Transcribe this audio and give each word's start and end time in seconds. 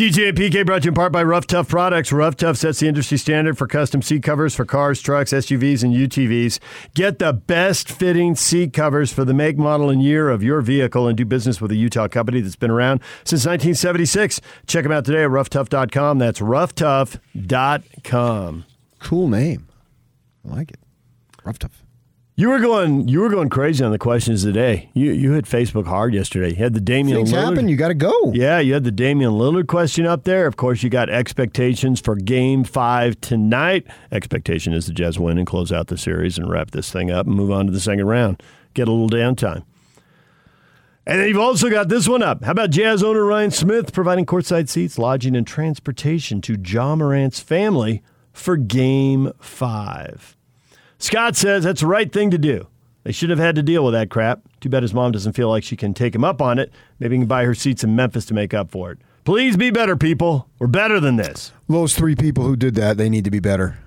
DJ 0.00 0.30
and 0.30 0.38
PK 0.38 0.64
brought 0.64 0.80
to 0.80 0.86
you 0.86 0.92
in 0.92 0.94
part 0.94 1.12
by 1.12 1.22
Rough 1.22 1.46
Tough 1.46 1.68
Products. 1.68 2.10
Rough 2.10 2.34
Tough 2.34 2.56
sets 2.56 2.80
the 2.80 2.88
industry 2.88 3.18
standard 3.18 3.58
for 3.58 3.66
custom 3.66 4.00
seat 4.00 4.22
covers 4.22 4.54
for 4.54 4.64
cars, 4.64 5.02
trucks, 5.02 5.30
SUVs, 5.30 5.84
and 5.84 5.94
UTVs. 5.94 6.58
Get 6.94 7.18
the 7.18 7.34
best 7.34 7.90
fitting 7.90 8.34
seat 8.34 8.72
covers 8.72 9.12
for 9.12 9.26
the 9.26 9.34
make, 9.34 9.58
model, 9.58 9.90
and 9.90 10.02
year 10.02 10.30
of 10.30 10.42
your 10.42 10.62
vehicle 10.62 11.06
and 11.06 11.18
do 11.18 11.26
business 11.26 11.60
with 11.60 11.70
a 11.70 11.76
Utah 11.76 12.08
company 12.08 12.40
that's 12.40 12.56
been 12.56 12.70
around 12.70 13.02
since 13.24 13.44
1976. 13.44 14.40
Check 14.66 14.84
them 14.84 14.92
out 14.92 15.04
today 15.04 15.24
at 15.24 15.28
roughtough.com. 15.28 16.16
That's 16.16 16.40
roughtough.com. 16.40 18.64
Cool 19.00 19.28
name. 19.28 19.68
I 20.46 20.48
like 20.54 20.70
it. 20.70 20.80
Rough 21.44 21.58
tough. 21.58 21.84
You 22.40 22.48
were 22.48 22.58
going 22.58 23.06
you 23.06 23.20
were 23.20 23.28
going 23.28 23.50
crazy 23.50 23.84
on 23.84 23.92
the 23.92 23.98
questions 23.98 24.42
today. 24.42 24.88
You 24.94 25.12
you 25.12 25.32
hit 25.32 25.44
Facebook 25.44 25.86
hard 25.86 26.14
yesterday. 26.14 26.48
You 26.48 26.56
had 26.56 26.72
the 26.72 26.80
Damian 26.80 27.18
Things 27.18 27.34
Lillard. 27.34 27.50
happen. 27.50 27.68
You 27.68 27.76
got 27.76 27.88
to 27.88 27.94
go. 27.94 28.32
Yeah, 28.32 28.60
you 28.60 28.72
had 28.72 28.84
the 28.84 28.90
Damian 28.90 29.32
Lillard 29.32 29.66
question 29.66 30.06
up 30.06 30.24
there. 30.24 30.46
Of 30.46 30.56
course, 30.56 30.82
you 30.82 30.88
got 30.88 31.10
expectations 31.10 32.00
for 32.00 32.16
game 32.16 32.64
five 32.64 33.20
tonight. 33.20 33.86
Expectation 34.10 34.72
is 34.72 34.86
the 34.86 34.94
Jazz 34.94 35.18
win 35.18 35.36
and 35.36 35.46
close 35.46 35.70
out 35.70 35.88
the 35.88 35.98
series 35.98 36.38
and 36.38 36.48
wrap 36.48 36.70
this 36.70 36.90
thing 36.90 37.10
up 37.10 37.26
and 37.26 37.36
move 37.36 37.50
on 37.50 37.66
to 37.66 37.72
the 37.72 37.78
second 37.78 38.06
round. 38.06 38.42
Get 38.72 38.88
a 38.88 38.90
little 38.90 39.10
downtime. 39.10 39.64
And 41.06 41.20
then 41.20 41.28
you've 41.28 41.36
also 41.36 41.68
got 41.68 41.90
this 41.90 42.08
one 42.08 42.22
up. 42.22 42.42
How 42.42 42.52
about 42.52 42.70
Jazz 42.70 43.02
owner 43.02 43.26
Ryan 43.26 43.50
Smith 43.50 43.92
providing 43.92 44.24
courtside 44.24 44.70
seats, 44.70 44.98
lodging, 44.98 45.36
and 45.36 45.46
transportation 45.46 46.40
to 46.40 46.56
Ja 46.58 46.96
Morant's 46.96 47.40
family 47.40 48.02
for 48.32 48.56
game 48.56 49.30
five? 49.40 50.38
Scott 51.00 51.34
says 51.34 51.64
that's 51.64 51.80
the 51.80 51.86
right 51.88 52.12
thing 52.12 52.30
to 52.30 52.38
do. 52.38 52.68
They 53.02 53.12
should 53.12 53.30
have 53.30 53.38
had 53.38 53.54
to 53.56 53.62
deal 53.62 53.84
with 53.84 53.94
that 53.94 54.10
crap. 54.10 54.42
Too 54.60 54.68
bad 54.68 54.82
his 54.82 54.92
mom 54.94 55.10
doesn't 55.12 55.32
feel 55.32 55.48
like 55.48 55.64
she 55.64 55.74
can 55.76 55.94
take 55.94 56.14
him 56.14 56.22
up 56.22 56.40
on 56.42 56.58
it. 56.58 56.70
Maybe 56.98 57.16
he 57.16 57.20
can 57.22 57.26
buy 57.28 57.44
her 57.44 57.54
seats 57.54 57.82
in 57.82 57.96
Memphis 57.96 58.26
to 58.26 58.34
make 58.34 58.52
up 58.54 58.70
for 58.70 58.92
it. 58.92 58.98
Please 59.24 59.56
be 59.56 59.70
better, 59.70 59.96
people. 59.96 60.48
We're 60.58 60.66
better 60.66 61.00
than 61.00 61.16
this. 61.16 61.52
Those 61.68 61.94
three 61.96 62.14
people 62.14 62.44
who 62.44 62.56
did 62.56 62.74
that, 62.76 62.96
they 62.98 63.08
need 63.08 63.24
to 63.24 63.30
be 63.30 63.40
better. 63.40 63.78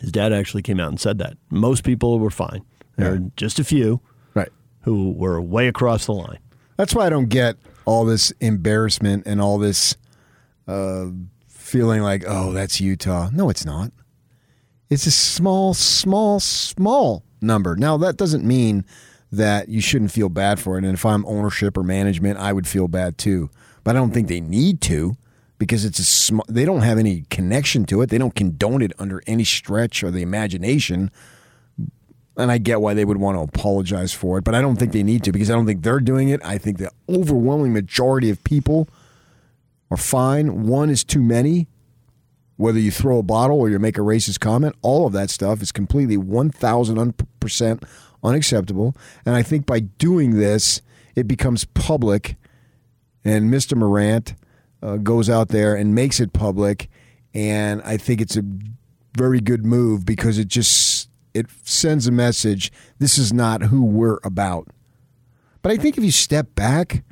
His 0.00 0.10
dad 0.10 0.32
actually 0.32 0.62
came 0.62 0.80
out 0.80 0.88
and 0.88 0.98
said 0.98 1.18
that. 1.18 1.36
Most 1.50 1.84
people 1.84 2.18
were 2.18 2.30
fine. 2.30 2.64
There 2.96 3.14
Yeah. 3.14 3.20
are 3.20 3.30
just 3.36 3.58
a 3.58 3.64
few 3.64 4.00
Right. 4.34 4.50
who 4.82 5.12
were 5.12 5.40
way 5.40 5.68
across 5.68 6.06
the 6.06 6.12
line. 6.12 6.38
That's 6.76 6.94
why 6.94 7.06
I 7.06 7.10
don't 7.10 7.28
get 7.28 7.56
all 7.84 8.04
this 8.04 8.30
embarrassment 8.40 9.24
and 9.26 9.40
all 9.40 9.58
this 9.58 9.96
uh, 10.68 11.06
feeling 11.48 12.02
like, 12.02 12.24
oh, 12.26 12.52
that's 12.52 12.80
Utah. 12.80 13.28
No, 13.32 13.50
it's 13.50 13.64
not. 13.66 13.92
It's 14.92 15.06
a 15.06 15.10
small, 15.10 15.72
small, 15.72 16.38
small 16.38 17.24
number. 17.40 17.76
Now, 17.76 17.96
that 17.96 18.18
doesn't 18.18 18.44
mean 18.44 18.84
that 19.30 19.70
you 19.70 19.80
shouldn't 19.80 20.10
feel 20.10 20.28
bad 20.28 20.60
for 20.60 20.76
it. 20.76 20.84
And 20.84 20.92
if 20.92 21.06
I'm 21.06 21.24
ownership 21.24 21.78
or 21.78 21.82
management, 21.82 22.38
I 22.38 22.52
would 22.52 22.68
feel 22.68 22.88
bad 22.88 23.16
too. 23.16 23.48
But 23.84 23.96
I 23.96 23.98
don't 23.98 24.10
think 24.10 24.28
they 24.28 24.42
need 24.42 24.82
to 24.82 25.16
because 25.56 25.86
it's 25.86 25.98
a 25.98 26.04
sm- 26.04 26.40
they 26.46 26.66
don't 26.66 26.82
have 26.82 26.98
any 26.98 27.24
connection 27.30 27.86
to 27.86 28.02
it. 28.02 28.10
They 28.10 28.18
don't 28.18 28.34
condone 28.34 28.82
it 28.82 28.92
under 28.98 29.22
any 29.26 29.44
stretch 29.44 30.04
or 30.04 30.10
the 30.10 30.20
imagination. 30.20 31.10
And 32.36 32.52
I 32.52 32.58
get 32.58 32.82
why 32.82 32.92
they 32.92 33.06
would 33.06 33.16
want 33.16 33.38
to 33.38 33.40
apologize 33.40 34.12
for 34.12 34.36
it, 34.36 34.44
but 34.44 34.54
I 34.54 34.60
don't 34.60 34.76
think 34.76 34.92
they 34.92 35.02
need 35.02 35.24
to 35.24 35.32
because 35.32 35.50
I 35.50 35.54
don't 35.54 35.64
think 35.64 35.84
they're 35.84 36.00
doing 36.00 36.28
it. 36.28 36.44
I 36.44 36.58
think 36.58 36.76
the 36.76 36.90
overwhelming 37.08 37.72
majority 37.72 38.28
of 38.28 38.44
people 38.44 38.90
are 39.90 39.96
fine. 39.96 40.66
One 40.66 40.90
is 40.90 41.02
too 41.02 41.22
many. 41.22 41.68
Whether 42.62 42.78
you 42.78 42.92
throw 42.92 43.18
a 43.18 43.24
bottle 43.24 43.58
or 43.58 43.68
you 43.68 43.80
make 43.80 43.98
a 43.98 44.02
racist 44.02 44.38
comment, 44.38 44.76
all 44.82 45.04
of 45.04 45.12
that 45.14 45.30
stuff 45.30 45.62
is 45.62 45.72
completely 45.72 46.16
1000% 46.16 47.84
unacceptable. 48.22 48.94
And 49.26 49.34
I 49.34 49.42
think 49.42 49.66
by 49.66 49.80
doing 49.80 50.38
this, 50.38 50.80
it 51.16 51.26
becomes 51.26 51.64
public, 51.64 52.36
and 53.24 53.52
Mr. 53.52 53.76
Morant 53.76 54.36
uh, 54.80 54.98
goes 54.98 55.28
out 55.28 55.48
there 55.48 55.74
and 55.74 55.92
makes 55.92 56.20
it 56.20 56.32
public. 56.32 56.88
And 57.34 57.82
I 57.82 57.96
think 57.96 58.20
it's 58.20 58.36
a 58.36 58.44
very 59.16 59.40
good 59.40 59.66
move 59.66 60.06
because 60.06 60.38
it 60.38 60.46
just 60.46 61.08
it 61.34 61.46
sends 61.64 62.06
a 62.06 62.12
message 62.12 62.70
this 63.00 63.18
is 63.18 63.32
not 63.32 63.62
who 63.62 63.84
we're 63.84 64.20
about. 64.22 64.68
But 65.62 65.72
I 65.72 65.78
think 65.78 65.98
if 65.98 66.04
you 66.04 66.12
step 66.12 66.54
back, 66.54 67.02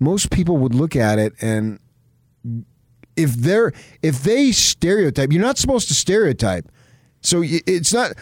most 0.00 0.32
people 0.32 0.56
would 0.56 0.74
look 0.74 0.96
at 0.96 1.20
it 1.20 1.34
and 1.40 1.78
if 3.18 3.34
they're 3.34 3.72
if 4.02 4.22
they 4.22 4.52
stereotype, 4.52 5.32
you're 5.32 5.42
not 5.42 5.58
supposed 5.58 5.88
to 5.88 5.94
stereotype. 5.94 6.70
So 7.20 7.42
it's 7.44 7.92
not 7.92 8.12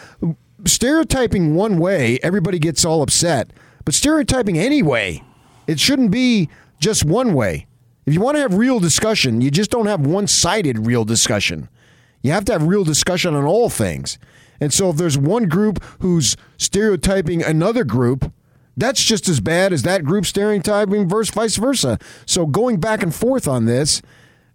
stereotyping 0.65 1.55
one 1.55 1.77
way, 1.77 2.19
everybody 2.23 2.59
gets 2.59 2.83
all 2.83 3.01
upset. 3.01 3.51
But 3.85 3.93
stereotyping 3.93 4.57
anyway, 4.57 5.23
it 5.67 5.79
shouldn't 5.79 6.11
be 6.11 6.49
just 6.79 7.05
one 7.05 7.33
way. 7.33 7.67
If 8.05 8.13
you 8.13 8.21
want 8.21 8.35
to 8.35 8.41
have 8.41 8.53
real 8.53 8.79
discussion, 8.79 9.41
you 9.41 9.51
just 9.51 9.69
don't 9.69 9.85
have 9.85 10.05
one-sided 10.05 10.87
real 10.87 11.05
discussion. 11.05 11.69
You 12.21 12.31
have 12.31 12.45
to 12.45 12.53
have 12.53 12.63
real 12.63 12.83
discussion 12.83 13.35
on 13.35 13.45
all 13.45 13.69
things. 13.69 14.17
And 14.59 14.73
so 14.73 14.89
if 14.89 14.97
there's 14.97 15.17
one 15.17 15.47
group 15.47 15.83
who's 15.99 16.35
stereotyping 16.57 17.43
another 17.43 17.83
group, 17.83 18.31
that's 18.75 19.03
just 19.03 19.27
as 19.27 19.39
bad 19.39 19.73
as 19.73 19.83
that 19.83 20.03
group 20.03 20.25
stereotyping 20.25 21.07
versus 21.07 21.33
vice 21.33 21.57
versa. 21.57 21.99
So 22.25 22.45
going 22.45 22.79
back 22.79 23.03
and 23.03 23.13
forth 23.13 23.47
on 23.47 23.65
this, 23.65 24.01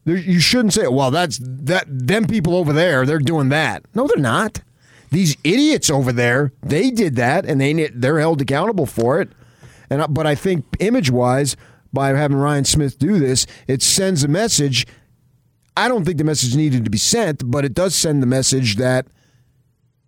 you 0.04 0.40
shouldn't 0.40 0.72
say, 0.74 0.88
"Well, 0.88 1.10
that's 1.10 1.38
that 1.42 1.86
them 1.88 2.26
people 2.26 2.56
over 2.56 2.72
there, 2.72 3.06
they're 3.06 3.18
doing 3.18 3.48
that." 3.50 3.84
No, 3.94 4.06
they're 4.06 4.22
not. 4.22 4.62
These 5.10 5.36
idiots 5.44 5.90
over 5.90 6.12
there, 6.12 6.52
they 6.62 6.90
did 6.90 7.16
that, 7.16 7.44
and 7.44 7.60
they 7.60 7.88
they're 7.88 8.18
held 8.18 8.40
accountable 8.40 8.86
for 8.86 9.20
it. 9.20 9.30
And 9.90 10.02
but 10.12 10.26
I 10.26 10.34
think 10.34 10.64
image-wise, 10.80 11.56
by 11.92 12.08
having 12.08 12.38
Ryan 12.38 12.64
Smith 12.64 12.98
do 12.98 13.18
this, 13.18 13.46
it 13.66 13.82
sends 13.82 14.24
a 14.24 14.28
message. 14.28 14.86
I 15.76 15.88
don't 15.88 16.04
think 16.04 16.18
the 16.18 16.24
message 16.24 16.56
needed 16.56 16.84
to 16.84 16.90
be 16.90 16.98
sent, 16.98 17.50
but 17.50 17.64
it 17.64 17.74
does 17.74 17.94
send 17.94 18.22
the 18.22 18.26
message 18.26 18.76
that 18.76 19.06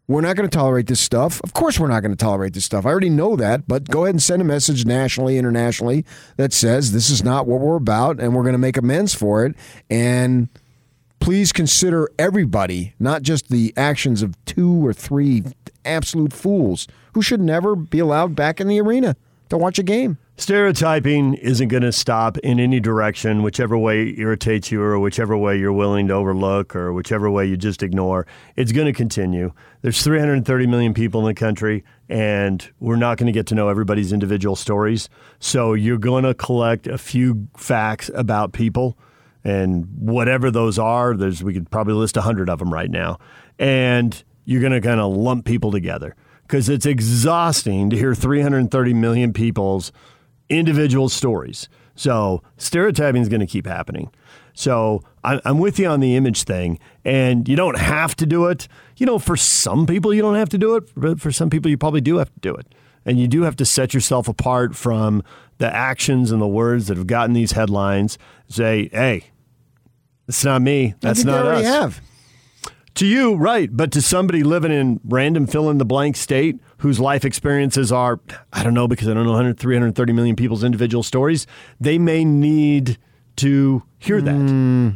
we're 0.06 0.20
not 0.20 0.36
going 0.36 0.48
to 0.48 0.54
tolerate 0.54 0.86
this 0.86 1.00
stuff. 1.00 1.40
Of 1.42 1.54
course, 1.54 1.80
we're 1.80 1.88
not 1.88 2.00
going 2.00 2.12
to 2.12 2.16
tolerate 2.16 2.52
this 2.52 2.64
stuff. 2.64 2.84
I 2.84 2.90
already 2.90 3.08
know 3.08 3.36
that, 3.36 3.66
but 3.66 3.88
go 3.88 4.04
ahead 4.04 4.14
and 4.14 4.22
send 4.22 4.42
a 4.42 4.44
message 4.44 4.84
nationally, 4.84 5.38
internationally 5.38 6.04
that 6.36 6.52
says 6.52 6.92
this 6.92 7.08
is 7.08 7.24
not 7.24 7.46
what 7.46 7.60
we're 7.60 7.76
about 7.76 8.20
and 8.20 8.34
we're 8.34 8.42
going 8.42 8.52
to 8.54 8.58
make 8.58 8.76
amends 8.76 9.14
for 9.14 9.46
it. 9.46 9.54
And 9.88 10.48
please 11.20 11.52
consider 11.52 12.10
everybody, 12.18 12.94
not 12.98 13.22
just 13.22 13.48
the 13.48 13.72
actions 13.76 14.20
of 14.20 14.36
two 14.44 14.86
or 14.86 14.92
three 14.92 15.42
absolute 15.86 16.32
fools 16.34 16.86
who 17.14 17.22
should 17.22 17.40
never 17.40 17.74
be 17.74 17.98
allowed 17.98 18.34
back 18.34 18.60
in 18.60 18.68
the 18.68 18.80
arena 18.80 19.16
to 19.48 19.56
watch 19.56 19.78
a 19.78 19.82
game. 19.82 20.18
Stereotyping 20.36 21.34
isn't 21.34 21.68
going 21.68 21.84
to 21.84 21.92
stop 21.92 22.38
in 22.38 22.58
any 22.58 22.80
direction, 22.80 23.44
whichever 23.44 23.78
way 23.78 24.12
irritates 24.18 24.72
you, 24.72 24.82
or 24.82 24.98
whichever 24.98 25.36
way 25.36 25.56
you're 25.56 25.72
willing 25.72 26.08
to 26.08 26.14
overlook, 26.14 26.74
or 26.74 26.92
whichever 26.92 27.30
way 27.30 27.46
you 27.46 27.56
just 27.56 27.84
ignore. 27.84 28.26
It's 28.56 28.72
going 28.72 28.88
to 28.88 28.92
continue. 28.92 29.52
There's 29.82 30.02
330 30.02 30.66
million 30.66 30.92
people 30.92 31.20
in 31.20 31.26
the 31.26 31.34
country, 31.34 31.84
and 32.08 32.68
we're 32.80 32.96
not 32.96 33.16
going 33.16 33.28
to 33.28 33.32
get 33.32 33.46
to 33.48 33.54
know 33.54 33.68
everybody's 33.68 34.12
individual 34.12 34.56
stories. 34.56 35.08
So 35.38 35.72
you're 35.72 35.98
going 35.98 36.24
to 36.24 36.34
collect 36.34 36.88
a 36.88 36.98
few 36.98 37.46
facts 37.56 38.10
about 38.12 38.52
people, 38.52 38.98
and 39.44 39.86
whatever 39.96 40.50
those 40.50 40.80
are, 40.80 41.16
there's 41.16 41.44
we 41.44 41.54
could 41.54 41.70
probably 41.70 41.94
list 41.94 42.16
a 42.16 42.20
100 42.20 42.50
of 42.50 42.58
them 42.58 42.74
right 42.74 42.90
now, 42.90 43.20
and 43.60 44.24
you're 44.46 44.60
going 44.60 44.72
to 44.72 44.80
kind 44.80 44.98
of 44.98 45.14
lump 45.14 45.44
people 45.44 45.70
together 45.70 46.16
because 46.42 46.68
it's 46.68 46.86
exhausting 46.86 47.88
to 47.90 47.96
hear 47.96 48.16
330 48.16 48.94
million 48.94 49.32
people's 49.32 49.92
individual 50.48 51.08
stories. 51.08 51.68
So 51.96 52.42
stereotyping 52.56 53.22
is 53.22 53.28
going 53.28 53.40
to 53.40 53.46
keep 53.46 53.66
happening. 53.66 54.10
So 54.54 55.02
I'm 55.24 55.58
with 55.58 55.78
you 55.78 55.88
on 55.88 56.00
the 56.00 56.14
image 56.16 56.44
thing, 56.44 56.78
and 57.04 57.48
you 57.48 57.56
don't 57.56 57.78
have 57.78 58.14
to 58.16 58.26
do 58.26 58.46
it. 58.46 58.68
You 58.96 59.06
know, 59.06 59.18
for 59.18 59.36
some 59.36 59.86
people, 59.86 60.14
you 60.14 60.22
don't 60.22 60.36
have 60.36 60.48
to 60.50 60.58
do 60.58 60.76
it, 60.76 60.84
but 60.96 61.20
for 61.20 61.32
some 61.32 61.50
people, 61.50 61.70
you 61.70 61.76
probably 61.76 62.00
do 62.00 62.18
have 62.18 62.32
to 62.32 62.40
do 62.40 62.54
it. 62.54 62.72
And 63.04 63.18
you 63.18 63.26
do 63.26 63.42
have 63.42 63.56
to 63.56 63.64
set 63.64 63.92
yourself 63.94 64.28
apart 64.28 64.76
from 64.76 65.22
the 65.58 65.74
actions 65.74 66.30
and 66.30 66.40
the 66.40 66.46
words 66.46 66.86
that 66.86 66.96
have 66.96 67.06
gotten 67.06 67.32
these 67.34 67.52
headlines. 67.52 68.16
Say, 68.48 68.88
hey, 68.92 69.24
it's 70.28 70.44
not 70.44 70.62
me. 70.62 70.94
That's 71.00 71.24
not 71.24 71.46
us. 71.46 71.64
have. 71.64 72.00
To 72.96 73.06
you, 73.06 73.34
right. 73.34 73.68
But 73.76 73.90
to 73.92 74.02
somebody 74.02 74.44
living 74.44 74.70
in 74.70 75.00
random 75.04 75.46
fill 75.46 75.68
in 75.68 75.78
the 75.78 75.84
blank 75.84 76.16
state 76.16 76.60
whose 76.78 77.00
life 77.00 77.24
experiences 77.24 77.90
are, 77.90 78.20
I 78.52 78.62
don't 78.62 78.74
know, 78.74 78.86
because 78.86 79.08
I 79.08 79.14
don't 79.14 79.24
know 79.24 79.32
100, 79.32 79.58
330 79.58 80.12
million 80.12 80.36
people's 80.36 80.62
individual 80.62 81.02
stories, 81.02 81.46
they 81.80 81.98
may 81.98 82.24
need 82.24 82.98
to 83.36 83.82
hear 83.98 84.20
that. 84.20 84.34
Hmm. 84.34 84.90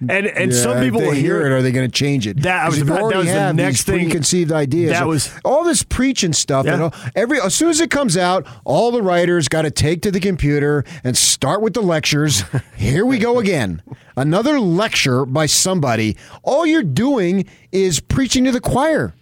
And 0.00 0.26
and 0.26 0.52
Yeah, 0.52 0.58
some 0.58 0.80
people 0.80 1.00
will 1.00 1.12
hear 1.12 1.46
it. 1.46 1.52
Are 1.52 1.62
they 1.62 1.70
going 1.72 1.88
to 1.88 1.92
change 1.92 2.26
it? 2.26 2.42
That 2.42 2.68
was 2.68 2.80
about- 2.82 2.96
that 2.96 3.02
already 3.02 3.18
was 3.18 3.26
the 3.28 3.52
next 3.52 3.82
thing- 3.84 3.94
preconceived 4.10 4.52
ideas. 4.52 4.90
that 4.90 5.06
was- 5.06 5.30
all 5.44 5.64
this 5.64 5.82
preaching 5.82 6.32
stuff. 6.32 6.66
Yeah. 6.66 6.72
You 6.72 6.78
know, 6.78 6.90
every 7.14 7.40
as 7.40 7.54
soon 7.54 7.70
as 7.70 7.80
it 7.80 7.90
comes 7.90 8.16
out, 8.16 8.44
all 8.64 8.90
the 8.90 9.00
writers 9.00 9.48
got 9.48 9.62
to 9.62 9.70
take 9.70 10.02
to 10.02 10.10
the 10.10 10.20
computer 10.20 10.84
and 11.04 11.16
start 11.16 11.62
with 11.62 11.74
the 11.74 11.80
lectures. 11.80 12.44
Here 12.76 13.06
we 13.06 13.18
go 13.18 13.38
again. 13.38 13.82
Another 14.16 14.60
lecture 14.60 15.24
by 15.24 15.46
somebody. 15.46 16.16
All 16.42 16.66
you're 16.66 16.82
doing 16.82 17.46
is 17.72 18.00
preaching 18.00 18.44
to 18.44 18.52
the 18.52 18.60
choir. 18.60 19.14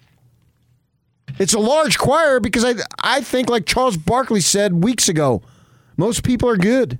It's 1.38 1.54
a 1.54 1.58
large 1.60 1.98
choir 1.98 2.40
because 2.40 2.64
I 2.64 2.74
I 3.02 3.20
think 3.20 3.48
like 3.48 3.66
Charles 3.66 3.96
Barkley 3.96 4.40
said 4.40 4.82
weeks 4.82 5.08
ago, 5.08 5.42
most 5.96 6.24
people 6.24 6.48
are 6.48 6.56
good. 6.56 6.98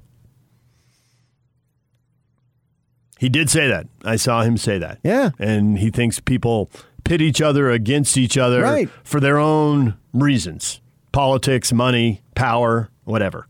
He 3.22 3.28
did 3.28 3.48
say 3.48 3.69
that. 3.69 3.86
I 4.04 4.16
saw 4.16 4.42
him 4.42 4.56
say 4.56 4.78
that. 4.78 4.98
Yeah. 5.04 5.30
And 5.38 5.78
he 5.78 5.90
thinks 5.90 6.19
people 6.19 6.69
pit 7.04 7.22
each 7.22 7.40
other 7.40 7.70
against 7.70 8.19
each 8.19 8.36
other 8.36 8.62
Right. 8.62 8.88
for 9.04 9.20
their 9.20 9.38
own 9.38 9.94
reasons 10.12 10.80
politics, 11.12 11.72
money, 11.72 12.20
power, 12.34 12.90
whatever. 13.04 13.46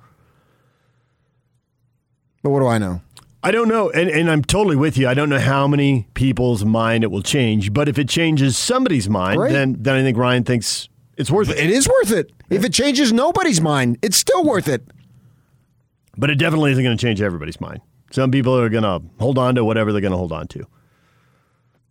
But 2.43 2.51
what 2.51 2.61
do 2.61 2.67
I 2.67 2.77
know? 2.77 3.01
I 3.43 3.51
don't 3.51 3.69
know. 3.69 3.89
And, 3.89 4.11
and 4.11 4.31
I'm 4.31 4.43
totally 4.43 4.77
with 4.77 4.99
you. 4.99 5.09
I 5.09 5.15
don't 5.15 5.31
know 5.31 5.39
how 5.39 5.67
many 5.67 6.07
people's 6.13 6.67
mind 6.67 7.03
it 7.03 7.11
will 7.11 7.23
change. 7.23 7.73
But 7.73 7.89
if 7.89 7.99
it 7.99 8.11
changes 8.11 8.59
somebody's 8.59 9.09
mind, 9.09 9.39
Great. 9.39 9.53
then, 9.53 9.77
then 9.81 9.97
I 9.97 10.03
think 10.03 10.19
Ryan 10.19 10.45
thinks 10.45 10.91
it's 11.17 11.31
worth 11.31 11.49
it. 11.49 11.57
It 11.57 11.71
is 11.71 11.89
worth 11.89 12.13
it. 12.13 12.31
If 12.51 12.63
it 12.63 12.75
changes 12.75 13.11
nobody's 13.11 13.63
mind, 13.63 13.97
it's 14.03 14.19
still 14.19 14.45
worth 14.45 14.69
it. 14.69 14.83
But 16.19 16.29
it 16.29 16.35
definitely 16.35 16.73
isn't 16.73 16.85
going 16.85 16.95
to 16.95 17.01
change 17.01 17.23
everybody's 17.23 17.59
mind. 17.59 17.81
Some 18.13 18.31
people 18.31 18.57
are 18.59 18.69
going 18.69 18.83
to 18.85 19.03
hold 19.19 19.39
on 19.39 19.55
to 19.55 19.65
whatever 19.65 19.93
they're 19.93 20.01
going 20.01 20.13
to 20.13 20.19
hold 20.19 20.33
on 20.33 20.47
to. 20.49 20.67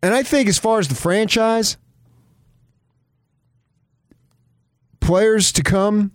And 0.03 0.13
I 0.13 0.23
think 0.23 0.47
as 0.47 0.57
far 0.57 0.79
as 0.79 0.87
the 0.87 0.95
franchise, 0.95 1.77
players 4.99 5.51
to 5.53 5.63
come, 5.63 6.11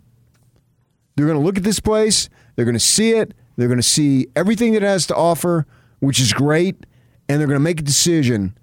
they're 1.14 1.26
going 1.26 1.38
to 1.38 1.44
look 1.44 1.56
at 1.56 1.64
this 1.64 1.80
place, 1.80 2.28
they're 2.54 2.64
going 2.64 2.74
to 2.74 2.80
see 2.80 3.12
it, 3.12 3.34
they're 3.56 3.68
going 3.68 3.78
to 3.78 3.82
see 3.82 4.28
everything 4.36 4.72
that 4.72 4.82
it 4.82 4.86
has 4.86 5.06
to 5.08 5.16
offer, 5.16 5.66
which 6.00 6.20
is 6.20 6.32
great, 6.32 6.86
and 7.28 7.40
they're 7.40 7.48
going 7.48 7.58
to 7.58 7.64
make 7.64 7.80
a 7.80 7.84
decision. 7.84 8.56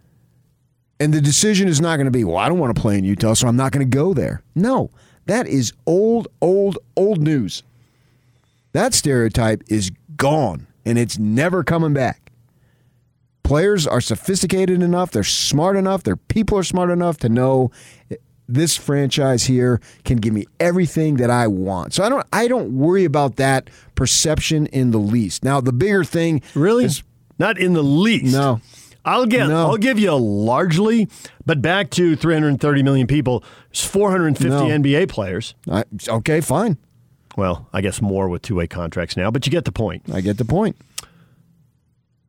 And 0.99 1.13
the 1.13 1.21
decision 1.21 1.67
is 1.67 1.81
not 1.81 1.97
going 1.97 2.05
to 2.05 2.11
be, 2.11 2.23
well, 2.23 2.37
I 2.37 2.47
don't 2.47 2.59
want 2.59 2.75
to 2.75 2.81
play 2.81 2.97
in 2.97 3.03
Utah, 3.03 3.33
so 3.33 3.47
I'm 3.47 3.55
not 3.55 3.71
going 3.71 3.89
to 3.89 3.97
go 3.97 4.13
there. 4.13 4.41
No, 4.55 4.91
that 5.25 5.47
is 5.47 5.73
old, 5.85 6.27
old, 6.41 6.77
old 6.95 7.21
news. 7.21 7.63
That 8.73 8.93
stereotype 8.93 9.63
is 9.67 9.91
gone, 10.15 10.67
and 10.85 10.97
it's 10.97 11.17
never 11.17 11.63
coming 11.63 11.93
back 11.93 12.31
players 13.43 13.85
are 13.85 14.01
sophisticated 14.01 14.81
enough, 14.81 15.11
they're 15.11 15.23
smart 15.23 15.75
enough, 15.75 16.03
their 16.03 16.15
people 16.15 16.57
are 16.57 16.63
smart 16.63 16.89
enough 16.89 17.17
to 17.17 17.29
know 17.29 17.69
this 18.47 18.75
franchise 18.75 19.43
here 19.45 19.79
can 20.03 20.17
give 20.17 20.33
me 20.33 20.45
everything 20.59 21.15
that 21.17 21.29
I 21.29 21.47
want. 21.47 21.93
So 21.93 22.03
I 22.03 22.09
don't 22.09 22.25
I 22.33 22.47
don't 22.47 22.77
worry 22.77 23.05
about 23.05 23.35
that 23.37 23.69
perception 23.95 24.65
in 24.67 24.91
the 24.91 24.97
least. 24.97 25.43
Now 25.43 25.61
the 25.61 25.73
bigger 25.73 26.03
thing 26.03 26.41
Really? 26.55 26.85
is 26.85 27.03
Not 27.39 27.57
in 27.57 27.73
the 27.73 27.83
least. 27.83 28.33
No. 28.33 28.61
I'll 29.05 29.25
get. 29.25 29.47
No. 29.49 29.67
I'll 29.67 29.77
give 29.77 29.99
you 29.99 30.13
largely, 30.15 31.09
but 31.45 31.61
back 31.61 31.89
to 31.91 32.15
330 32.15 32.83
million 32.83 33.05
people. 33.05 33.43
There's 33.69 33.85
450 33.85 34.49
No. 34.49 34.65
NBA 34.67 35.09
players. 35.09 35.55
I, 35.69 35.83
okay, 36.07 36.39
fine. 36.39 36.77
Well, 37.35 37.67
I 37.73 37.81
guess 37.81 38.01
more 38.01 38.29
with 38.29 38.43
two-way 38.43 38.67
contracts 38.67 39.17
now, 39.17 39.31
but 39.31 39.45
you 39.45 39.51
get 39.51 39.65
the 39.65 39.71
point. 39.71 40.03
I 40.13 40.21
get 40.21 40.37
the 40.37 40.45
point. 40.45 40.77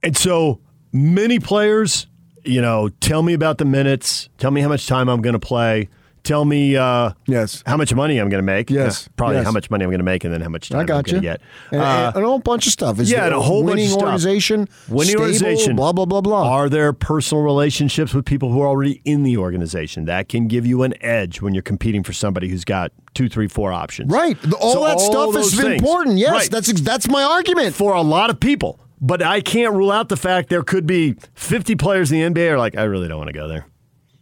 And 0.02 0.16
so 0.16 0.60
many 0.92 1.38
players, 1.38 2.06
you 2.44 2.60
know, 2.60 2.88
tell 3.00 3.22
me 3.22 3.34
about 3.34 3.58
the 3.58 3.64
minutes. 3.64 4.28
Tell 4.38 4.50
me 4.50 4.60
how 4.60 4.68
much 4.68 4.86
time 4.86 5.08
I'm 5.08 5.22
going 5.22 5.34
to 5.34 5.38
play. 5.38 5.88
Tell 6.24 6.44
me 6.46 6.74
uh, 6.76 7.10
Yes. 7.26 7.62
how 7.66 7.76
much 7.76 7.94
money 7.94 8.18
I'm 8.18 8.30
going 8.30 8.42
to 8.42 8.46
make. 8.46 8.70
Yes. 8.70 9.06
Uh, 9.06 9.10
probably 9.16 9.36
Yes. 9.36 9.44
how 9.44 9.52
much 9.52 9.70
money 9.70 9.84
I'm 9.84 9.90
going 9.90 9.98
to 9.98 10.04
make, 10.04 10.24
and 10.24 10.32
then 10.32 10.40
how 10.40 10.48
much 10.48 10.70
time 10.70 10.78
I 10.78 10.80
I'm 10.80 10.86
going 10.86 11.04
you. 11.06 11.12
to 11.16 11.20
get. 11.20 11.40
And, 11.70 11.80
Uh, 11.82 12.12
and 12.14 12.24
a 12.24 12.26
whole 12.26 12.38
bunch 12.38 12.66
of 12.66 12.72
stuff. 12.72 12.98
Is 12.98 13.10
yeah, 13.12 13.26
and 13.26 13.34
a 13.34 13.40
whole 13.40 13.62
bunch 13.62 13.70
winning 13.72 13.84
of 13.86 13.90
stuff. 13.92 14.02
organization, 14.04 14.68
winning 14.88 15.08
stable, 15.10 15.22
organization, 15.24 15.76
blah 15.76 15.92
blah 15.92 16.06
blah 16.06 16.22
blah. 16.22 16.48
Are 16.50 16.68
there 16.70 16.92
personal 16.94 17.44
relationships 17.44 18.14
with 18.14 18.24
people 18.24 18.50
who 18.50 18.62
are 18.62 18.66
already 18.66 19.00
in 19.04 19.22
the 19.22 19.36
organization 19.36 20.06
that 20.06 20.28
can 20.30 20.48
give 20.48 20.64
you 20.66 20.82
an 20.82 20.94
edge 21.02 21.42
when 21.42 21.52
you're 21.54 21.62
competing 21.62 22.02
for 22.02 22.14
somebody 22.14 22.48
who's 22.48 22.64
got 22.64 22.90
two, 23.12 23.28
three, 23.28 23.46
four 23.46 23.72
options? 23.72 24.10
right, 24.10 24.38
all 24.58 24.72
So 24.72 24.84
that 24.86 25.00
stuff 25.00 25.36
is 25.36 25.54
things. 25.60 25.74
important. 25.82 26.16
Yes, 26.16 26.32
Right. 26.32 26.50
that's 26.50 26.72
that's 26.80 27.06
my 27.08 27.22
argument. 27.22 27.74
for 27.74 27.92
a 27.92 28.00
lot 28.02 28.30
of 28.30 28.40
people. 28.40 28.80
But 29.00 29.20
I 29.22 29.42
can't 29.42 29.74
rule 29.74 29.90
out 29.92 30.08
the 30.08 30.16
fact 30.16 30.48
there 30.48 30.62
could 30.62 30.86
be 30.86 31.16
50 31.34 31.74
players 31.76 32.10
in 32.10 32.18
the 32.34 32.40
NBA 32.40 32.52
are 32.52 32.58
like, 32.58 32.78
I 32.78 32.84
really 32.84 33.08
don't 33.08 33.18
want 33.18 33.28
to 33.28 33.34
go 33.34 33.46
there 33.48 33.66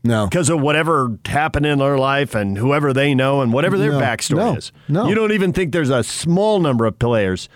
No, 0.04 0.26
because 0.26 0.48
of 0.48 0.60
whatever 0.60 1.16
happened 1.26 1.64
in 1.66 1.78
their 1.78 1.96
life 1.96 2.34
and 2.34 2.58
whoever 2.58 2.92
they 2.92 3.14
know 3.14 3.40
and 3.40 3.52
whatever 3.52 3.78
their 3.78 3.92
No. 3.92 4.00
backstory 4.00 4.36
No. 4.36 4.54
is. 4.56 4.72
No. 4.88 5.06
You 5.08 5.14
don't 5.14 5.32
even 5.32 5.52
think 5.52 5.72
there's 5.72 5.90
a 5.90 6.02
small 6.02 6.58
number 6.58 6.86
of 6.86 6.98
players. 6.98 7.48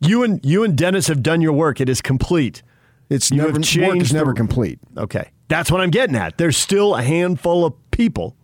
You 0.00 0.22
and 0.22 0.40
you 0.44 0.62
and 0.64 0.76
Dennis 0.76 1.06
have 1.08 1.22
done 1.22 1.40
your 1.40 1.52
work. 1.52 1.80
It 1.80 1.88
is 1.88 2.00
complete. 2.02 2.62
it's 3.08 3.30
you 3.30 3.38
never 3.38 3.48
have 3.58 3.88
work 3.88 3.96
is 4.00 4.12
never 4.12 4.30
the- 4.32 4.36
complete. 4.36 4.78
Okay. 4.96 5.30
That's 5.48 5.68
what 5.70 5.80
I'm 5.80 5.90
getting 5.90 6.14
at. 6.14 6.38
There's 6.38 6.56
still 6.56 6.94
a 6.94 7.02
handful 7.02 7.64
of 7.64 7.72
people. 7.90 8.36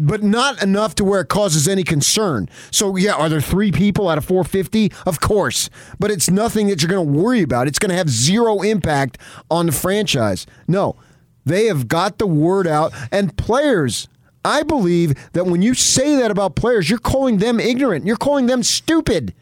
but 0.00 0.20
not 0.22 0.60
enough 0.62 0.96
to 0.96 1.04
where 1.04 1.20
it 1.20 1.28
causes 1.28 1.68
any 1.68 1.84
concern. 1.84 2.48
So 2.72 2.96
yeah, 2.96 3.12
are 3.12 3.28
there 3.28 3.40
three 3.40 3.70
people 3.70 4.08
out 4.08 4.18
of 4.18 4.24
450? 4.24 4.90
Of 5.06 5.20
course, 5.20 5.70
but 6.00 6.10
it's 6.10 6.28
nothing 6.28 6.66
that 6.68 6.82
you're 6.82 6.90
going 6.90 7.06
to 7.06 7.12
worry 7.20 7.40
about. 7.42 7.68
It's 7.68 7.78
going 7.78 7.90
to 7.90 7.96
have 7.96 8.08
zero 8.10 8.62
impact 8.62 9.16
on 9.48 9.66
the 9.66 9.72
franchise. 9.72 10.44
No, 10.66 10.96
they 11.44 11.66
have 11.66 11.88
got 11.88 12.18
the 12.18 12.26
word 12.26 12.66
out, 12.66 12.92
and 13.10 13.36
players. 13.36 14.08
I 14.44 14.64
believe 14.64 15.14
that 15.34 15.46
when 15.46 15.62
you 15.62 15.72
say 15.74 16.16
that 16.16 16.30
about 16.32 16.56
players, 16.56 16.90
you're 16.90 16.98
calling 16.98 17.38
them 17.38 17.60
ignorant. 17.60 18.06
You're 18.06 18.16
calling 18.16 18.46
them 18.46 18.62
stupid. 18.64 19.34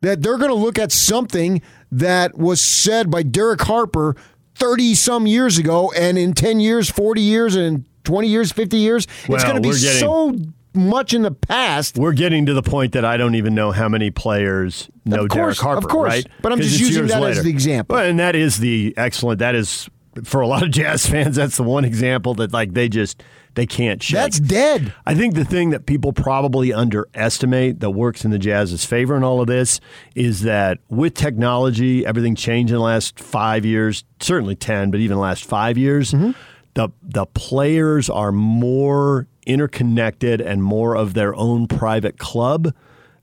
That 0.00 0.22
they're 0.22 0.38
going 0.38 0.50
to 0.50 0.54
look 0.56 0.78
at 0.78 0.90
something 0.90 1.62
that 1.92 2.36
was 2.36 2.60
said 2.60 3.10
by 3.10 3.22
Derek 3.22 3.60
Harper 3.62 4.16
30 4.56 4.94
some 4.94 5.26
years 5.26 5.58
ago, 5.58 5.92
and 5.96 6.16
in 6.18 6.32
10 6.32 6.58
years, 6.60 6.90
40 6.90 7.20
years, 7.20 7.54
and 7.54 7.84
20 8.04 8.28
years, 8.28 8.50
50 8.50 8.76
years, 8.78 9.06
it's 9.28 9.44
going 9.44 9.56
to 9.56 9.60
be 9.62 9.68
getting- 9.70 10.00
so 10.00 10.34
much 10.74 11.12
in 11.12 11.20
the 11.22 11.30
past. 11.30 11.98
We're 11.98 12.12
getting 12.14 12.46
to 12.46 12.54
the 12.54 12.62
point 12.62 12.92
that 12.92 13.04
I 13.04 13.16
don't 13.18 13.34
even 13.34 13.54
know 13.54 13.72
how 13.72 13.88
many 13.88 14.10
players 14.10 14.88
know 15.04 15.24
Of 15.24 15.28
course, 15.28 15.34
Derek 15.34 15.58
Harper, 15.58 15.78
of 15.78 15.88
course. 15.88 16.08
right? 16.08 16.26
But 16.40 16.52
I'm 16.52 16.60
just 16.60 16.80
using 16.80 17.06
that 17.08 17.16
as 17.18 17.20
later. 17.22 17.42
the 17.42 17.50
example. 17.50 17.96
Well, 17.96 18.06
and 18.08 18.18
that 18.18 18.34
is 18.34 18.56
the 18.58 18.94
excellent. 18.96 19.38
That 19.40 19.54
is 19.54 19.88
for 20.24 20.40
a 20.40 20.46
lot 20.46 20.62
of 20.62 20.70
Jazz 20.70 21.06
fans. 21.10 21.36
That's 21.36 21.56
the 21.56 21.62
one 21.62 21.84
example 21.84 22.34
that 22.34 22.52
like 22.52 22.74
they 22.74 22.88
just 22.88 23.22
they 23.54 23.66
can't 23.66 24.02
shake. 24.02 24.14
That's 24.16 24.40
dead. 24.40 24.94
I 25.04 25.14
think 25.14 25.34
the 25.34 25.44
thing 25.44 25.70
that 25.70 25.84
people 25.86 26.12
probably 26.12 26.72
underestimate 26.72 27.80
that 27.80 27.90
works 27.90 28.24
in 28.24 28.30
the 28.30 28.38
Jazz's 28.38 28.84
favor 28.84 29.14
in 29.16 29.22
all 29.24 29.40
of 29.42 29.46
this 29.46 29.78
is 30.14 30.40
that 30.42 30.78
with 30.88 31.12
technology, 31.14 32.06
everything 32.06 32.34
changed 32.34 32.70
in 32.72 32.78
the 32.78 32.82
last 32.82 33.18
five 33.20 33.66
years, 33.66 34.04
certainly 34.20 34.54
10, 34.56 34.90
but 34.90 35.00
even 35.00 35.16
the 35.16 35.22
last 35.22 35.44
five 35.44 35.76
years, 35.76 36.12
Mm-hmm. 36.12 36.30
the, 36.74 36.88
the 37.02 37.26
players 37.26 38.08
are 38.08 38.32
more 38.32 39.26
interconnected 39.46 40.40
and 40.40 40.62
more 40.62 40.96
of 40.96 41.12
their 41.14 41.34
own 41.34 41.66
private 41.66 42.18
club. 42.18 42.72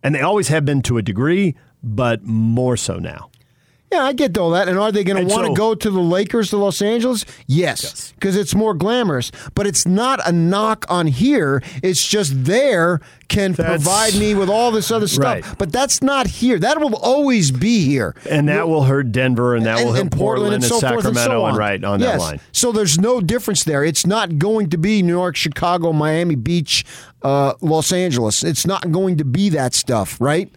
And 0.03 0.13
they 0.15 0.21
always 0.21 0.47
have 0.49 0.63
been 0.63 0.81
to 0.83 0.97
a 0.97 1.01
degree, 1.01 1.55
but 1.83 2.23
more 2.23 2.77
so 2.77 2.97
now. 2.99 3.31
Yeah, 3.91 4.03
I 4.03 4.13
get 4.13 4.37
all 4.37 4.51
that. 4.51 4.67
And 4.67 4.77
are 4.77 4.91
they 4.91 5.03
going 5.03 5.27
to 5.27 5.33
want 5.33 5.47
to 5.47 5.51
so- 5.51 5.55
go 5.55 5.75
to 5.75 5.89
the 5.89 5.99
Lakers 5.99 6.51
to 6.51 6.57
Los 6.57 6.81
Angeles? 6.81 7.25
Yes, 7.47 8.11
because 8.13 8.35
it's 8.35 8.53
more 8.53 8.73
glamorous. 8.75 9.31
But 9.55 9.65
it's 9.65 9.87
not 9.87 10.19
a 10.27 10.31
knock 10.31 10.85
on 10.89 11.07
here. 11.07 11.63
It's 11.81 12.07
just 12.07 12.45
there 12.45 13.01
can 13.29 13.53
That's- 13.53 13.83
provide 13.83 14.15
me 14.15 14.35
with 14.35 14.49
all 14.49 14.71
this 14.71 14.91
other 14.91 15.07
stuff. 15.07 15.23
Right. 15.23 15.45
But 15.57 15.71
that's 15.71 16.03
not 16.03 16.27
here. 16.27 16.59
That 16.59 16.79
will 16.79 16.95
always 16.95 17.51
be 17.51 17.83
here. 17.85 18.15
And 18.29 18.47
that 18.47 18.67
will 18.67 18.83
hurt 18.83 19.11
Denver 19.11 19.55
and 19.55 19.65
that 19.65 19.83
will 19.83 19.93
hurt 19.93 20.01
and 20.01 20.11
Portland, 20.11 20.53
and 20.53 20.63
so 20.63 20.79
Sacramento 20.79 21.01
forth 21.01 21.17
and 21.17 21.25
so 21.25 21.45
on. 21.45 21.55
right 21.55 21.83
on 21.83 21.99
yes. 21.99 22.13
that 22.13 22.19
line. 22.19 22.39
So 22.51 22.71
there's 22.71 22.99
no 22.99 23.21
difference 23.21 23.63
there. 23.63 23.83
It's 23.83 24.05
not 24.05 24.37
going 24.37 24.69
to 24.69 24.77
be 24.77 25.01
New 25.01 25.13
York, 25.13 25.35
Chicago, 25.35 25.93
Miami 25.93 26.35
Beach, 26.35 26.85
uh, 27.23 27.53
Los 27.61 27.91
Angeles. 27.91 28.43
It's 28.43 28.65
not 28.67 28.91
going 28.91 29.17
to 29.17 29.25
be 29.25 29.49
that 29.49 29.73
stuff, 29.73 30.19
right? 30.21 30.51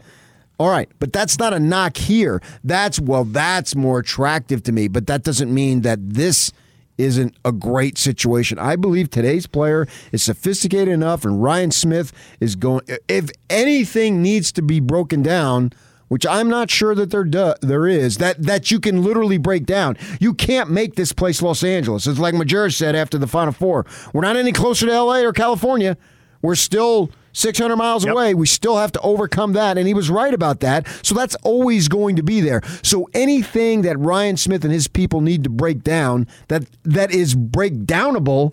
All 0.62 0.70
right, 0.70 0.88
but 1.00 1.12
that's 1.12 1.40
not 1.40 1.52
a 1.52 1.58
knock 1.58 1.96
here. 1.96 2.40
That's 2.62 3.00
well, 3.00 3.24
that's 3.24 3.74
more 3.74 3.98
attractive 3.98 4.62
to 4.62 4.70
me, 4.70 4.86
but 4.86 5.08
that 5.08 5.24
doesn't 5.24 5.52
mean 5.52 5.80
that 5.80 5.98
this 6.10 6.52
isn't 6.98 7.34
a 7.44 7.50
great 7.50 7.98
situation. 7.98 8.60
I 8.60 8.76
believe 8.76 9.10
today's 9.10 9.48
player 9.48 9.88
is 10.12 10.22
sophisticated 10.22 10.86
enough, 10.86 11.24
and 11.24 11.42
Ryan 11.42 11.72
Smith 11.72 12.12
is 12.38 12.54
going. 12.54 12.82
If 13.08 13.30
anything 13.50 14.22
needs 14.22 14.52
to 14.52 14.62
be 14.62 14.78
broken 14.78 15.20
down, 15.20 15.72
which 16.06 16.24
I'm 16.24 16.48
not 16.48 16.70
sure 16.70 16.94
that 16.94 17.10
there 17.10 17.24
do, 17.24 17.54
there 17.60 17.88
is 17.88 18.18
that 18.18 18.40
that 18.44 18.70
you 18.70 18.78
can 18.78 19.02
literally 19.02 19.38
break 19.38 19.66
down. 19.66 19.96
You 20.20 20.32
can't 20.32 20.70
make 20.70 20.94
this 20.94 21.12
place 21.12 21.42
Los 21.42 21.64
Angeles. 21.64 22.06
It's 22.06 22.20
like 22.20 22.34
Majerus 22.34 22.74
said 22.74 22.94
after 22.94 23.18
the 23.18 23.26
Final 23.26 23.52
Four. 23.52 23.84
We're 24.12 24.20
not 24.20 24.36
any 24.36 24.52
closer 24.52 24.86
to 24.86 24.92
L.A. 24.92 25.26
or 25.26 25.32
California. 25.32 25.96
We're 26.40 26.54
still 26.54 27.10
600 27.32 27.76
miles 27.76 28.04
Yep. 28.04 28.12
away. 28.14 28.34
We 28.34 28.46
still 28.46 28.76
have 28.76 28.92
to 28.92 29.00
overcome 29.00 29.52
that, 29.54 29.78
and 29.78 29.86
he 29.86 29.94
was 29.94 30.10
right 30.10 30.32
about 30.34 30.60
that. 30.60 30.86
So 31.02 31.14
that's 31.14 31.34
always 31.42 31.88
going 31.88 32.16
to 32.16 32.22
be 32.22 32.40
there. 32.40 32.60
So 32.82 33.08
anything 33.14 33.82
that 33.82 33.98
Ryan 33.98 34.36
Smith 34.36 34.64
and 34.64 34.72
his 34.72 34.88
people 34.88 35.20
need 35.20 35.44
to 35.44 35.50
break 35.50 35.82
down 35.82 36.26
that 36.48 36.64
that 36.84 37.10
is 37.10 37.34
breakdownable, 37.34 38.52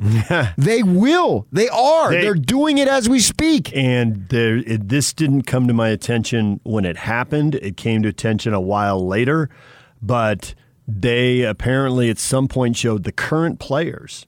they 0.57 0.83
will. 0.83 1.45
They 1.51 1.69
are. 1.69 2.11
They- 2.11 2.27
are 2.27 2.33
doing 2.33 2.77
it 2.77 2.87
as 2.87 3.09
we 3.09 3.19
speak. 3.19 3.75
and 3.75 4.27
there, 4.29 4.57
it, 4.57 4.89
this 4.89 5.13
didn't 5.13 5.43
come 5.43 5.67
to 5.67 5.73
my 5.73 5.89
attention 5.89 6.59
when 6.63 6.85
it 6.85 6.97
happened. 6.97 7.55
It 7.55 7.77
came 7.77 8.03
to 8.03 8.09
attention 8.09 8.53
a 8.53 8.61
while 8.61 9.05
later, 9.05 9.49
but 10.01 10.53
they 10.87 11.41
apparently 11.41 12.09
at 12.09 12.17
some 12.17 12.47
point 12.47 12.75
showed 12.77 13.03
the 13.03 13.11
current 13.11 13.59
players 13.59 14.25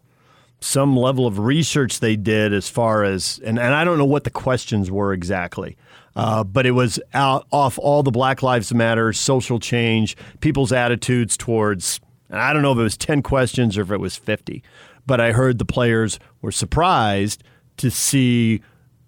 some 0.62 0.96
level 0.96 1.26
of 1.26 1.40
research 1.40 2.00
they 2.00 2.16
did 2.16 2.54
as 2.54 2.70
far 2.70 3.04
as 3.04 3.42
and, 3.44 3.60
and 3.60 3.74
I 3.74 3.84
don't 3.84 3.98
know 3.98 4.06
what 4.06 4.24
the 4.24 4.30
questions 4.30 4.90
were 4.90 5.12
exactly. 5.12 5.76
Uh, 6.16 6.44
but 6.44 6.66
it 6.66 6.72
was 6.72 7.00
out, 7.14 7.48
off 7.52 7.80
all 7.80 8.04
the 8.04 8.12
Black 8.12 8.44
Lives 8.44 8.74
Matter, 8.74 9.14
social 9.14 9.60
change, 9.60 10.18
people's 10.42 10.72
attitudes 10.72 11.38
towards, 11.38 12.02
I 12.30 12.52
don't 12.54 12.62
know 12.62 12.74
if 12.74 12.78
it 12.78 12.84
was 12.84 12.98
10 12.98 13.24
questions 13.24 13.78
or 13.78 13.82
if 13.82 13.92
it 13.92 14.00
was 14.00 14.18
50, 14.18 14.62
but 15.06 15.22
I 15.22 15.32
heard 15.32 15.58
the 15.58 15.66
players 15.66 16.20
were 16.42 16.52
surprised 16.52 17.44
to 17.78 17.90
see 17.90 18.62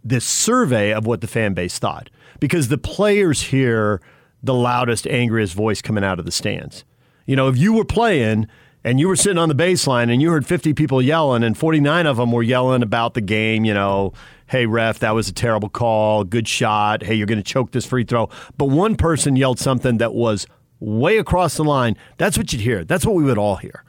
this 0.03 0.25
survey 0.25 0.93
of 0.93 1.05
what 1.05 1.21
the 1.21 1.27
fan 1.27 1.53
base 1.53 1.77
thought. 1.77 2.09
Because 2.39 2.69
the 2.69 2.77
players 2.77 3.41
hear 3.41 4.01
the 4.41 4.53
loudest, 4.53 5.05
angriest 5.07 5.53
voice 5.53 5.81
coming 5.81 6.03
out 6.03 6.19
of 6.19 6.25
the 6.25 6.31
stands. 6.31 6.83
You 7.25 7.35
know, 7.35 7.47
if 7.47 7.57
you 7.57 7.73
were 7.73 7.85
playing 7.85 8.47
and 8.83 8.99
you 8.99 9.07
were 9.07 9.15
sitting 9.15 9.37
on 9.37 9.49
the 9.49 9.55
baseline 9.55 10.11
and 10.11 10.21
you 10.21 10.29
heard 10.29 10.45
50 10.45 10.73
people 10.73 11.01
yelling 11.01 11.43
and 11.43 11.57
49 11.57 12.05
of 12.05 12.17
them 12.17 12.31
were 12.31 12.43
yelling 12.43 12.83
about 12.83 13.13
the 13.13 13.21
game, 13.21 13.65
you 13.65 13.73
know, 13.73 14.13
hey, 14.47 14.65
ref, 14.65 14.99
that 14.99 15.15
was 15.15 15.27
a 15.29 15.33
terrible 15.33 15.69
call, 15.69 16.23
good 16.23 16.47
shot, 16.47 17.03
hey, 17.03 17.13
you're 17.13 17.27
going 17.27 17.37
to 17.37 17.43
choke 17.43 17.71
this 17.71 17.85
free 17.85 18.03
throw. 18.03 18.29
But 18.57 18.65
one 18.65 18.95
person 18.95 19.35
yelled 19.35 19.59
something 19.59 19.97
that 19.97 20.13
was 20.13 20.45
way 20.79 21.17
across 21.17 21.55
the 21.55 21.63
line. 21.63 21.97
That's 22.17 22.37
what 22.37 22.51
you'd 22.51 22.61
hear. 22.61 22.83
That's 22.83 23.05
what 23.05 23.15
we 23.15 23.23
would 23.23 23.37
all 23.37 23.55
hear. 23.55 23.83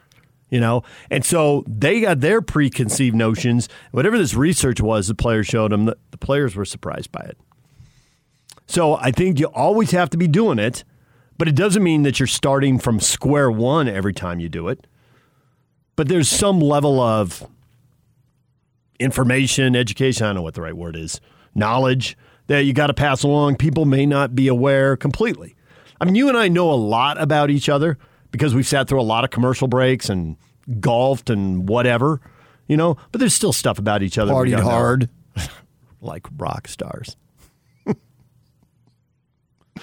You 0.51 0.61
know, 0.61 0.85
and 1.11 1.25
so 1.25 1.65
they 1.67 2.03
got 2.03 2.21
their 2.21 2.41
preconceived 2.41 3.17
notions. 3.17 3.69
Whatever 3.91 4.17
this 4.17 4.35
research 4.35 4.81
was, 4.81 5.09
the 5.09 5.15
players 5.15 5.49
showed 5.49 5.73
them. 5.73 5.87
The, 5.87 5.97
the 6.13 6.19
players 6.19 6.55
were 6.55 6.65
surprised 6.65 7.11
by 7.11 7.23
it. 7.23 7.37
So 8.67 8.95
I 8.95 9.11
think 9.11 9.41
you 9.41 9.47
always 9.47 9.91
have 9.91 10.11
to 10.11 10.17
be 10.17 10.29
doing 10.29 10.61
it, 10.61 10.85
but 11.39 11.49
it 11.49 11.55
doesn't 11.55 11.83
mean 11.83 12.03
that 12.03 12.21
you're 12.21 12.27
starting 12.27 12.79
from 12.79 13.01
square 13.01 13.51
one 13.51 13.89
every 13.89 14.13
time 14.13 14.41
you 14.41 14.49
do 14.49 14.69
it. 14.69 14.87
But 15.97 16.09
there's 16.09 16.29
some 16.29 16.61
level 16.61 17.01
of 17.01 17.47
information, 18.99 19.77
education, 19.77 20.25
I 20.25 20.29
don't 20.29 20.37
know 20.37 20.43
what 20.43 20.55
the 20.55 20.63
right 20.63 20.77
word 20.77 20.97
is, 20.97 21.21
knowledge 21.55 22.17
that 22.47 22.61
you 22.61 22.73
got 22.73 22.89
to 22.89 22.95
pass 22.95 23.23
along. 23.23 23.57
People 23.57 23.85
may 23.85 24.07
not 24.07 24.35
be 24.35 24.49
aware 24.49 24.97
completely. 24.97 25.57
I 26.01 26.05
mean, 26.05 26.15
you 26.15 26.29
and 26.29 26.37
I 26.37 26.49
know 26.49 26.71
a 26.71 26.75
lot 26.75 27.21
about 27.21 27.51
each 27.51 27.69
other 27.69 27.99
because 28.31 28.55
we've 28.55 28.67
sat 28.67 28.89
through 28.89 29.01
a 29.01 29.03
lot 29.03 29.25
of 29.25 29.31
commercial 29.31 29.69
breaks 29.69 30.09
and 30.09 30.37
golfed 30.81 31.31
and 31.31 31.69
whatever, 31.69 32.21
you 32.67 32.77
know, 32.77 32.97
but 33.13 33.19
there's 33.21 33.35
still 33.35 33.53
stuff 33.53 33.79
about 33.79 34.03
each 34.03 34.19
other. 34.19 34.33
Partied 34.33 34.61
hard. 34.61 35.09
like 36.01 36.27
rock 36.37 36.69
stars. 36.69 37.17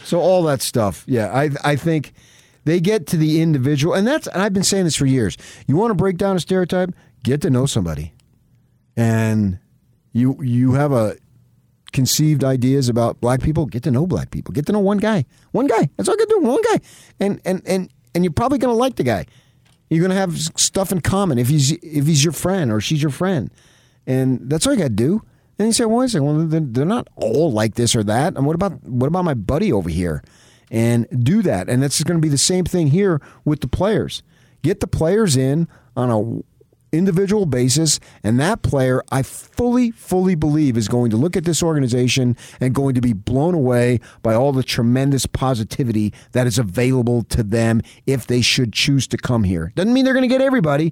So 0.04 0.20
all 0.20 0.44
that 0.44 0.62
stuff. 0.62 1.04
Yeah, 1.08 1.32
I 1.34 1.50
I 1.64 1.76
think 1.76 2.14
they 2.64 2.80
get 2.80 3.08
to 3.08 3.18
the 3.18 3.42
individual 3.42 3.94
and 3.94 4.08
that's 4.08 4.28
and 4.28 4.42
I've 4.42 4.54
been 4.54 4.64
saying 4.64 4.86
this 4.86 4.96
for 4.96 5.06
years. 5.06 5.38
You 5.68 5.76
want 5.76 5.92
to 5.92 5.96
break 5.96 6.18
down 6.18 6.36
a 6.36 6.40
stereotype? 6.40 6.94
Get 7.24 7.42
to 7.42 7.50
know 7.50 7.66
somebody 7.66 8.14
and 8.96 9.60
you 10.14 10.42
you 10.42 10.74
have 10.74 10.92
a 10.92 11.16
conceived 11.92 12.44
ideas 12.44 12.90
about 12.90 13.20
black 13.20 13.42
people, 13.42 13.66
get 13.66 13.84
to 13.84 13.92
know 13.92 14.08
black 14.08 14.32
people. 14.32 14.54
Get 14.54 14.66
to 14.68 14.72
know 14.72 14.80
one 14.80 14.98
guy. 14.98 15.26
One 15.52 15.68
guy. 15.68 15.90
That's 15.98 16.08
all 16.08 16.16
you 16.18 16.26
can 16.26 16.42
do. 16.42 16.48
One 16.48 16.62
guy. 16.62 16.80
And 17.20 17.42
and 17.46 17.62
and 17.66 17.90
and 18.14 18.24
you're 18.24 18.34
probably 18.34 18.58
gonna 18.58 18.74
like 18.74 18.96
the 18.96 19.04
guy. 19.04 19.26
You're 19.90 20.02
gonna 20.02 20.20
have 20.20 20.38
stuff 20.38 20.92
in 20.92 21.02
common 21.02 21.38
if 21.38 21.48
he's 21.48 21.72
if 21.72 22.06
he's 22.06 22.24
your 22.24 22.34
friend 22.34 22.72
or 22.72 22.82
she's 22.82 23.02
your 23.02 23.12
friend. 23.12 23.52
And 24.08 24.50
that's 24.50 24.66
all 24.66 24.74
you 24.74 24.80
gotta 24.80 24.90
do. 24.90 25.22
And 25.62 25.68
you 25.68 25.74
say, 25.74 25.86
well, 25.86 26.00
wait 26.00 26.16
a 26.16 26.24
well, 26.24 26.48
they're, 26.48 26.86
not 26.86 27.08
all 27.16 27.52
like 27.52 27.76
this 27.76 27.96
or 27.96 28.04
that. 28.06 28.36
And 28.36 28.48
what 28.48 28.56
about 28.56 28.84
what 28.84 29.06
about 29.06 29.26
my 29.26 29.36
buddy 29.36 29.72
over 29.72 29.90
here? 29.90 30.24
And 30.72 31.06
do 31.24 31.44
that. 31.44 31.70
And 31.70 31.84
that's 31.84 32.02
going 32.04 32.18
to 32.18 32.22
be 32.22 32.30
the 32.30 32.38
same 32.40 32.66
thing 32.66 32.88
here 32.88 33.22
with 33.46 33.62
the 33.62 33.68
players. 33.68 34.24
Get 34.64 34.80
the 34.80 34.88
players 34.88 35.38
in 35.38 35.68
on 35.96 36.10
a 36.10 36.42
individual 36.92 37.46
basis. 37.46 38.00
And 38.24 38.40
that 38.40 38.64
player, 38.64 39.04
I 39.12 39.22
fully, 39.22 39.92
fully 39.92 40.34
believe, 40.34 40.78
is 40.78 40.88
going 40.88 41.12
to 41.12 41.18
look 41.18 41.38
at 41.38 41.46
this 41.46 41.62
organization 41.62 42.36
and 42.60 42.74
going 42.74 42.96
to 42.96 43.02
be 43.02 43.14
blown 43.14 43.54
away 43.54 44.00
by 44.24 44.34
all 44.34 44.54
the 44.54 44.64
tremendous 44.64 45.28
positivity 45.28 46.12
that 46.32 46.48
is 46.48 46.58
available 46.58 47.22
to 47.26 47.44
them 47.44 47.84
if 48.08 48.26
they 48.26 48.42
should 48.42 48.74
choose 48.74 49.06
to 49.10 49.18
come 49.18 49.44
here. 49.44 49.72
Doesn't 49.76 49.94
mean 49.94 50.06
they're 50.06 50.16
going 50.16 50.28
to 50.28 50.34
get 50.36 50.42
everybody. 50.42 50.92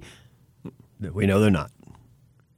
We 1.00 1.26
know 1.26 1.40
they're 1.40 1.50
not. 1.50 1.72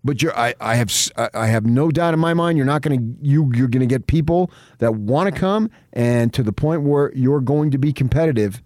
But 0.04 0.20
you're, 0.20 0.36
I, 0.36 0.54
I 0.60 0.74
have, 0.74 0.92
I 1.32 1.46
have 1.46 1.64
no 1.64 1.90
doubt 1.90 2.12
in 2.12 2.20
my 2.20 2.34
mind 2.34 2.58
you're 2.58 2.66
not 2.66 2.82
going 2.82 2.98
to, 2.98 3.26
you, 3.26 3.52
you're 3.54 3.68
going 3.68 3.80
to 3.80 3.86
get 3.86 4.08
people 4.08 4.50
that 4.78 4.96
want 4.96 5.32
to 5.32 5.40
come, 5.40 5.70
and 5.92 6.32
to 6.34 6.42
the 6.42 6.52
point 6.52 6.82
where 6.82 7.12
you're 7.14 7.40
going 7.40 7.70
to 7.70 7.78
be 7.78 7.92
competitive 7.92 8.62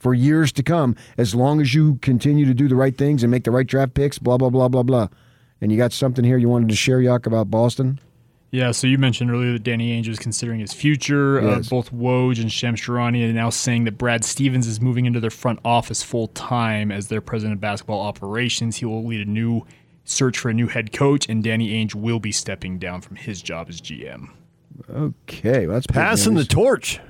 for 0.00 0.14
years 0.14 0.50
to 0.50 0.64
come 0.64 0.96
as 1.16 1.32
long 1.32 1.60
as 1.60 1.74
you 1.74 1.94
continue 2.02 2.44
to 2.44 2.54
do 2.54 2.66
the 2.66 2.74
right 2.74 2.98
things 2.98 3.22
and 3.22 3.30
make 3.30 3.44
the 3.44 3.52
right 3.52 3.68
draft 3.68 3.94
picks, 3.94 4.18
blah, 4.18 4.36
blah, 4.36 4.50
blah, 4.50 4.66
blah, 4.66 4.82
blah. 4.82 5.06
And 5.60 5.70
you 5.70 5.78
got 5.78 5.92
something 5.92 6.24
here 6.24 6.36
you 6.38 6.48
wanted 6.48 6.70
to 6.70 6.74
share, 6.74 7.00
Yak, 7.00 7.26
about 7.26 7.48
Boston? 7.48 8.00
Yeah, 8.50 8.72
so 8.72 8.86
you 8.86 8.98
mentioned 8.98 9.30
earlier 9.30 9.52
that 9.52 9.62
Danny 9.62 9.98
Ainge 9.98 10.08
was 10.08 10.18
considering 10.18 10.58
his 10.58 10.74
future. 10.74 11.40
Yes. 11.40 11.68
Uh, 11.68 11.70
both 11.70 11.92
Woj 11.92 12.40
and 12.40 12.52
Shams 12.52 12.80
Charania 12.80 13.30
are 13.30 13.32
now 13.32 13.48
saying 13.48 13.84
that 13.84 13.96
Brad 13.96 14.24
Stevens 14.24 14.66
is 14.66 14.80
moving 14.80 15.06
into 15.06 15.20
their 15.20 15.30
front 15.30 15.60
office 15.64 16.02
full 16.02 16.26
time 16.26 16.90
as 16.90 17.06
their 17.06 17.20
president 17.20 17.54
of 17.54 17.60
basketball 17.60 18.00
operations. 18.00 18.76
He 18.76 18.84
will 18.84 19.06
lead 19.06 19.26
a 19.26 19.30
new 19.30 19.64
search 20.04 20.38
for 20.38 20.48
a 20.50 20.54
new 20.54 20.68
head 20.68 20.92
coach, 20.92 21.28
and 21.28 21.42
Danny 21.42 21.70
Ainge 21.72 21.94
will 21.94 22.20
be 22.20 22.32
stepping 22.32 22.78
down 22.78 23.00
from 23.00 23.16
his 23.16 23.42
job 23.42 23.68
as 23.68 23.80
GM. 23.80 24.30
Okay, 24.90 25.66
well, 25.66 25.74
that's 25.74 25.86
passing 25.86 26.34
the 26.34 26.44
torch. 26.44 27.00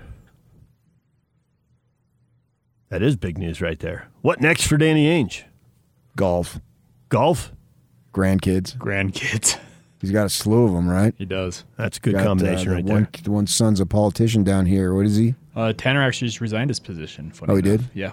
That 2.91 3.03
is 3.03 3.17
big 3.17 3.39
news 3.39 3.61
right 3.63 3.79
there. 3.79 4.09
What 4.21 4.41
next 4.41 4.67
for 4.67 4.77
Danny 4.77 5.07
Ainge? 5.07 5.45
Golf. 6.17 6.61
Golf? 7.09 7.53
Grandkids. 8.13 8.77
Grandkids. 8.77 9.59
He's 10.03 10.11
got 10.11 10.27
a 10.27 10.29
slew 10.29 10.65
of 10.65 10.73
them, 10.73 10.89
right? 10.89 11.15
He 11.17 11.25
does. 11.25 11.65
That's 11.79 11.97
a 11.97 12.01
good 12.01 12.15
got, 12.15 12.25
combination 12.27 12.69
uh, 12.71 12.75
right 12.75 12.85
one, 12.85 13.09
there. 13.13 13.23
The 13.23 13.31
one 13.31 13.47
son's 13.47 13.81
a 13.81 13.87
politician 13.87 14.43
down 14.45 14.67
here. 14.67 14.93
What 14.93 15.07
is 15.07 15.17
he? 15.17 15.37
Uh, 15.55 15.73
Tanner 15.73 16.03
actually 16.03 16.29
just 16.29 16.41
resigned 16.41 16.71
his 16.71 16.81
position. 16.81 17.33
oh, 17.49 17.55
he 17.55 17.61
enough. 17.61 17.65
did? 17.65 17.91
Yeah. 17.95 18.13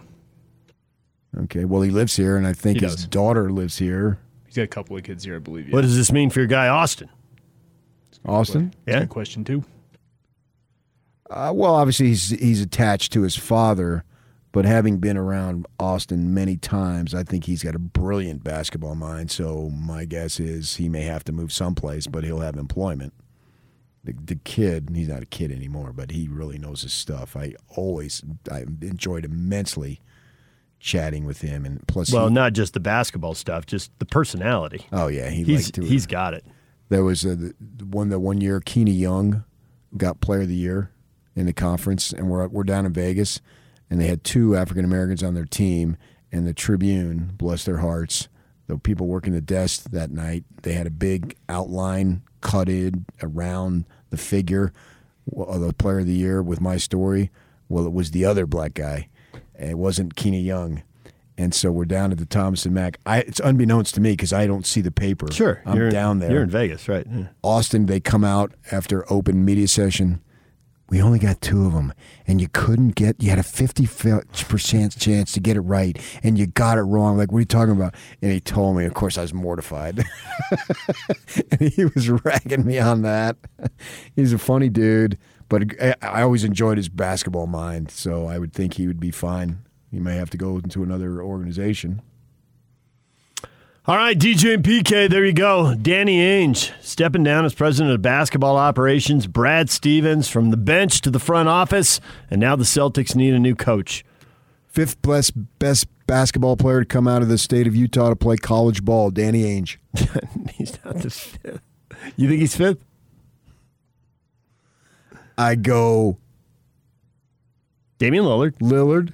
Okay. 1.37 1.65
Well, 1.65 1.81
he 1.81 1.89
lives 1.89 2.15
here, 2.15 2.37
and 2.37 2.45
I 2.45 2.53
think 2.53 2.79
he 2.79 2.85
his 2.85 2.95
does. 2.95 3.07
daughter 3.07 3.51
lives 3.51 3.79
here. 3.79 4.19
He's 4.49 4.55
got 4.55 4.63
a 4.63 4.67
couple 4.67 4.97
of 4.97 5.03
kids 5.03 5.23
here, 5.23 5.35
I 5.35 5.39
believe. 5.39 5.69
Yeah. 5.69 5.75
What 5.75 5.81
does 5.81 5.95
this 5.95 6.11
mean 6.11 6.31
for 6.31 6.39
your 6.39 6.47
guy, 6.47 6.67
Austin? 6.67 7.09
Austin? 8.25 8.73
Yeah. 8.87 9.05
question, 9.05 9.43
too. 9.43 9.63
Uh, 11.29 11.51
well, 11.55 11.75
obviously, 11.75 12.07
he's, 12.07 12.31
he's 12.31 12.61
attached 12.61 13.13
to 13.13 13.21
his 13.21 13.35
father 13.35 14.03
but 14.51 14.65
having 14.65 14.97
been 14.97 15.17
around 15.17 15.67
Austin 15.79 16.33
many 16.33 16.57
times, 16.57 17.13
I 17.13 17.23
think 17.23 17.45
he's 17.45 17.63
got 17.63 17.75
a 17.75 17.79
brilliant 17.79 18.43
basketball 18.43 18.95
mind. 18.95 19.29
So 19.29 19.69
my 19.69 20.05
guess 20.05 20.39
is 20.39 20.77
he 20.77 20.89
may 20.89 21.03
have 21.03 21.23
to 21.25 21.31
move 21.31 21.53
someplace, 21.53 22.07
but 22.07 22.23
he'll 22.23 22.39
have 22.39 22.55
employment. 22.55 23.13
The, 24.03 24.13
the 24.13 24.35
kid, 24.35 24.89
he's 24.95 25.09
not 25.09 25.21
a 25.21 25.27
kid 25.27 25.51
anymore, 25.51 25.93
but 25.93 26.11
he 26.11 26.27
really 26.27 26.57
knows 26.57 26.81
his 26.81 26.93
stuff. 26.93 27.35
I 27.35 27.53
always, 27.67 28.23
I 28.51 28.61
enjoyed 28.81 29.23
immensely 29.23 30.01
chatting 30.79 31.25
with 31.25 31.41
him, 31.41 31.65
and 31.65 31.85
plus, 31.87 32.11
well, 32.11 32.27
he, 32.27 32.33
not 32.33 32.53
just 32.53 32.73
the 32.73 32.79
basketball 32.79 33.33
stuff, 33.33 33.65
just 33.65 33.91
the 33.99 34.05
personality. 34.05 34.85
Oh 34.91 35.07
yeah, 35.07 35.29
he 35.29 35.43
he's 35.43 35.71
to, 35.71 35.83
he's 35.83 36.05
uh, 36.05 36.09
got 36.09 36.33
it. 36.33 36.45
There 36.89 37.03
was 37.03 37.23
a, 37.25 37.35
the 37.35 37.53
one 37.89 38.09
that 38.09 38.19
one 38.19 38.41
year, 38.41 38.59
Keena 38.59 38.91
Young 38.91 39.43
got 39.95 40.21
Player 40.21 40.41
of 40.41 40.47
the 40.47 40.55
Year 40.55 40.91
in 41.35 41.45
the 41.45 41.53
conference, 41.53 42.11
and 42.11 42.29
we're 42.29 42.47
we're 42.47 42.63
down 42.63 42.85
in 42.85 42.93
Vegas 42.93 43.41
and 43.89 43.99
they 43.99 44.07
had 44.07 44.23
two 44.23 44.55
African 44.55 44.85
Americans 44.85 45.23
on 45.23 45.33
their 45.33 45.45
team. 45.45 45.97
And 46.31 46.45
the 46.45 46.53
Tribune, 46.53 47.31
bless 47.33 47.65
their 47.65 47.77
hearts, 47.77 48.27
the 48.67 48.77
people 48.77 49.07
working 49.07 49.33
the 49.33 49.41
desk 49.41 49.89
that 49.89 50.11
night, 50.11 50.43
they 50.61 50.73
had 50.73 50.85
a 50.85 50.91
big 50.91 51.35
outline 51.47 52.21
cutted 52.41 53.03
around 53.23 53.85
the 54.11 54.17
figure 54.17 54.71
of 55.35 55.59
the 55.59 55.73
Player 55.73 55.99
of 55.99 56.05
the 56.05 56.13
Year 56.13 56.43
with 56.43 56.61
my 56.61 56.77
story. 56.77 57.31
Well, 57.67 57.87
it 57.87 57.93
was 57.93 58.11
the 58.11 58.25
other 58.25 58.45
black 58.45 58.75
guy. 58.75 59.09
It 59.59 59.77
wasn't 59.77 60.15
Keena 60.15 60.37
Young. 60.37 60.83
And 61.37 61.53
so 61.53 61.71
we're 61.71 61.85
down 61.85 62.11
at 62.11 62.17
the 62.17 62.25
Thomas 62.25 62.65
and 62.65 62.75
Mack. 62.75 62.99
I, 63.05 63.19
it's 63.19 63.39
unbeknownst 63.39 63.95
to 63.95 64.01
me 64.01 64.11
because 64.11 64.33
I 64.33 64.45
don't 64.45 64.65
see 64.65 64.81
the 64.81 64.91
paper. 64.91 65.31
Sure, 65.31 65.61
I'm 65.65 65.77
you're, 65.77 65.89
down 65.89 66.19
there. 66.19 66.31
You're 66.31 66.43
in 66.43 66.49
Vegas, 66.49 66.89
right? 66.89 67.07
Yeah. 67.09 67.27
Austin, 67.43 67.85
they 67.85 68.01
come 68.01 68.25
out 68.25 68.53
after 68.71 69.09
open 69.11 69.45
media 69.45 69.67
session 69.67 70.21
we 70.89 71.01
only 71.01 71.19
got 71.19 71.39
two 71.41 71.65
of 71.65 71.73
them 71.73 71.93
and 72.27 72.41
you 72.41 72.47
couldn't 72.51 72.95
get 72.95 73.21
you 73.21 73.29
had 73.29 73.39
a 73.39 73.43
50% 73.43 74.99
chance 74.99 75.31
to 75.31 75.39
get 75.39 75.55
it 75.55 75.61
right 75.61 75.97
and 76.23 76.37
you 76.37 76.47
got 76.47 76.77
it 76.77 76.81
wrong 76.81 77.17
like 77.17 77.31
what 77.31 77.37
are 77.37 77.41
you 77.41 77.45
talking 77.45 77.75
about 77.75 77.95
and 78.21 78.31
he 78.31 78.39
told 78.39 78.75
me 78.75 78.85
of 78.85 78.93
course 78.93 79.17
i 79.17 79.21
was 79.21 79.33
mortified 79.33 80.03
and 81.51 81.61
he 81.61 81.85
was 81.85 82.09
ragging 82.09 82.65
me 82.65 82.79
on 82.79 83.03
that 83.03 83.37
he's 84.15 84.33
a 84.33 84.37
funny 84.37 84.69
dude 84.69 85.17
but 85.49 85.63
i 86.01 86.21
always 86.21 86.43
enjoyed 86.43 86.77
his 86.77 86.89
basketball 86.89 87.47
mind 87.47 87.91
so 87.91 88.27
i 88.27 88.37
would 88.37 88.53
think 88.53 88.75
he 88.75 88.87
would 88.87 88.99
be 88.99 89.11
fine 89.11 89.59
he 89.91 89.99
may 89.99 90.15
have 90.15 90.29
to 90.29 90.37
go 90.37 90.57
into 90.57 90.83
another 90.83 91.21
organization 91.21 92.01
all 93.89 93.97
right, 93.97 94.15
DJ 94.15 94.53
and 94.53 94.63
PK, 94.63 95.09
there 95.09 95.25
you 95.25 95.33
go. 95.33 95.73
Danny 95.73 96.19
Ainge 96.19 96.71
stepping 96.79 97.23
down 97.23 97.43
as 97.43 97.55
president 97.55 97.95
of 97.95 98.03
basketball 98.03 98.55
operations. 98.55 99.25
Brad 99.25 99.67
Stevens 99.71 100.29
from 100.29 100.51
the 100.51 100.57
bench 100.57 101.01
to 101.01 101.09
the 101.09 101.17
front 101.17 101.49
office, 101.49 101.99
and 102.29 102.39
now 102.39 102.55
the 102.55 102.65
Celtics 102.65 103.15
need 103.15 103.33
a 103.33 103.39
new 103.39 103.55
coach. 103.55 104.05
Fifth 104.67 105.01
best 105.01 105.33
best 105.57 105.87
basketball 106.05 106.55
player 106.55 106.81
to 106.81 106.85
come 106.85 107.07
out 107.07 107.23
of 107.23 107.29
the 107.29 107.39
state 107.39 107.65
of 107.65 107.75
Utah 107.75 108.09
to 108.09 108.15
play 108.15 108.37
college 108.37 108.85
ball, 108.85 109.09
Danny 109.09 109.41
Ainge. 109.41 109.77
he's 110.53 110.77
not 110.85 110.97
the 110.97 111.09
fifth. 111.09 111.61
You 112.15 112.27
think 112.27 112.41
he's 112.41 112.55
fifth? 112.55 112.85
I 115.39 115.55
go 115.55 116.17
Damian 117.97 118.25
Lillard, 118.25 118.55
Lillard, 118.59 119.13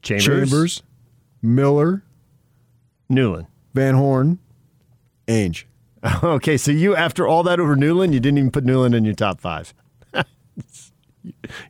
Chambers, 0.00 0.24
Chambers, 0.24 0.82
Miller, 1.42 2.02
Newland. 3.10 3.46
Van 3.74 3.94
Horn, 3.94 4.38
Ainge. 5.28 5.64
Okay, 6.24 6.56
so 6.56 6.72
you 6.72 6.96
after 6.96 7.28
all 7.28 7.44
that 7.44 7.60
over 7.60 7.76
Newland, 7.76 8.12
you 8.12 8.18
didn't 8.18 8.38
even 8.38 8.50
put 8.50 8.64
Newland 8.64 8.92
in 8.92 9.04
your 9.04 9.14
top 9.14 9.40
five. 9.40 9.72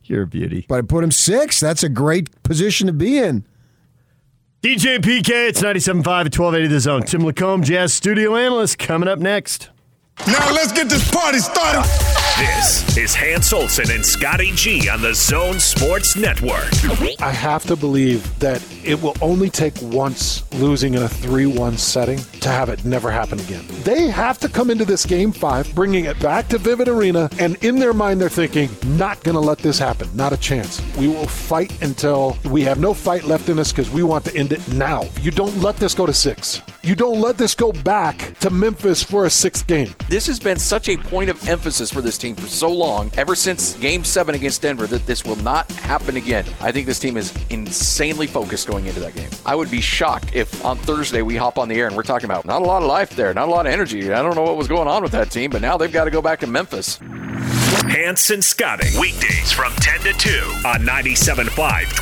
You're 0.05 0.23
a 0.23 0.27
beauty. 0.27 0.65
But 0.67 0.79
I 0.79 0.81
put 0.81 1.03
him 1.03 1.11
six. 1.11 1.59
That's 1.59 1.83
a 1.83 1.89
great 1.89 2.41
position 2.41 2.87
to 2.87 2.93
be 2.93 3.19
in. 3.19 3.45
DJ 4.63 4.97
PK, 4.97 5.49
it's 5.49 5.61
97.5 5.61 5.97
at 5.97 6.07
1280 6.07 6.67
The 6.67 6.79
Zone. 6.79 7.03
Tim 7.03 7.21
Lacombe, 7.23 7.61
Jazz 7.63 7.93
Studio 7.93 8.35
Analyst, 8.35 8.79
coming 8.79 9.07
up 9.07 9.19
next. 9.19 9.69
Now 10.25 10.51
let's 10.51 10.71
get 10.71 10.89
this 10.89 11.07
party 11.11 11.37
started. 11.37 12.22
This 12.37 12.97
is 12.97 13.13
Hans 13.13 13.53
Olsen 13.53 13.91
and 13.91 14.03
Scotty 14.03 14.53
G 14.53 14.89
on 14.89 15.03
the 15.03 15.13
Zone 15.13 15.59
Sports 15.59 16.15
Network. 16.15 16.65
I 17.21 17.29
have 17.29 17.63
to 17.65 17.75
believe 17.75 18.39
that 18.39 18.59
it 18.83 18.99
will 18.99 19.15
only 19.21 19.51
take 19.51 19.75
once 19.83 20.43
losing 20.53 20.95
in 20.95 21.03
a 21.03 21.07
3 21.07 21.45
1 21.45 21.77
setting 21.77 22.17
to 22.41 22.49
have 22.49 22.69
it 22.69 22.83
never 22.85 23.11
happen 23.11 23.39
again. 23.39 23.63
They 23.83 24.07
have 24.07 24.39
to 24.39 24.49
come 24.49 24.71
into 24.71 24.83
this 24.83 25.05
game 25.05 25.31
five, 25.31 25.73
bringing 25.75 26.05
it 26.05 26.19
back 26.19 26.47
to 26.49 26.57
Vivint 26.57 26.87
Arena, 26.87 27.29
and 27.37 27.55
in 27.63 27.77
their 27.77 27.93
mind, 27.93 28.19
they're 28.19 28.29
thinking, 28.29 28.67
not 28.97 29.23
going 29.23 29.35
to 29.35 29.39
let 29.39 29.59
this 29.59 29.77
happen. 29.77 30.09
Not 30.15 30.33
a 30.33 30.37
chance. 30.37 30.81
We 30.97 31.09
will 31.09 31.27
fight 31.27 31.83
until 31.83 32.35
we 32.45 32.63
have 32.63 32.79
no 32.79 32.95
fight 32.95 33.25
left 33.25 33.47
in 33.49 33.59
us 33.59 33.71
because 33.71 33.91
we 33.91 34.01
want 34.01 34.25
to 34.25 34.35
end 34.35 34.53
it 34.53 34.67
now. 34.73 35.03
You 35.21 35.29
don't 35.29 35.55
let 35.59 35.77
this 35.77 35.93
go 35.93 36.07
to 36.07 36.13
six. 36.13 36.63
You 36.85 36.95
don't 36.95 37.21
let 37.21 37.37
this 37.37 37.55
go 37.55 37.71
back 37.71 38.37
to 38.39 38.49
Memphis 38.49 39.01
for 39.01 39.25
a 39.25 39.29
sixth 39.29 39.65
game. 39.67 39.95
This 40.09 40.27
has 40.27 40.37
been 40.37 40.59
such 40.59 40.89
a 40.89 40.97
point 40.97 41.29
of 41.29 41.47
emphasis 41.47 41.89
for 41.89 42.01
this 42.01 42.17
team 42.17 42.35
for 42.35 42.47
so 42.47 42.69
long, 42.69 43.09
ever 43.15 43.35
since 43.35 43.75
game 43.75 44.03
seven 44.03 44.35
against 44.35 44.61
Denver, 44.61 44.85
that 44.87 45.05
this 45.05 45.23
will 45.23 45.37
not 45.37 45.71
happen 45.71 46.17
again. 46.17 46.43
I 46.59 46.73
think 46.73 46.85
this 46.85 46.99
team 46.99 47.15
is 47.15 47.33
insanely 47.49 48.27
focused 48.27 48.67
going 48.67 48.85
into 48.85 48.99
that 48.99 49.15
game. 49.15 49.29
I 49.45 49.55
would 49.55 49.71
be 49.71 49.79
shocked 49.79 50.35
if 50.35 50.65
on 50.65 50.77
Thursday 50.77 51.21
we 51.21 51.37
hop 51.37 51.57
on 51.57 51.69
the 51.69 51.75
air 51.75 51.87
and 51.87 51.95
we're 51.95 52.03
talking 52.03 52.25
about 52.25 52.43
not 52.43 52.61
a 52.61 52.65
lot 52.65 52.81
of 52.81 52.89
life 52.89 53.15
there, 53.15 53.33
not 53.33 53.47
a 53.47 53.51
lot 53.51 53.65
of 53.65 53.71
energy. 53.71 54.11
I 54.11 54.21
don't 54.21 54.35
know 54.35 54.43
what 54.43 54.57
was 54.57 54.67
going 54.67 54.89
on 54.89 55.03
with 55.03 55.13
that 55.13 55.31
team, 55.31 55.51
but 55.51 55.61
now 55.61 55.77
they've 55.77 55.89
got 55.89 56.03
to 56.03 56.11
go 56.11 56.21
back 56.21 56.41
to 56.41 56.47
Memphis. 56.47 56.99
Hans 57.01 58.29
and 58.29 58.43
Scotty, 58.43 58.89
weekdays 58.99 59.53
from 59.53 59.71
10 59.75 60.01
to 60.01 60.11
2 60.11 60.29
on 60.65 60.81
97.5, 60.81 61.47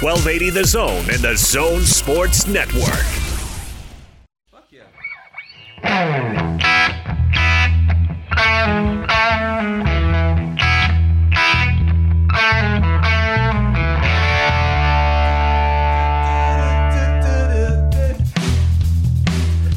1280 0.01 0.49
The 0.49 0.65
Zone 0.65 1.05
and 1.11 1.19
the 1.19 1.37
Zone 1.37 1.81
Sports 1.81 2.47
Network. 2.47 3.30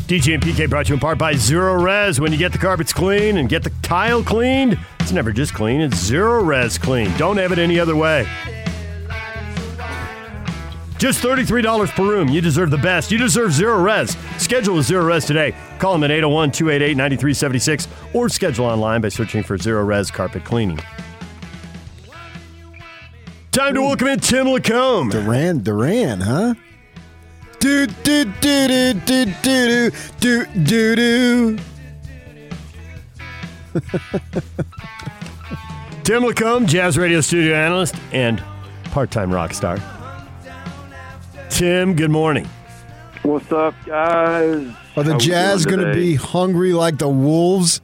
DJ 0.07 0.35
and 0.35 0.43
PK 0.43 0.71
brought 0.71 0.89
you 0.89 0.95
in 0.95 1.01
part 1.01 1.19
by 1.19 1.35
Zerorez. 1.35 2.21
When 2.21 2.31
you 2.31 2.39
get 2.39 2.53
the 2.53 2.59
carpets 2.59 2.93
clean 2.93 3.37
and 3.37 3.49
get 3.49 3.65
the 3.65 3.73
tile 3.83 4.23
cleaned, 4.23 4.79
it's 5.01 5.13
never 5.13 5.33
just 5.33 5.55
clean, 5.55 5.81
it's 5.81 5.97
Zerorez 5.97 6.81
clean. 6.81 7.13
Don't 7.17 7.37
have 7.37 7.53
it 7.53 7.59
any 7.59 7.81
other 7.81 7.97
way. 7.97 8.25
Just 10.99 11.23
$33 11.23 11.89
per 11.91 12.03
room. 12.03 12.29
You 12.29 12.41
deserve 12.41 12.71
the 12.71 12.79
best. 12.79 13.11
You 13.11 13.19
deserve 13.19 13.51
Zerorez. 13.51 14.17
Schedule 14.41 14.77
with 14.77 14.87
Zerorez 14.89 15.27
today. 15.27 15.55
Call 15.79 15.93
them 15.93 16.05
at 16.05 16.11
801 16.11 16.53
288 16.53 16.97
9376 16.97 17.89
or 18.15 18.29
schedule 18.29 18.65
online 18.67 19.01
by 19.01 19.09
searching 19.09 19.43
for 19.43 19.59
Zerorez 19.59 20.13
Carpet 20.13 20.45
Cleaning. 20.45 20.79
Time 23.53 23.75
to 23.75 23.83
welcome 23.83 24.09
in 24.09 24.19
Tim 24.19 24.49
Lacombe. 24.49 25.11
Duran, 25.11 25.63
Duran, 25.63 26.21
huh? 26.21 26.55
Do 27.61 27.87
do 27.87 28.25
do 28.25 28.69
do 28.69 28.95
do 28.95 29.25
do 29.43 29.91
do 30.21 30.47
do 30.65 30.97
do. 30.97 31.59
Tim 36.05 36.25
Lacombe, 36.25 36.67
Jazz 36.67 36.99
Radio 36.99 37.21
Studio 37.21 37.55
Analyst 37.55 37.95
and 38.13 38.43
part-time 38.91 39.33
rock 39.33 39.55
star. 39.55 39.79
Tim, 41.51 41.95
good 41.95 42.11
morning. 42.11 42.49
What's 43.23 43.51
up, 43.53 43.75
guys? 43.87 44.75
Are 44.97 45.03
the 45.03 45.13
How 45.13 45.19
Jazz 45.19 45.65
going 45.65 45.81
to 45.81 45.93
be 45.95 46.15
hungry 46.15 46.73
like 46.73 46.99
the 46.99 47.09
Wolves? 47.09 47.81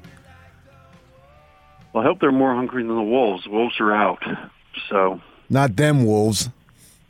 Well, 1.93 2.03
I 2.03 2.07
hope 2.07 2.21
they're 2.21 2.33
more 2.33 2.55
hungry 2.55 2.83
than 2.83 2.95
the 2.95 3.03
Wolves. 3.03 3.47
Wolves 3.47 3.79
are 3.81 3.93
out, 3.93 4.23
so 4.89 5.21
Not 5.49 5.77
them 5.77 6.05
Wolves. 6.05 6.51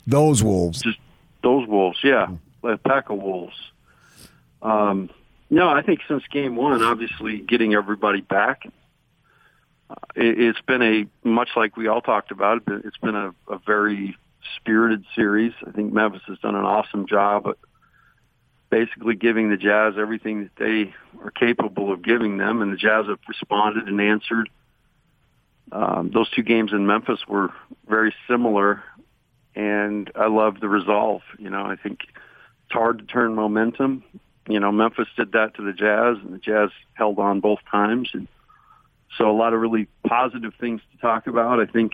Those 0.07 0.43
Wolves. 0.43 0.81
just 0.81 0.97
those 1.43 1.67
Wolves, 1.67 1.99
yeah, 2.03 2.27
a 2.63 2.77
pack 2.77 3.09
of 3.09 3.17
Wolves. 3.19 3.55
Um, 4.61 5.09
no, 5.49 5.69
I 5.69 5.81
think 5.81 6.01
since 6.07 6.23
game 6.27 6.55
one, 6.55 6.81
obviously 6.81 7.39
getting 7.39 7.73
everybody 7.73 8.21
back, 8.21 8.63
uh, 9.89 9.95
it, 10.15 10.39
it's 10.39 10.61
been 10.61 10.81
a 10.81 11.05
much 11.27 11.49
like 11.55 11.75
we 11.77 11.87
all 11.87 12.01
talked 12.01 12.31
about. 12.31 12.63
It, 12.67 12.85
it's 12.85 12.97
been 12.97 13.15
a, 13.15 13.33
a 13.47 13.59
very 13.65 14.15
spirited 14.57 15.05
series. 15.15 15.53
I 15.65 15.71
think 15.71 15.93
Memphis 15.93 16.21
has 16.27 16.39
done 16.39 16.55
an 16.55 16.65
awesome 16.65 17.07
job 17.07 17.47
at 17.47 17.57
basically 18.69 19.15
giving 19.15 19.49
the 19.49 19.57
Jazz 19.57 19.95
everything 19.97 20.43
that 20.43 20.55
they 20.57 20.93
are 21.21 21.31
capable 21.31 21.91
of 21.91 22.01
giving 22.01 22.37
them, 22.37 22.61
and 22.61 22.71
the 22.71 22.77
Jazz 22.77 23.05
have 23.07 23.19
responded 23.27 23.87
and 23.87 23.99
answered. 24.01 24.49
Um, 25.71 26.11
those 26.13 26.29
two 26.31 26.43
games 26.43 26.71
in 26.71 26.87
Memphis 26.87 27.19
were 27.27 27.49
very 27.87 28.13
similar, 28.27 28.83
and 29.55 30.09
I 30.15 30.27
love 30.27 30.59
the 30.59 30.69
resolve. 30.69 31.21
You 31.37 31.49
know, 31.49 31.63
I 31.63 31.75
think 31.75 31.99
it's 32.03 32.73
hard 32.73 32.99
to 32.99 33.05
turn 33.05 33.35
momentum. 33.35 34.03
You 34.47 34.59
know, 34.59 34.71
Memphis 34.71 35.07
did 35.15 35.33
that 35.33 35.55
to 35.55 35.61
the 35.61 35.73
Jazz, 35.73 36.17
and 36.23 36.33
the 36.33 36.39
Jazz 36.39 36.71
held 36.93 37.19
on 37.19 37.41
both 37.41 37.59
times, 37.69 38.09
and 38.13 38.27
so 39.17 39.29
a 39.29 39.35
lot 39.35 39.53
of 39.53 39.59
really 39.59 39.87
positive 40.07 40.53
things 40.59 40.81
to 40.91 40.97
talk 40.97 41.27
about. 41.27 41.59
I 41.59 41.65
think 41.65 41.93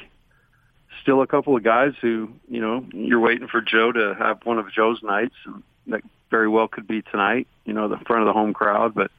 still 1.02 1.22
a 1.22 1.28
couple 1.28 1.56
of 1.56 1.64
guys 1.64 1.94
who, 2.02 2.30
you 2.48 2.62
know, 2.62 2.86
you're 2.94 3.20
waiting 3.20 3.48
for 3.48 3.62
Joe 3.62 3.92
to 3.92 4.16
have 4.18 4.40
one 4.44 4.58
of 4.58 4.72
Joe's 4.72 5.02
nights, 5.04 5.36
and 5.46 5.64
that 5.88 6.02
very 6.30 6.48
well 6.48 6.68
could 6.68 6.88
be 6.88 7.02
tonight. 7.02 7.48
You 7.66 7.74
know, 7.74 7.88
the 7.88 7.98
front 7.98 8.24
of 8.24 8.28
the 8.28 8.34
home 8.34 8.54
crowd, 8.54 8.94
but 8.94 9.12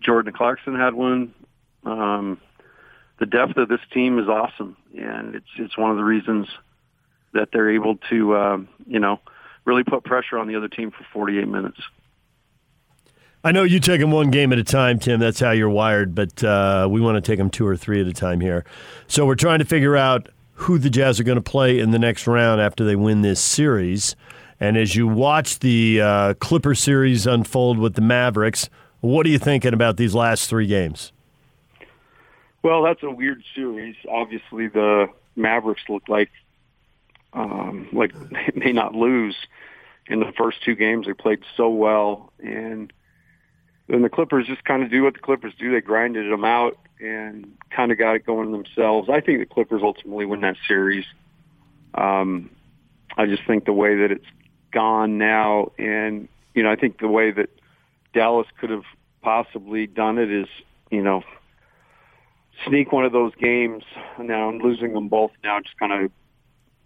Jordan 0.00 0.32
Clarkson 0.32 0.74
had 0.74 0.94
one. 0.94 1.34
Um, 1.84 2.40
the 3.18 3.26
depth 3.26 3.56
of 3.56 3.68
this 3.68 3.80
team 3.92 4.18
is 4.18 4.28
awesome, 4.28 4.76
and 4.96 5.34
it's 5.34 5.46
it's 5.56 5.78
one 5.78 5.90
of 5.90 5.96
the 5.96 6.04
reasons 6.04 6.48
that 7.32 7.48
they're 7.52 7.70
able 7.70 7.96
to, 8.10 8.36
um, 8.36 8.68
you 8.86 9.00
know, 9.00 9.20
really 9.64 9.82
put 9.82 10.04
pressure 10.04 10.38
on 10.38 10.46
the 10.46 10.56
other 10.56 10.68
team 10.68 10.90
for 10.90 11.04
48 11.12 11.48
minutes. 11.48 11.80
I 13.42 13.52
know 13.52 13.62
you 13.62 13.78
take 13.78 14.00
them 14.00 14.10
one 14.10 14.30
game 14.30 14.52
at 14.52 14.58
a 14.58 14.64
time, 14.64 14.98
Tim. 14.98 15.20
That's 15.20 15.38
how 15.38 15.50
you're 15.50 15.68
wired, 15.68 16.14
but 16.14 16.42
uh, 16.42 16.88
we 16.90 17.00
want 17.02 17.16
to 17.16 17.20
take 17.20 17.38
them 17.38 17.50
two 17.50 17.66
or 17.66 17.76
three 17.76 18.00
at 18.00 18.06
a 18.06 18.12
time 18.12 18.40
here. 18.40 18.64
So 19.06 19.26
we're 19.26 19.34
trying 19.34 19.58
to 19.58 19.66
figure 19.66 19.96
out 19.96 20.28
who 20.54 20.78
the 20.78 20.90
Jazz 20.90 21.20
are 21.20 21.24
going 21.24 21.36
to 21.36 21.42
play 21.42 21.78
in 21.78 21.90
the 21.90 21.98
next 21.98 22.26
round 22.26 22.60
after 22.60 22.84
they 22.84 22.96
win 22.96 23.22
this 23.22 23.40
series. 23.40 24.16
And 24.60 24.76
as 24.76 24.94
you 24.94 25.06
watch 25.06 25.58
the 25.58 26.00
uh, 26.00 26.34
Clipper 26.34 26.74
series 26.74 27.26
unfold 27.26 27.78
with 27.78 27.94
the 27.94 28.00
Mavericks, 28.00 28.70
what 29.00 29.26
are 29.26 29.28
you 29.28 29.38
thinking 29.38 29.74
about 29.74 29.96
these 29.96 30.14
last 30.14 30.48
three 30.48 30.66
games? 30.66 31.12
Well, 32.62 32.82
that's 32.82 33.02
a 33.02 33.10
weird 33.10 33.42
series. 33.54 33.96
Obviously, 34.08 34.68
the 34.68 35.08
Mavericks 35.36 35.82
look 35.88 36.08
like 36.08 36.30
um, 37.34 37.88
like 37.92 38.12
they 38.30 38.52
may 38.54 38.72
not 38.72 38.94
lose 38.94 39.36
in 40.06 40.20
the 40.20 40.32
first 40.36 40.62
two 40.64 40.74
games. 40.74 41.06
They 41.06 41.12
played 41.12 41.40
so 41.56 41.68
well, 41.68 42.32
and 42.38 42.92
then 43.88 44.02
the 44.02 44.08
Clippers 44.08 44.46
just 44.46 44.64
kind 44.64 44.82
of 44.82 44.90
do 44.90 45.02
what 45.02 45.14
the 45.14 45.20
Clippers 45.20 45.52
do. 45.58 45.72
They 45.72 45.80
grinded 45.80 46.30
them 46.30 46.44
out 46.44 46.78
and 47.00 47.56
kind 47.70 47.92
of 47.92 47.98
got 47.98 48.16
it 48.16 48.24
going 48.24 48.52
themselves. 48.52 49.08
I 49.10 49.20
think 49.20 49.40
the 49.40 49.46
Clippers 49.46 49.82
ultimately 49.82 50.24
win 50.24 50.40
that 50.40 50.56
series. 50.66 51.04
Um, 51.94 52.50
I 53.16 53.26
just 53.26 53.42
think 53.46 53.66
the 53.66 53.72
way 53.72 53.96
that 53.96 54.10
it's 54.10 54.26
gone 54.72 55.18
now, 55.18 55.72
and 55.78 56.28
you 56.54 56.62
know, 56.62 56.70
I 56.70 56.76
think 56.76 56.98
the 56.98 57.08
way 57.08 57.30
that 57.30 57.50
Dallas 58.12 58.46
could 58.58 58.70
have 58.70 58.84
possibly 59.22 59.86
done 59.86 60.18
it 60.18 60.30
is, 60.30 60.46
you 60.90 61.02
know, 61.02 61.22
sneak 62.66 62.92
one 62.92 63.04
of 63.04 63.12
those 63.12 63.34
games 63.34 63.84
now 64.18 64.48
and 64.48 64.62
losing 64.62 64.94
them 64.94 65.08
both 65.08 65.32
now 65.42 65.60
just 65.60 65.76
kind 65.78 65.92
of 65.92 66.10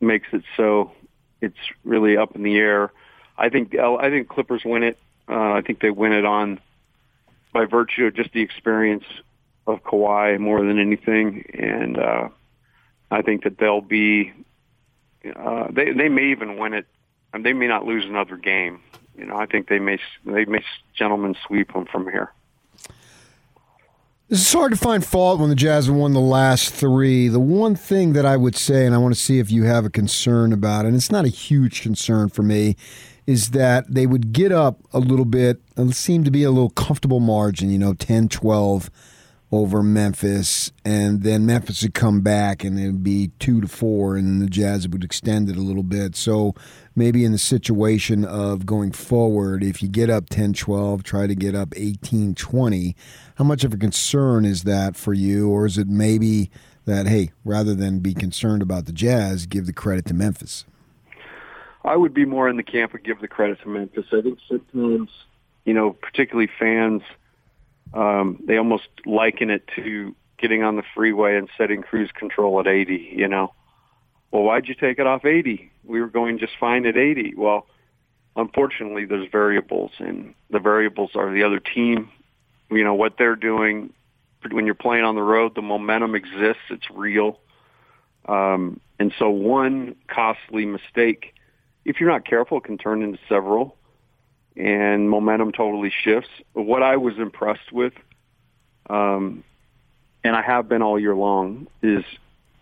makes 0.00 0.28
it 0.32 0.42
so 0.56 0.92
it's 1.40 1.56
really 1.84 2.16
up 2.16 2.34
in 2.34 2.42
the 2.42 2.56
air. 2.56 2.92
I 3.36 3.48
think 3.48 3.76
I 3.78 4.10
think 4.10 4.28
Clippers 4.28 4.62
win 4.64 4.82
it. 4.82 4.98
Uh, 5.28 5.52
I 5.52 5.60
think 5.60 5.80
they 5.80 5.90
win 5.90 6.12
it 6.12 6.24
on 6.24 6.58
by 7.58 7.64
virtue 7.64 8.04
of 8.04 8.14
just 8.14 8.32
the 8.32 8.40
experience 8.40 9.02
of 9.66 9.82
Kawhi 9.82 10.38
more 10.38 10.64
than 10.64 10.78
anything, 10.78 11.44
and 11.52 11.98
uh, 11.98 12.28
I 13.10 13.22
think 13.22 13.42
that 13.42 13.58
they'll 13.58 13.80
be. 13.80 14.32
Uh, 15.34 15.66
they 15.72 15.90
they 15.92 16.08
may 16.08 16.30
even 16.30 16.56
win 16.56 16.72
it, 16.72 16.86
and 17.34 17.44
they 17.44 17.52
may 17.52 17.66
not 17.66 17.84
lose 17.84 18.04
another 18.04 18.36
game. 18.36 18.80
You 19.16 19.26
know, 19.26 19.36
I 19.36 19.46
think 19.46 19.68
they 19.68 19.80
may 19.80 19.98
they 20.24 20.44
may 20.44 20.64
gentlemen 20.94 21.34
sweep 21.48 21.72
them 21.72 21.86
from 21.86 22.04
here. 22.04 22.32
It's 24.30 24.52
hard 24.52 24.70
to 24.72 24.78
find 24.78 25.04
fault 25.04 25.40
when 25.40 25.48
the 25.48 25.56
Jazz 25.56 25.90
won 25.90 26.12
the 26.12 26.20
last 26.20 26.72
three. 26.72 27.26
The 27.26 27.40
one 27.40 27.74
thing 27.74 28.12
that 28.12 28.26
I 28.26 28.36
would 28.36 28.54
say, 28.54 28.86
and 28.86 28.94
I 28.94 28.98
want 28.98 29.14
to 29.14 29.20
see 29.20 29.40
if 29.40 29.50
you 29.50 29.64
have 29.64 29.84
a 29.84 29.90
concern 29.90 30.52
about 30.52 30.84
and 30.84 30.94
it's 30.94 31.10
not 31.10 31.24
a 31.24 31.28
huge 31.28 31.80
concern 31.80 32.28
for 32.28 32.42
me, 32.42 32.76
is 33.28 33.50
that 33.50 33.84
they 33.92 34.06
would 34.06 34.32
get 34.32 34.50
up 34.50 34.80
a 34.90 34.98
little 34.98 35.26
bit. 35.26 35.60
Uh, 35.78 35.82
it 35.82 35.94
seemed 35.94 36.24
to 36.24 36.30
be 36.30 36.44
a 36.44 36.50
little 36.50 36.70
comfortable 36.70 37.20
margin, 37.20 37.68
you 37.68 37.78
know, 37.78 37.92
10, 37.92 38.30
12 38.30 38.90
over 39.52 39.82
Memphis, 39.82 40.72
and 40.82 41.22
then 41.22 41.44
Memphis 41.44 41.82
would 41.82 41.92
come 41.92 42.22
back 42.22 42.64
and 42.64 42.80
it 42.80 42.86
would 42.86 43.02
be 43.02 43.30
two 43.38 43.60
to 43.60 43.68
four, 43.68 44.16
and 44.16 44.40
the 44.40 44.46
Jazz 44.46 44.88
would 44.88 45.04
extend 45.04 45.50
it 45.50 45.56
a 45.56 45.60
little 45.60 45.82
bit. 45.82 46.16
So 46.16 46.54
maybe 46.96 47.22
in 47.22 47.32
the 47.32 47.38
situation 47.38 48.24
of 48.24 48.64
going 48.64 48.92
forward, 48.92 49.62
if 49.62 49.82
you 49.82 49.88
get 49.88 50.08
up 50.08 50.30
10 50.30 50.54
12, 50.54 51.02
try 51.02 51.26
to 51.26 51.34
get 51.34 51.54
up 51.54 51.74
18 51.76 52.34
20. 52.34 52.96
How 53.34 53.44
much 53.44 53.62
of 53.62 53.74
a 53.74 53.76
concern 53.76 54.46
is 54.46 54.62
that 54.62 54.96
for 54.96 55.12
you? 55.12 55.50
Or 55.50 55.66
is 55.66 55.76
it 55.76 55.86
maybe 55.86 56.50
that, 56.86 57.06
hey, 57.06 57.32
rather 57.44 57.74
than 57.74 57.98
be 57.98 58.14
concerned 58.14 58.62
about 58.62 58.86
the 58.86 58.92
Jazz, 58.92 59.44
give 59.44 59.66
the 59.66 59.74
credit 59.74 60.06
to 60.06 60.14
Memphis? 60.14 60.64
I 61.88 61.96
would 61.96 62.12
be 62.12 62.26
more 62.26 62.50
in 62.50 62.58
the 62.58 62.62
camp 62.62 62.92
of 62.92 63.02
give 63.02 63.20
the 63.20 63.28
credit 63.28 63.62
to 63.62 63.68
Memphis. 63.68 64.04
I 64.12 64.20
think 64.20 64.38
sometimes, 64.46 65.08
you 65.64 65.72
know, 65.72 65.92
particularly 65.92 66.50
fans, 66.58 67.00
um, 67.94 68.42
they 68.46 68.58
almost 68.58 68.88
liken 69.06 69.48
it 69.48 69.66
to 69.76 70.14
getting 70.36 70.62
on 70.62 70.76
the 70.76 70.82
freeway 70.94 71.36
and 71.36 71.48
setting 71.56 71.80
cruise 71.80 72.10
control 72.12 72.60
at 72.60 72.66
80, 72.66 73.14
you 73.16 73.26
know. 73.26 73.54
Well, 74.30 74.42
why'd 74.42 74.68
you 74.68 74.74
take 74.74 74.98
it 74.98 75.06
off 75.06 75.24
80? 75.24 75.70
We 75.82 76.02
were 76.02 76.08
going 76.08 76.38
just 76.38 76.52
fine 76.60 76.84
at 76.84 76.98
80. 76.98 77.34
Well, 77.36 77.66
unfortunately, 78.36 79.06
there's 79.06 79.30
variables, 79.32 79.92
and 79.98 80.34
the 80.50 80.60
variables 80.60 81.12
are 81.14 81.32
the 81.32 81.42
other 81.42 81.58
team, 81.58 82.10
you 82.70 82.84
know, 82.84 82.94
what 82.94 83.14
they're 83.16 83.34
doing. 83.34 83.94
When 84.50 84.66
you're 84.66 84.74
playing 84.74 85.04
on 85.04 85.14
the 85.14 85.22
road, 85.22 85.54
the 85.54 85.62
momentum 85.62 86.14
exists. 86.14 86.62
It's 86.68 86.90
real. 86.90 87.40
Um, 88.26 88.78
and 88.98 89.14
so 89.18 89.30
one 89.30 89.96
costly 90.06 90.66
mistake, 90.66 91.34
if 91.84 92.00
you're 92.00 92.10
not 92.10 92.24
careful, 92.24 92.60
can 92.60 92.78
turn 92.78 93.02
into 93.02 93.18
several, 93.28 93.76
and 94.56 95.08
momentum 95.08 95.52
totally 95.52 95.90
shifts. 95.90 96.30
What 96.52 96.82
I 96.82 96.96
was 96.96 97.18
impressed 97.18 97.72
with, 97.72 97.92
um, 98.90 99.44
and 100.24 100.36
I 100.36 100.42
have 100.42 100.68
been 100.68 100.82
all 100.82 100.98
year 100.98 101.14
long, 101.14 101.68
is 101.82 102.04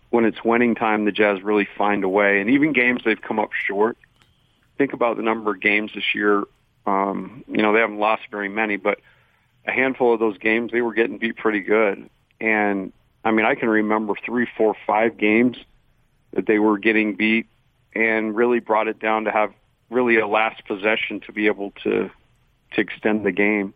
when 0.09 0.25
it's 0.25 0.43
winning 0.43 0.75
time, 0.75 1.05
the 1.05 1.11
Jazz 1.11 1.41
really 1.41 1.67
find 1.77 2.03
a 2.03 2.09
way. 2.09 2.39
And 2.39 2.49
even 2.49 2.73
games 2.73 3.01
they've 3.03 3.21
come 3.21 3.39
up 3.39 3.51
short. 3.53 3.97
Think 4.77 4.93
about 4.93 5.17
the 5.17 5.23
number 5.23 5.51
of 5.51 5.59
games 5.59 5.91
this 5.95 6.15
year. 6.15 6.43
Um, 6.85 7.43
you 7.47 7.61
know, 7.61 7.73
they 7.73 7.79
haven't 7.79 7.99
lost 7.99 8.23
very 8.31 8.47
many, 8.47 8.77
but 8.77 8.99
a 9.65 9.71
handful 9.71 10.13
of 10.13 10.19
those 10.19 10.37
games 10.37 10.71
they 10.71 10.81
were 10.81 10.93
getting 10.93 11.17
beat 11.17 11.35
pretty 11.35 11.59
good. 11.59 12.09
And 12.39 12.93
I 13.23 13.31
mean, 13.31 13.45
I 13.45 13.55
can 13.55 13.67
remember 13.69 14.13
three, 14.25 14.47
four, 14.55 14.75
five 14.85 15.17
games 15.17 15.57
that 16.31 16.45
they 16.45 16.59
were 16.59 16.77
getting 16.77 17.15
beat, 17.15 17.47
and 17.93 18.35
really 18.35 18.59
brought 18.59 18.87
it 18.87 18.99
down 18.99 19.25
to 19.25 19.31
have 19.31 19.53
really 19.89 20.17
a 20.17 20.27
last 20.27 20.65
possession 20.65 21.21
to 21.21 21.31
be 21.31 21.47
able 21.47 21.71
to 21.83 22.09
to 22.73 22.81
extend 22.81 23.25
the 23.25 23.31
game. 23.31 23.73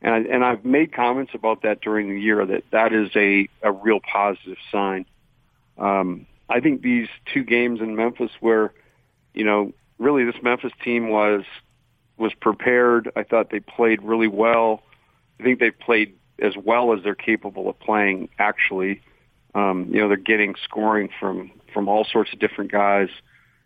And 0.00 0.14
I, 0.14 0.18
and 0.18 0.44
I've 0.44 0.64
made 0.64 0.92
comments 0.92 1.32
about 1.34 1.62
that 1.62 1.80
during 1.80 2.08
the 2.08 2.20
year 2.20 2.44
that 2.44 2.64
that 2.70 2.92
is 2.92 3.10
a 3.16 3.48
a 3.62 3.72
real 3.72 4.00
positive 4.00 4.58
sign. 4.70 5.06
Um, 5.78 6.26
I 6.48 6.60
think 6.60 6.82
these 6.82 7.08
two 7.32 7.42
games 7.44 7.80
in 7.80 7.96
Memphis, 7.96 8.30
where 8.40 8.72
you 9.32 9.44
know 9.44 9.72
really 9.98 10.24
this 10.24 10.36
Memphis 10.42 10.72
team 10.82 11.08
was 11.08 11.44
was 12.16 12.32
prepared. 12.34 13.10
I 13.16 13.22
thought 13.22 13.50
they 13.50 13.60
played 13.60 14.02
really 14.02 14.28
well. 14.28 14.82
I 15.40 15.42
think 15.42 15.58
they 15.58 15.70
played 15.70 16.14
as 16.38 16.56
well 16.56 16.92
as 16.92 17.02
they're 17.02 17.14
capable 17.14 17.68
of 17.68 17.78
playing. 17.80 18.28
Actually, 18.38 19.00
um, 19.54 19.88
you 19.90 20.00
know 20.00 20.08
they're 20.08 20.16
getting 20.16 20.54
scoring 20.64 21.08
from 21.18 21.50
from 21.72 21.88
all 21.88 22.04
sorts 22.04 22.32
of 22.32 22.38
different 22.38 22.70
guys. 22.70 23.08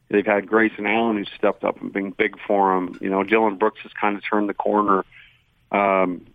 They've 0.09 0.27
had 0.27 0.47
Grayson 0.47 0.87
Allen 0.87 1.19
who 1.19 1.25
stepped 1.37 1.65
up 1.65 1.81
and 1.81 1.93
been 1.93 2.11
big 2.11 2.37
for 2.47 2.75
them. 2.75 2.99
You 3.01 3.11
know 3.11 3.23
Dillon 3.25 3.57
Brooks 3.57 3.81
has 3.83 3.93
kind 3.93 4.17
of 4.17 4.23
turned 4.29 4.49
the 4.49 4.55
corner. 4.55 5.05
Um, 5.71 6.27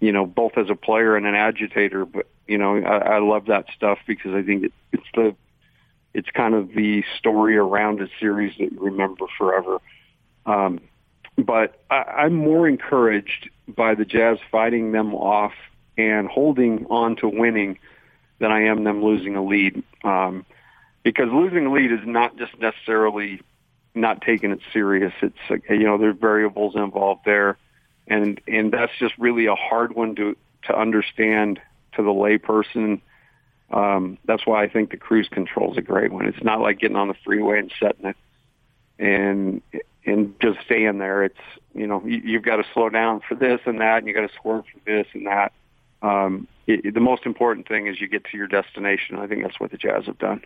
you 0.00 0.12
know, 0.12 0.26
both 0.26 0.56
as 0.56 0.70
a 0.70 0.74
player 0.74 1.16
and 1.16 1.26
an 1.26 1.34
agitator. 1.34 2.04
But 2.04 2.26
you 2.46 2.58
know, 2.58 2.76
I, 2.78 3.16
I 3.16 3.18
love 3.18 3.46
that 3.46 3.66
stuff 3.74 3.98
because 4.06 4.34
I 4.34 4.42
think 4.42 4.64
it, 4.64 4.72
it's 4.92 5.06
the 5.14 5.34
it's 6.14 6.30
kind 6.30 6.54
of 6.54 6.72
the 6.72 7.04
story 7.18 7.56
around 7.56 8.00
a 8.00 8.08
series 8.18 8.56
that 8.58 8.72
you 8.72 8.78
remember 8.80 9.26
forever. 9.36 9.78
Um, 10.46 10.80
but 11.36 11.82
I, 11.90 12.02
I'm 12.02 12.34
more 12.34 12.66
encouraged 12.66 13.50
by 13.68 13.94
the 13.94 14.04
Jazz 14.04 14.38
fighting 14.50 14.92
them 14.92 15.14
off 15.14 15.52
and 15.96 16.28
holding 16.28 16.86
on 16.86 17.16
to 17.16 17.28
winning 17.28 17.78
than 18.38 18.50
I 18.50 18.64
am 18.64 18.84
them 18.84 19.02
losing 19.02 19.36
a 19.36 19.44
lead. 19.44 19.82
Um, 20.02 20.46
because 21.12 21.28
losing 21.32 21.66
a 21.66 21.72
lead 21.72 21.92
is 21.92 22.00
not 22.04 22.36
just 22.36 22.58
necessarily 22.58 23.40
not 23.94 24.20
taking 24.22 24.50
it 24.50 24.60
serious. 24.72 25.12
It's 25.22 25.64
you 25.68 25.84
know 25.84 25.98
there's 25.98 26.16
variables 26.18 26.76
involved 26.76 27.22
there 27.24 27.56
and 28.08 28.40
and 28.48 28.72
that's 28.72 28.92
just 28.98 29.16
really 29.18 29.46
a 29.46 29.54
hard 29.54 29.94
one 29.94 30.14
to 30.16 30.36
to 30.64 30.78
understand 30.78 31.60
to 31.94 32.02
the 32.02 32.10
layperson. 32.10 33.00
Um, 33.70 34.18
that's 34.24 34.46
why 34.46 34.62
I 34.64 34.68
think 34.68 34.90
the 34.90 34.96
cruise 34.96 35.28
control 35.28 35.72
is 35.72 35.78
a 35.78 35.82
great 35.82 36.10
one. 36.10 36.26
It's 36.26 36.42
not 36.42 36.60
like 36.60 36.78
getting 36.78 36.96
on 36.96 37.08
the 37.08 37.14
freeway 37.24 37.58
and 37.58 37.72
setting 37.78 38.06
it 38.06 38.16
and 38.98 39.62
and 40.04 40.34
just 40.40 40.60
staying 40.64 40.98
there. 40.98 41.24
It's 41.24 41.38
you 41.74 41.86
know 41.86 42.02
you, 42.04 42.20
you've 42.24 42.42
got 42.42 42.56
to 42.56 42.64
slow 42.72 42.88
down 42.88 43.20
for 43.28 43.34
this 43.34 43.60
and 43.66 43.80
that, 43.80 43.98
and 43.98 44.06
you 44.06 44.14
got 44.14 44.28
to 44.28 44.34
swerve 44.40 44.64
for 44.72 44.80
this 44.84 45.06
and 45.12 45.26
that. 45.26 45.52
Um, 46.00 46.48
it, 46.66 46.94
the 46.94 47.00
most 47.00 47.26
important 47.26 47.68
thing 47.68 47.86
is 47.86 48.00
you 48.00 48.08
get 48.08 48.24
to 48.26 48.36
your 48.36 48.46
destination. 48.46 49.16
I 49.16 49.26
think 49.26 49.42
that's 49.42 49.60
what 49.60 49.70
the 49.70 49.76
Jazz 49.76 50.06
have 50.06 50.18
done. 50.18 50.42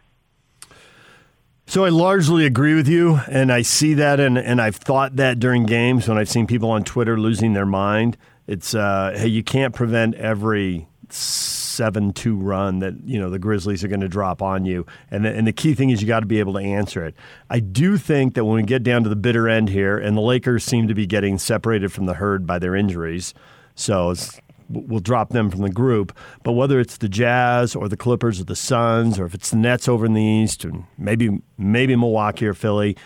So 1.73 1.87
I 1.87 1.89
largely 1.89 2.45
agree 2.45 2.75
with 2.75 2.87
you, 2.87 3.19
and 3.31 3.51
I 3.51 3.63
see 3.63 3.95
that, 3.95 4.21
and, 4.21 4.37
and 4.37 4.61
I've 4.61 4.77
thought 4.77 5.17
that 5.17 5.39
during 5.39 5.65
games 5.65 6.07
when 6.07 6.19
I've 6.19 6.29
seen 6.29 6.47
people 6.47 6.71
on 6.71 6.85
Twitter 6.85 7.19
losing 7.19 7.55
their 7.55 7.65
mind. 7.65 8.19
It's 8.47 8.75
uh, 8.75 9.15
hey, 9.17 9.29
you 9.29 9.43
can't 9.43 9.75
prevent 9.75 10.15
every 10.17 10.87
seven 11.09 12.13
two 12.13 12.37
run 12.37 12.81
that 12.81 13.03
you 13.07 13.19
know 13.19 13.31
the 13.31 13.39
Grizzlies 13.39 13.83
are 13.83 13.89
going 13.89 14.03
to 14.03 14.09
drop 14.09 14.43
on 14.43 14.67
you, 14.67 14.85
and 15.11 15.25
the, 15.25 15.33
and 15.35 15.47
the 15.47 15.53
key 15.55 15.73
thing 15.73 15.89
is 15.89 16.03
you 16.03 16.07
got 16.07 16.21
to 16.21 16.27
be 16.27 16.41
able 16.41 16.53
to 16.53 16.61
answer 16.61 17.07
it. 17.07 17.15
I 17.49 17.61
do 17.61 17.97
think 17.97 18.35
that 18.35 18.45
when 18.45 18.57
we 18.57 18.65
get 18.65 18.83
down 18.83 19.03
to 19.05 19.09
the 19.09 19.17
bitter 19.17 19.49
end 19.49 19.71
here, 19.71 19.97
and 19.97 20.15
the 20.15 20.21
Lakers 20.21 20.65
seem 20.65 20.89
to 20.89 20.95
be 20.95 21.07
getting 21.07 21.39
separated 21.39 21.91
from 21.91 22.05
the 22.05 22.13
herd 22.13 22.47
by 22.47 22.59
their 22.59 22.77
injuries, 22.77 23.33
so 23.75 24.11
it's 24.11 24.39
we'll 24.73 25.01
drop 25.01 25.31
them 25.31 25.51
from 25.51 25.63
the 25.63 25.71
group. 25.71 26.17
But 26.43 26.53
whether 26.53 26.81
it's 26.81 26.97
the 26.97 27.09
Jazz 27.09 27.75
or 27.75 27.89
the 27.89 27.97
Clippers 27.97 28.41
or 28.41 28.45
the 28.45 28.57
Suns, 28.57 29.19
or 29.19 29.27
if 29.27 29.35
it's 29.35 29.51
the 29.51 29.57
Nets 29.57 29.89
over 29.89 30.07
in 30.07 30.15
the 30.15 30.23
East, 30.23 30.65
and 30.65 30.85
maybe 30.99 31.41
maybe 31.59 31.97
Milwaukee 31.97 32.47
or 32.47 32.55
Philly, 32.55 32.97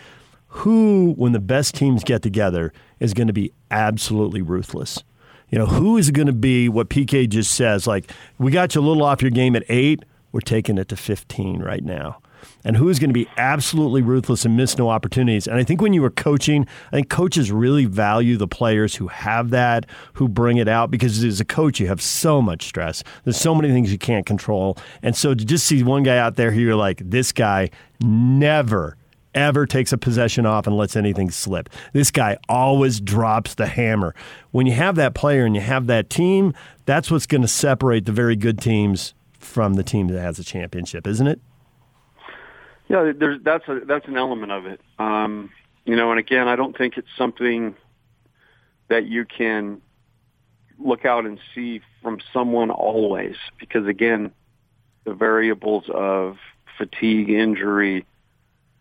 who, 0.49 1.15
when 1.17 1.33
the 1.33 1.41
best 1.41 1.75
teams 1.75 2.05
get 2.05 2.23
together, 2.23 2.73
is 3.01 3.15
going 3.15 3.27
to 3.27 3.33
be 3.33 3.53
absolutely 3.71 4.43
ruthless. 4.43 5.03
You 5.51 5.59
know, 5.59 5.67
who 5.67 5.97
is 5.97 6.11
going 6.11 6.27
to 6.27 6.33
be 6.33 6.69
what 6.69 6.89
PK 6.89 7.29
just 7.29 7.53
says? 7.53 7.87
Like, 7.87 8.11
we 8.39 8.51
got 8.51 8.75
you 8.75 8.81
a 8.81 8.83
little 8.83 9.05
off 9.05 9.23
your 9.23 9.31
game 9.31 9.55
at 9.55 9.63
eight. 9.69 10.05
We're 10.33 10.41
taking 10.41 10.77
it 10.77 10.89
to 10.89 10.97
15 10.97 11.61
right 11.63 11.85
now 11.85 12.21
and 12.65 12.77
who's 12.77 12.99
going 12.99 13.11
to 13.11 13.15
be 13.15 13.29
absolutely 13.37 14.03
ruthless 14.03 14.45
and 14.45 14.57
miss 14.57 14.77
no 14.77 14.89
opportunities. 14.89 15.47
And 15.47 15.57
I 15.57 15.65
think 15.65 15.81
when 15.81 15.93
you 15.93 16.03
were 16.03 16.11
coaching, 16.11 16.67
I 16.89 16.97
think 16.97 17.09
coaches 17.09 17.53
really 17.53 17.85
value 17.85 18.37
the 18.37 18.49
players 18.49 18.97
who 18.97 19.09
have 19.09 19.51
that, 19.51 19.87
who 20.15 20.29
bring 20.29 20.57
it 20.57 20.69
out, 20.69 20.91
because 20.91 21.23
as 21.23 21.41
a 21.41 21.45
coach, 21.45 21.81
you 21.81 21.87
have 21.87 22.03
so 22.03 22.43
much 22.43 22.67
stress. 22.67 23.05
There's 23.25 23.37
so 23.37 23.55
many 23.55 23.73
things 23.73 23.93
you 23.93 23.99
can't 23.99 24.27
control. 24.27 24.77
And 25.03 25.17
so 25.17 25.35
to 25.35 25.45
just 25.45 25.67
see 25.67 25.83
one 25.83 26.03
guy 26.03 26.19
out 26.19 26.37
there 26.37 26.51
who 26.51 26.61
you're 26.61 26.75
like, 26.75 27.01
this 27.05 27.33
guy 27.33 27.71
never 28.01 28.97
ever 29.37 29.67
takes 29.67 29.93
a 29.93 29.99
possession 29.99 30.47
off 30.47 30.67
and 30.67 30.77
lets 30.77 30.97
anything 30.97 31.31
slip. 31.31 31.69
This 31.93 32.11
guy 32.11 32.39
always 32.49 33.01
drops 33.01 33.55
the 33.55 33.67
hammer. 33.67 34.15
When 34.51 34.67
you 34.67 34.73
have 34.73 34.97
that 34.97 35.15
player 35.15 35.45
and 35.45 35.55
you 35.55 35.61
have 35.61 35.87
that 35.89 36.09
team, 36.09 36.55
that's 36.87 37.11
what's 37.11 37.27
going 37.27 37.43
to 37.43 37.49
separate 37.49 38.07
the 38.07 38.13
very 38.13 38.35
good 38.35 38.59
teams 38.59 39.15
from 39.39 39.75
the 39.75 39.83
team 39.83 40.09
that 40.09 40.21
has 40.21 40.39
a 40.39 40.45
championship, 40.45 41.07
isn't 41.07 41.27
it? 41.27 41.41
Yeah, 42.89 43.13
there's 43.19 43.43
that's 43.43 43.67
a 43.69 43.81
that's 43.87 44.07
an 44.07 44.17
element 44.17 44.53
of 44.53 44.67
it. 44.67 44.81
Um, 44.99 45.51
you 45.85 45.97
know, 45.97 46.11
and 46.11 46.21
again, 46.21 46.49
I 46.49 46.57
don't 46.57 46.77
think 46.77 46.97
it's 46.97 47.09
something 47.19 47.75
that 48.89 49.07
you 49.07 49.25
can 49.25 49.81
look 50.79 51.05
out 51.05 51.27
and 51.27 51.39
see 51.55 51.81
from 52.03 52.19
someone 52.33 52.71
always, 52.71 53.37
because 53.59 53.87
again, 53.87 54.31
the 55.05 55.15
variables 55.15 55.85
of 55.93 56.37
fatigue, 56.79 57.31
injury, 57.31 58.05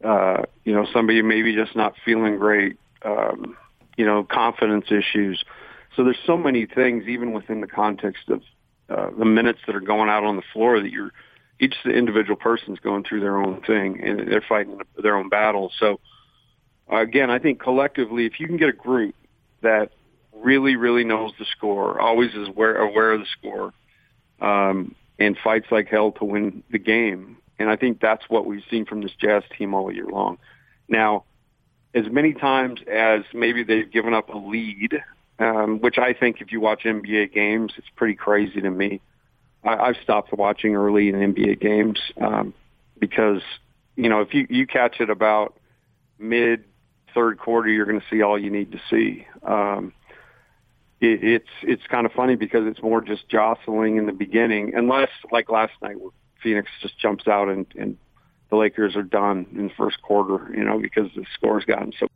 uh, 0.03 0.43
you 0.63 0.73
know, 0.73 0.85
somebody 0.93 1.21
maybe 1.21 1.55
just 1.55 1.75
not 1.75 1.95
feeling 2.03 2.37
great, 2.37 2.77
um, 3.03 3.57
you 3.97 4.05
know, 4.05 4.23
confidence 4.23 4.85
issues. 4.91 5.43
So 5.95 6.03
there's 6.03 6.19
so 6.25 6.37
many 6.37 6.65
things, 6.65 7.05
even 7.07 7.31
within 7.31 7.61
the 7.61 7.67
context 7.67 8.29
of 8.29 8.41
uh, 8.89 9.09
the 9.17 9.25
minutes 9.25 9.59
that 9.65 9.75
are 9.75 9.81
going 9.81 10.09
out 10.09 10.23
on 10.23 10.35
the 10.35 10.43
floor, 10.53 10.79
that 10.79 10.91
you're 10.91 11.11
each 11.59 11.75
individual 11.85 12.35
person's 12.35 12.79
going 12.79 13.03
through 13.03 13.21
their 13.21 13.37
own 13.37 13.61
thing 13.61 14.01
and 14.03 14.31
they're 14.31 14.43
fighting 14.47 14.79
their 15.01 15.15
own 15.15 15.29
battles. 15.29 15.73
So 15.79 15.99
again, 16.89 17.29
I 17.29 17.39
think 17.39 17.61
collectively, 17.61 18.25
if 18.25 18.39
you 18.39 18.47
can 18.47 18.57
get 18.57 18.69
a 18.69 18.73
group 18.73 19.15
that 19.61 19.91
really, 20.33 20.75
really 20.75 21.03
knows 21.03 21.31
the 21.39 21.45
score, 21.45 21.99
always 21.99 22.33
is 22.33 22.49
aware, 22.49 22.75
aware 22.77 23.13
of 23.13 23.21
the 23.21 23.25
score, 23.39 23.73
um, 24.41 24.95
and 25.17 25.37
fights 25.43 25.67
like 25.71 25.87
hell 25.87 26.11
to 26.13 26.25
win 26.25 26.63
the 26.71 26.77
game. 26.77 27.37
And 27.57 27.69
I 27.69 27.77
think 27.77 28.01
that's 28.01 28.25
what 28.27 28.45
we've 28.45 28.63
seen 28.69 28.85
from 28.85 29.01
this 29.01 29.13
Jazz 29.19 29.43
team 29.57 29.73
all 29.73 29.91
year 29.91 30.07
long. 30.07 30.37
Now, 30.89 31.23
as 31.93 32.05
many 32.11 32.33
times 32.33 32.81
as 32.91 33.21
maybe 33.33 33.63
they've 33.63 33.89
given 33.89 34.13
up 34.13 34.27
a 34.27 34.37
lead, 34.37 35.01
um, 35.39 35.79
which 35.79 35.97
I 35.97 36.13
think 36.13 36.41
if 36.41 36.51
you 36.51 36.59
watch 36.59 36.83
NBA 36.83 37.33
games, 37.33 37.73
it's 37.77 37.87
pretty 37.95 38.15
crazy 38.15 38.59
to 38.59 38.69
me. 38.69 38.99
I, 39.65 39.87
I've 39.87 39.97
stopped 40.03 40.31
watching 40.33 40.75
early 40.75 41.09
in 41.09 41.15
NBA 41.15 41.59
games 41.59 41.99
um, 42.21 42.53
because 42.99 43.41
you 43.95 44.09
know 44.09 44.21
if 44.21 44.33
you 44.33 44.47
you 44.49 44.67
catch 44.67 44.99
it 44.99 45.09
about 45.09 45.57
mid 46.19 46.63
third 47.13 47.39
quarter, 47.39 47.69
you're 47.69 47.85
going 47.85 47.99
to 47.99 48.05
see 48.09 48.21
all 48.21 48.37
you 48.37 48.51
need 48.51 48.71
to 48.73 48.81
see. 48.89 49.25
Um, 49.43 49.93
it, 51.01 51.23
it's 51.23 51.49
it's 51.63 51.83
kind 51.89 52.05
of 52.05 52.11
funny 52.11 52.35
because 52.35 52.67
it's 52.67 52.81
more 52.81 53.01
just 53.01 53.27
jostling 53.29 53.97
in 53.97 54.05
the 54.05 54.13
beginning, 54.13 54.73
unless 54.75 55.09
like 55.31 55.49
last 55.49 55.73
night 55.81 55.99
where 55.99 56.11
Phoenix 56.43 56.69
just 56.81 56.99
jumps 56.99 57.27
out 57.27 57.49
and, 57.49 57.65
and 57.77 57.97
the 58.49 58.55
Lakers 58.55 58.95
are 58.95 59.03
done 59.03 59.47
in 59.55 59.67
the 59.67 59.73
first 59.75 60.01
quarter, 60.01 60.53
you 60.55 60.63
know, 60.63 60.79
because 60.79 61.09
the 61.15 61.25
score's 61.33 61.65
gotten 61.65 61.91
so. 61.99 62.07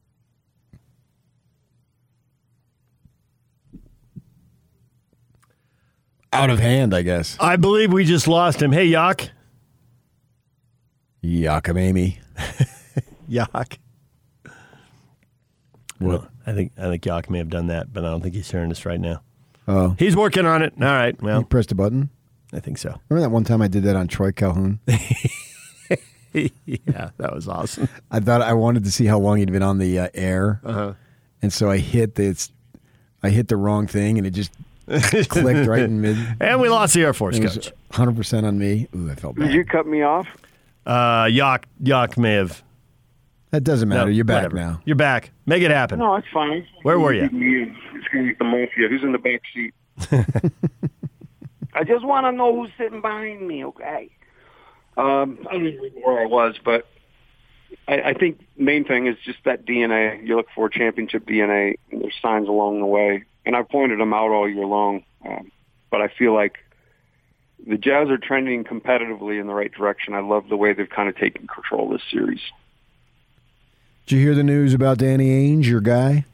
Out 6.32 6.50
of 6.50 6.60
hand, 6.60 6.94
I 6.94 7.02
guess. 7.02 7.36
I 7.40 7.56
believe 7.56 7.92
we 7.92 8.06
just 8.06 8.28
lost 8.28 8.62
him. 8.62 8.72
Hey, 8.72 8.86
Yak. 8.86 9.32
Yakamami. 11.24 12.18
Yak. 13.28 13.80
What? 15.98 16.30
I 16.48 16.54
think 16.54 16.72
I 16.78 16.84
think 16.84 17.06
Yak 17.06 17.30
may 17.30 17.40
have 17.40 17.50
done 17.50 17.68
that, 17.68 17.92
but 17.92 18.06
I 18.06 18.10
don't 18.10 18.22
think 18.22 18.36
he's 18.36 18.50
hearing 18.50 18.72
us 18.72 18.86
right 18.86 19.00
now. 19.00 19.22
Oh, 19.68 19.96
He's 20.00 20.16
working 20.16 20.46
on 20.46 20.62
it. 20.64 20.74
All 20.82 20.88
right. 20.88 21.16
you 21.20 21.26
Well, 21.26 21.44
pressed 21.44 21.72
a 21.72 21.76
button. 21.76 22.10
I 22.54 22.60
think 22.60 22.78
so. 22.80 23.00
Remember 23.10 23.28
that 23.28 23.32
one 23.34 23.44
time 23.44 23.62
I 23.62 23.68
did 23.68 23.84
that 23.84 23.96
on 23.96 24.08
Troy 24.08 24.32
Calhoun? 24.32 24.80
yeah, 26.34 27.10
that 27.18 27.34
was 27.34 27.48
awesome. 27.48 27.88
I 28.10 28.20
thought 28.20 28.42
I 28.42 28.54
wanted 28.54 28.84
to 28.86 28.92
see 28.92 29.06
how 29.06 29.20
long 29.20 29.38
he'd 29.38 29.52
been 29.52 29.62
on 29.62 29.78
the 29.78 30.00
uh, 30.00 30.08
air, 30.16 30.60
Uh-huh. 30.64 30.94
and 31.44 31.54
so 31.54 31.70
I 31.70 31.78
hit 31.78 32.16
the 32.16 32.26
it's, 32.28 32.52
I 33.22 33.30
hit 33.30 33.48
the 33.50 33.58
wrong 33.58 33.86
thing, 33.86 34.18
and 34.18 34.26
it 34.26 34.32
just 34.32 34.52
clicked 35.30 35.68
right 35.68 35.84
in 35.84 36.02
mid. 36.02 36.18
And 36.40 36.60
we 36.62 36.70
lost 36.70 36.94
the 36.94 37.04
Air 37.04 37.14
Force 37.14 37.38
It 37.38 37.44
was 37.44 37.56
coach. 37.56 37.72
100 37.90 38.16
percent 38.16 38.46
on 38.46 38.58
me. 38.58 38.88
Ooh, 38.96 39.10
I 39.12 39.16
felt 39.16 39.36
bad. 39.36 39.48
Did 39.48 39.54
you 39.56 39.66
cut 39.66 39.88
me 39.88 40.02
off? 40.02 40.28
Uh, 40.86 41.28
Yak 41.32 41.68
Yak 41.82 42.18
may 42.18 42.34
have. 42.34 42.64
that 43.52 43.64
doesn't 43.64 43.88
matter. 43.90 44.06
no, 44.06 44.12
You're 44.12 44.26
back 44.26 44.38
whatever. 44.52 44.56
now. 44.56 44.82
You're 44.86 44.96
back. 44.96 45.32
Make 45.46 45.62
it 45.64 45.72
happen. 45.72 46.00
No, 46.00 46.16
it's 46.16 46.28
fine. 46.34 46.66
Where 46.84 47.00
were 47.00 47.14
you? 47.14 47.24
It's 47.26 47.32
going 48.14 48.26
to 48.28 48.32
be 48.32 48.36
the 48.38 48.44
mafia. 48.46 48.88
Who's 48.90 49.04
in 49.04 49.12
the 49.12 49.18
back 49.20 49.42
seat? 49.54 49.74
I 51.74 51.84
just 51.84 52.04
want 52.06 52.26
to 52.26 52.32
know 52.32 52.56
who's 52.56 52.72
sitting 52.78 53.02
behind 53.02 53.48
me, 53.48 53.64
okay? 53.66 54.10
Um, 54.98 55.40
I 55.50 55.54
don't 55.54 55.68
even 55.68 55.80
remember 55.80 56.00
where 56.08 56.22
I 56.24 56.26
was, 56.26 56.56
but 56.64 56.88
I, 57.88 58.02
I 58.02 58.14
think 58.14 58.46
main 58.58 58.84
thing 58.86 59.08
is 59.08 59.16
just 59.24 59.40
that 59.46 59.66
DNA. 59.66 60.26
You 60.26 60.36
look 60.36 60.48
for 60.56 60.68
championship 60.70 61.26
DNA, 61.28 61.76
and 61.92 62.02
there's 62.02 62.16
signs 62.22 62.48
along 62.48 62.80
the 62.80 62.86
way. 62.88 63.24
And 63.50 63.56
I 63.56 63.64
pointed 63.64 64.00
them 64.00 64.14
out 64.14 64.30
all 64.30 64.48
year 64.48 64.64
long. 64.64 65.04
Um, 65.26 65.52
but 65.90 66.04
I 66.04 66.08
feel 66.08 66.36
like 66.36 66.60
the 67.66 67.80
Jazz 67.80 68.08
are 68.10 68.20
trending 68.20 68.64
competitively 68.64 69.42
in 69.42 69.48
the 69.48 69.56
right 69.56 69.72
direction. 69.74 70.14
I 70.14 70.20
love 70.20 70.50
the 70.50 70.56
way 70.56 70.74
they've 70.74 70.88
kind 70.88 71.10
of 71.10 71.18
taken 71.18 71.48
control 71.48 71.88
of 71.88 71.94
this 71.94 72.08
series. 72.12 72.42
Did 74.06 74.18
you 74.18 74.22
hear 74.22 74.36
the 74.36 74.44
news 74.44 74.76
about 74.76 75.00
Danny 75.00 75.30
Ainge, 75.30 75.66
your 75.66 75.82
guy? 75.82 76.26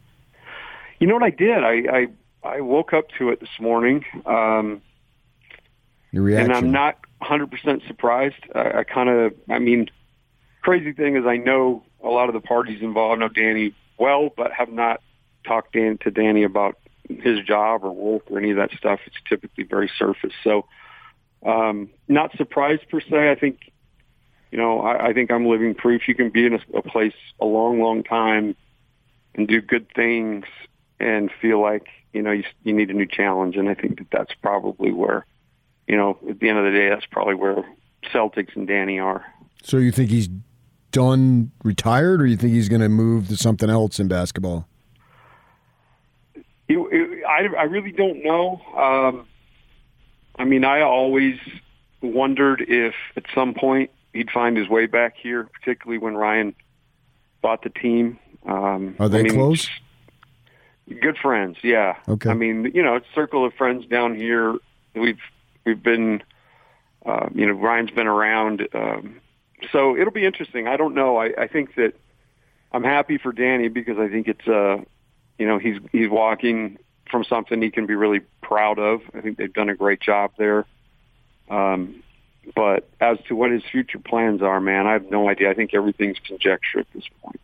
You 0.99 1.08
know 1.08 1.13
what 1.13 1.23
I 1.23 1.30
did? 1.30 1.63
I 1.63 2.10
I, 2.43 2.47
I 2.58 2.60
woke 2.60 2.91
up 2.91 3.06
to 3.17 3.30
it 3.30 3.39
this 3.39 3.62
morning, 3.62 4.04
um, 4.25 4.82
Your 6.12 6.23
reaction? 6.23 6.51
and 6.51 6.65
I'm 6.65 6.71
not 6.73 6.97
100% 7.21 7.88
surprised. 7.88 8.36
I, 8.54 8.80
I 8.80 8.84
kind 8.84 9.08
of, 9.08 9.34
I 9.49 9.60
mean, 9.60 9.88
crazy 10.63 10.91
thing 10.91 11.15
is 11.15 11.25
I 11.25 11.38
know 11.38 11.82
a 12.04 12.10
lot 12.10 12.28
of 12.28 12.34
the 12.34 12.41
parties 12.41 12.82
involved. 12.82 13.21
I 13.21 13.25
know 13.25 13.32
Danny 13.34 13.73
well, 13.97 14.32
but 14.36 14.51
have 14.51 14.67
not 14.67 15.01
talked 15.45 15.71
Dan, 15.71 15.97
to 15.99 16.12
Danny 16.12 16.43
about 16.43 16.78
his 17.10 17.39
job 17.46 17.84
or 17.84 17.91
work 17.91 18.24
or 18.30 18.39
any 18.39 18.52
of 18.52 18.58
that 18.58 18.72
stuff. 18.78 19.00
It's 19.06 19.15
typically 19.28 19.63
very 19.63 19.89
surface. 19.98 20.34
So, 20.44 20.65
um, 21.46 21.89
not 22.08 22.36
surprised 22.38 22.89
per 22.89 23.02
se. 23.02 23.32
I 23.32 23.36
think, 23.36 23.72
you 24.52 24.58
know, 24.58 24.82
I, 24.82 25.08
I 25.08 25.13
think 25.13 25.32
I'm 25.32 25.46
living 25.46 25.76
proof 25.76 26.08
you 26.08 26.15
can 26.15 26.30
be 26.30 26.46
in 26.46 26.54
a, 26.54 26.78
a 26.78 26.82
place 26.82 27.13
a 27.39 27.46
long, 27.46 27.80
long 27.80 28.04
time 28.04 28.56
and 29.36 29.48
do 29.48 29.62
good 29.62 29.88
things 29.96 30.46
and 31.00 31.30
feel 31.41 31.62
like 31.62 31.88
you 32.13 32.22
know 32.22 32.32
you, 32.32 32.44
you 32.63 32.74
need 32.74 32.89
a 32.89 32.94
new 32.94 33.08
challenge. 33.08 33.58
And 33.58 33.70
I 33.70 33.76
think 33.76 34.00
that 34.00 34.08
that's 34.12 34.34
probably 34.41 34.91
where, 34.91 35.26
you 35.88 35.98
know, 35.98 36.18
at 36.30 36.39
the 36.39 36.50
end 36.50 36.58
of 36.58 36.65
the 36.65 36.72
day, 36.72 36.89
that's 36.89 37.06
probably 37.06 37.36
where 37.36 37.63
Celtics 38.13 38.56
and 38.56 38.68
Danny 38.68 39.00
are. 39.00 39.26
So 39.63 39.78
you 39.78 39.91
think 39.91 40.10
he's 40.10 40.30
done, 40.91 41.52
retired, 41.63 42.22
or 42.22 42.26
you 42.26 42.38
think 42.38 42.54
he's 42.54 42.70
going 42.70 42.82
to 42.82 42.89
move 42.89 43.28
to 43.28 43.36
something 43.36 43.70
else 43.70 44.00
in 44.00 44.08
basketball? 44.08 44.68
It, 46.67 46.78
it, 46.78 47.23
I, 47.25 47.62
I 47.62 47.63
really 47.63 47.91
don't 47.91 48.23
know. 48.23 48.62
Um, 48.75 49.28
I 50.38 50.45
mean, 50.45 50.65
I 50.65 50.82
always 50.82 51.39
wondered 52.01 52.65
if 52.67 52.93
at 53.15 53.23
some 53.34 53.54
point 53.54 53.91
he'd 54.13 54.32
find 54.32 54.58
his 54.58 54.67
way 54.67 54.86
back 54.86 55.15
here, 55.21 55.49
particularly 55.60 55.97
when 55.97 56.15
Ryan 56.15 56.56
bought 57.41 57.63
the 57.63 57.69
team. 57.69 58.19
Um, 58.45 58.95
Are 58.99 59.10
they 59.10 59.19
I 59.19 59.23
mean, 59.23 59.34
close? 59.34 59.69
Good 60.88 61.17
friends, 61.17 61.58
yeah. 61.63 61.97
Okay. 62.08 62.30
I 62.30 62.34
mean, 62.34 62.71
you 62.73 62.84
know, 62.84 62.95
it's 62.95 63.08
circle 63.15 63.45
of 63.45 63.54
friends 63.54 63.86
down 63.88 64.15
here. 64.15 64.56
We've 64.93 65.19
we've 65.65 65.82
been, 65.82 66.21
uh, 67.06 67.30
you 67.34 67.47
know, 67.47 67.54
Ryan's 67.54 67.91
been 67.91 68.08
around, 68.08 68.67
um, 68.73 69.19
so 69.71 69.97
it'll 69.97 70.13
be 70.13 70.25
interesting. 70.25 70.67
I 70.67 70.78
don't 70.78 70.93
know. 70.93 71.17
I, 71.17 71.32
I 71.38 71.47
think 71.47 71.75
that 71.75 71.93
I'm 72.71 72.84
happy 72.84 73.17
for 73.17 73.32
Danny 73.32 73.67
because 73.67 73.97
I 73.97 74.10
think 74.10 74.28
it's 74.28 74.47
uh, 74.47 74.78
you 75.38 75.48
know, 75.48 75.58
he's 75.58 75.78
he's 75.91 76.10
walking 76.10 76.78
from 77.10 77.24
something 77.24 77.62
he 77.62 77.71
can 77.71 77.86
be 77.86 77.95
really 77.95 78.21
proud 78.41 78.80
of. 78.80 79.02
I 79.13 79.21
think 79.21 79.38
they've 79.38 79.54
done 79.54 79.69
a 79.69 79.76
great 79.76 80.02
job 80.02 80.32
there. 80.38 80.65
Um, 81.50 82.04
but 82.56 82.88
as 83.00 83.17
to 83.28 83.36
what 83.36 83.52
his 83.52 83.63
future 83.71 84.00
plans 84.00 84.41
are, 84.41 84.60
man, 84.60 84.88
I 84.88 84.93
have 84.93 85.10
no 85.10 85.30
idea. 85.30 85.50
I 85.50 85.54
think 85.54 85.74
everything's 85.74 86.17
conjecture 86.19 86.80
at 86.80 86.88
this 86.93 87.04
point. 87.21 87.39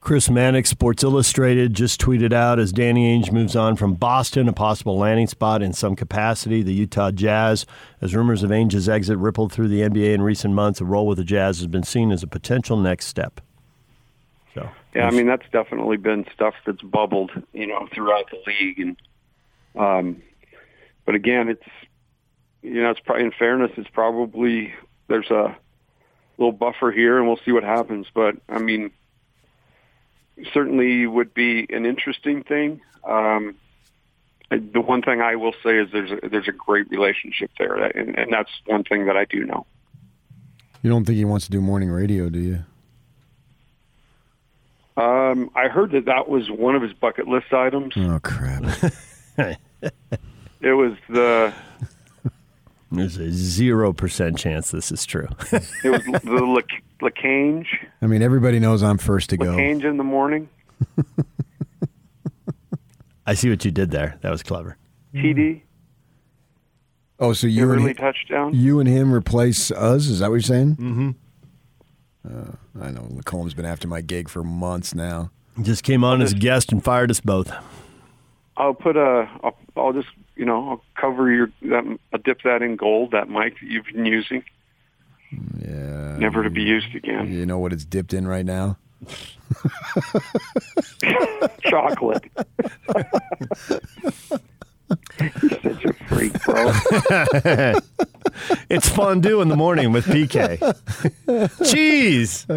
Chris 0.00 0.30
Mannix, 0.30 0.70
Sports 0.70 1.02
Illustrated, 1.02 1.74
just 1.74 2.00
tweeted 2.00 2.32
out 2.32 2.58
as 2.58 2.72
Danny 2.72 3.18
Ainge 3.18 3.32
moves 3.32 3.56
on 3.56 3.76
from 3.76 3.94
Boston, 3.94 4.48
a 4.48 4.52
possible 4.52 4.96
landing 4.96 5.26
spot 5.26 5.60
in 5.60 5.72
some 5.72 5.96
capacity, 5.96 6.62
the 6.62 6.72
Utah 6.72 7.10
Jazz. 7.10 7.66
As 8.00 8.14
rumors 8.14 8.42
of 8.42 8.50
Ainge's 8.50 8.88
exit 8.88 9.18
rippled 9.18 9.52
through 9.52 9.68
the 9.68 9.80
NBA 9.80 10.14
in 10.14 10.22
recent 10.22 10.54
months, 10.54 10.80
a 10.80 10.84
role 10.84 11.06
with 11.06 11.18
the 11.18 11.24
Jazz 11.24 11.58
has 11.58 11.66
been 11.66 11.82
seen 11.82 12.12
as 12.12 12.22
a 12.22 12.28
potential 12.28 12.76
next 12.76 13.06
step. 13.06 13.40
So, 14.58 14.70
Yeah, 14.94 15.06
I 15.06 15.10
mean 15.10 15.26
that's 15.26 15.48
definitely 15.52 15.96
been 15.96 16.26
stuff 16.34 16.54
that's 16.66 16.82
bubbled, 16.82 17.30
you 17.52 17.66
know, 17.66 17.88
throughout 17.92 18.30
the 18.30 18.38
league, 18.46 18.80
and 18.80 18.96
um, 19.76 20.22
but 21.04 21.14
again, 21.14 21.48
it's 21.48 21.68
you 22.62 22.82
know, 22.82 22.90
it's 22.90 23.00
probably 23.00 23.24
in 23.24 23.32
fairness, 23.32 23.70
it's 23.76 23.90
probably 23.90 24.74
there's 25.08 25.30
a 25.30 25.56
little 26.36 26.52
buffer 26.52 26.90
here, 26.90 27.18
and 27.18 27.26
we'll 27.26 27.40
see 27.44 27.52
what 27.52 27.64
happens. 27.64 28.06
But 28.12 28.36
I 28.48 28.58
mean, 28.58 28.90
certainly 30.52 31.06
would 31.06 31.34
be 31.34 31.66
an 31.70 31.86
interesting 31.86 32.42
thing. 32.42 32.80
Um, 33.04 33.56
the 34.50 34.80
one 34.80 35.02
thing 35.02 35.20
I 35.20 35.36
will 35.36 35.54
say 35.62 35.78
is 35.78 35.88
there's 35.92 36.10
a, 36.10 36.28
there's 36.28 36.48
a 36.48 36.52
great 36.52 36.90
relationship 36.90 37.50
there, 37.58 37.74
and, 37.74 38.18
and 38.18 38.32
that's 38.32 38.50
one 38.66 38.84
thing 38.84 39.06
that 39.06 39.16
I 39.16 39.24
do 39.24 39.44
know. 39.44 39.66
You 40.82 40.90
don't 40.90 41.04
think 41.04 41.16
he 41.16 41.24
wants 41.24 41.46
to 41.46 41.50
do 41.50 41.60
morning 41.60 41.90
radio, 41.90 42.28
do 42.28 42.38
you? 42.38 42.64
Um, 45.00 45.50
I 45.54 45.68
heard 45.68 45.92
that 45.92 46.06
that 46.06 46.28
was 46.28 46.50
one 46.50 46.74
of 46.74 46.82
his 46.82 46.92
bucket 46.92 47.28
list 47.28 47.52
items. 47.52 47.94
Oh 47.96 48.18
crap! 48.22 48.64
It 49.38 50.72
was 50.72 50.94
the 51.08 51.52
there's 52.90 53.16
a 53.16 53.28
0% 53.28 54.36
chance 54.38 54.70
this 54.72 54.90
is 54.90 55.06
true. 55.06 55.28
it 55.52 55.90
was 55.90 56.02
the 56.24 56.44
Lac- 56.44 56.82
Lacange, 57.00 57.66
I 58.02 58.06
mean, 58.06 58.22
everybody 58.22 58.58
knows 58.58 58.82
I'm 58.82 58.98
first 58.98 59.30
to 59.30 59.36
go. 59.36 59.52
Lacange 59.54 59.84
in 59.84 59.98
the 59.98 60.04
morning. 60.04 60.48
I 63.26 63.34
see 63.34 63.50
what 63.50 63.64
you 63.64 63.70
did 63.70 63.90
there. 63.92 64.18
That 64.22 64.30
was 64.30 64.42
clever. 64.42 64.76
TD, 65.14 65.62
Oh, 67.20 67.32
so 67.34 67.46
you 67.46 67.66
you 67.66 67.70
and 67.72 67.80
early 67.80 67.90
him, 67.90 67.96
touchdown. 67.96 68.54
you 68.54 68.80
and 68.80 68.88
him 68.88 69.12
replace 69.12 69.70
us? 69.70 70.06
Is 70.06 70.18
that 70.20 70.28
what 70.30 70.34
you're 70.36 70.40
saying? 70.42 70.76
Mm-hmm. 70.76 71.10
Uh, 72.28 72.52
I 72.82 72.90
know 72.90 73.06
Lacomb's 73.10 73.54
been 73.54 73.64
after 73.64 73.88
my 73.88 74.00
gig 74.02 74.28
for 74.28 74.42
months 74.44 74.94
now. 74.94 75.30
Just 75.62 75.82
came 75.82 76.04
on 76.04 76.20
as 76.22 76.32
a 76.32 76.36
guest 76.36 76.70
and 76.72 76.84
fired 76.84 77.10
us 77.10 77.20
both. 77.20 77.50
I'll 78.56 78.74
put 78.74 78.96
a. 78.96 79.28
I'll, 79.42 79.56
I'll 79.76 79.92
just 79.92 80.08
you 80.36 80.44
know 80.44 80.68
I'll 80.70 80.84
cover 81.00 81.30
your. 81.30 81.50
That, 81.62 81.98
I'll 82.12 82.20
dip 82.20 82.42
that 82.42 82.60
in 82.62 82.76
gold. 82.76 83.12
That 83.12 83.28
mic 83.28 83.54
that 83.60 83.66
you've 83.66 83.86
been 83.86 84.04
using, 84.04 84.44
Yeah. 85.60 86.16
never 86.18 86.42
to 86.42 86.50
be 86.50 86.62
used 86.62 86.94
again. 86.94 87.32
You 87.32 87.46
know 87.46 87.58
what 87.58 87.72
it's 87.72 87.84
dipped 87.84 88.12
in 88.12 88.26
right 88.28 88.44
now? 88.44 88.76
Chocolate. 91.62 92.24
You're 95.20 95.50
such 95.62 95.84
a 95.84 95.92
freak, 96.08 96.32
bro. 96.44 96.72
bro. 97.42 97.74
It's 98.70 98.88
fondue 98.88 99.40
in 99.40 99.48
the 99.48 99.56
morning 99.56 99.90
with 99.92 100.04
PK. 100.06 100.58
Cheese. 101.64 102.46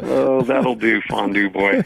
oh, 0.00 0.42
that'll 0.42 0.74
do, 0.76 1.00
fondue 1.08 1.50
boy. 1.50 1.82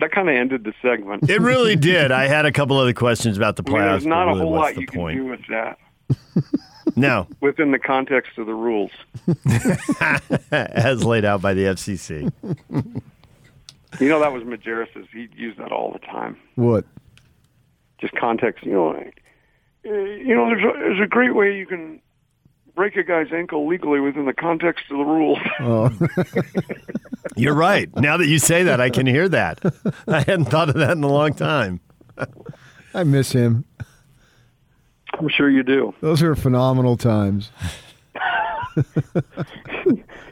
That 0.00 0.12
kind 0.12 0.28
of 0.28 0.34
ended 0.36 0.62
the 0.64 0.72
segment. 0.80 1.28
It 1.28 1.40
really 1.40 1.74
did. 1.74 2.12
I 2.12 2.28
had 2.28 2.46
a 2.46 2.52
couple 2.52 2.76
other 2.78 2.92
questions 2.92 3.36
about 3.36 3.56
the 3.56 3.64
I 3.66 3.70
mean, 3.70 3.80
playoffs. 3.80 3.90
there's 3.90 4.06
not 4.06 4.26
but 4.26 4.36
a 4.36 4.38
whole 4.38 4.52
lot 4.52 4.76
you 4.76 4.86
point? 4.86 5.18
can 5.18 5.24
do 5.24 5.30
with 5.30 5.40
that 5.48 5.78
No, 6.96 7.26
within 7.40 7.72
the 7.72 7.78
context 7.78 8.38
of 8.38 8.46
the 8.46 8.54
rules. 8.54 8.90
as 10.52 11.04
laid 11.04 11.24
out 11.24 11.42
by 11.42 11.52
the 11.54 11.62
FCC. 11.64 12.32
You 14.00 14.08
know, 14.08 14.20
that 14.20 14.32
was 14.32 14.42
Majerus's. 14.44 15.06
He 15.12 15.28
used 15.34 15.58
that 15.58 15.72
all 15.72 15.92
the 15.92 15.98
time. 16.00 16.36
What? 16.54 16.84
Just 18.00 18.14
context. 18.14 18.64
You 18.64 18.72
know, 18.72 18.90
uh, 18.90 19.90
you 19.90 20.34
know, 20.34 20.46
there's 20.46 20.64
a, 20.64 20.78
there's 20.78 21.00
a 21.00 21.06
great 21.06 21.34
way 21.34 21.56
you 21.56 21.66
can 21.66 22.00
break 22.74 22.94
a 22.96 23.02
guy's 23.02 23.32
ankle 23.32 23.66
legally 23.66 23.98
within 23.98 24.24
the 24.26 24.32
context 24.32 24.84
of 24.90 24.98
the 24.98 25.04
rules. 25.04 25.38
Oh, 25.60 25.90
You're 27.36 27.54
right. 27.54 27.94
Now 27.96 28.16
that 28.16 28.26
you 28.26 28.38
say 28.38 28.62
that, 28.64 28.80
I 28.80 28.90
can 28.90 29.06
hear 29.06 29.28
that. 29.28 29.60
I 30.06 30.20
hadn't 30.20 30.46
thought 30.46 30.68
of 30.68 30.76
that 30.76 30.92
in 30.92 31.02
a 31.04 31.08
long 31.08 31.34
time. 31.34 31.80
I 32.94 33.02
miss 33.04 33.32
him. 33.32 33.64
I'm 35.12 35.28
sure 35.28 35.50
you 35.50 35.62
do. 35.62 35.94
Those 36.00 36.22
are 36.22 36.34
phenomenal 36.36 36.96
times. 36.96 37.50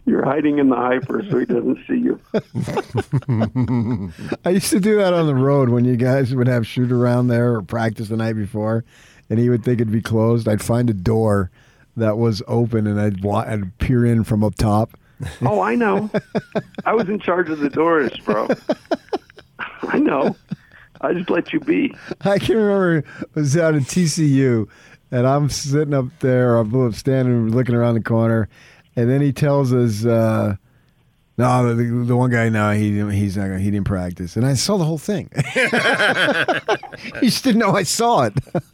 You're 0.07 0.25
hiding 0.25 0.59
in 0.61 0.69
the 0.69 0.77
hyper 0.77 1.23
so 1.29 1.38
he 1.40 1.45
doesn't 1.47 1.79
see 1.88 1.99
you. 1.99 2.21
I 4.45 4.51
used 4.51 4.71
to 4.71 4.81
do 4.81 4.97
that 4.97 5.12
on 5.12 5.27
the 5.27 5.35
road 5.35 5.69
when 5.69 5.85
you 5.85 5.97
guys 5.97 6.35
would 6.35 6.47
have 6.47 6.66
shoot 6.66 6.92
around 6.92 7.27
there 7.29 7.55
or 7.55 7.62
practice 7.62 8.09
the 8.09 8.16
night 8.16 8.35
before, 8.35 8.85
and 9.29 9.38
he 9.38 9.51
would 9.51 9.64
think 9.64 9.81
it'd 9.81 9.92
be 9.92 10.01
closed. 10.03 10.47
I'd 10.49 10.62
find 10.62 10.88
a 10.88 10.95
door 10.95 11.51
that 11.97 12.19
was 12.19 12.42
open, 12.47 12.87
and 12.87 13.01
I'd, 13.01 13.25
wa- 13.25 13.45
I'd 13.47 13.77
peer 13.79 14.05
in 14.07 14.23
from 14.25 14.45
up 14.45 14.55
top. 14.55 14.90
Oh, 15.40 15.62
I 15.62 15.75
know. 15.77 16.11
I 16.85 16.92
was 16.92 17.09
in 17.09 17.19
charge 17.19 17.49
of 17.49 17.59
the 17.61 17.71
doors, 17.71 18.12
bro. 18.19 18.49
I 19.88 19.99
know. 19.99 20.37
I 21.01 21.14
just 21.14 21.31
let 21.31 21.55
you 21.55 21.61
be. 21.61 21.95
I 22.21 22.38
can 22.38 22.57
remember 22.59 22.97
it 22.99 23.05
was 23.35 23.57
out 23.57 23.75
at 23.75 23.83
TCU, 23.83 24.69
and 25.11 25.27
I'm 25.27 25.49
sitting 25.49 25.95
up 25.95 26.05
there, 26.21 26.59
I'm 26.59 26.92
standing 26.92 27.49
looking 27.51 27.75
around 27.75 27.95
the 27.95 28.03
corner, 28.03 28.51
and 28.96 29.11
then 29.11 29.20
he 29.20 29.32
tells 29.32 29.72
us, 29.72 30.04
uh, 30.04 30.56
"No, 31.38 31.74
the, 31.74 31.85
the 31.85 32.16
one 32.16 32.30
guy, 32.30 32.48
no, 32.48 32.72
he 32.72 32.98
he's 33.14 33.37
not, 33.37 33.44
gonna, 33.48 33.61
he 33.61 33.70
didn't 33.70 33.87
practice." 33.87 34.37
And 34.37 34.46
I 34.46 34.54
saw 34.54 34.78
the 34.78 34.85
whole 34.85 34.98
thing. 34.98 35.30
he 37.20 37.26
just 37.28 37.44
didn't 37.44 37.61
know 37.61 37.72
I 37.72 37.82
saw 37.82 38.22
it. 38.22 38.35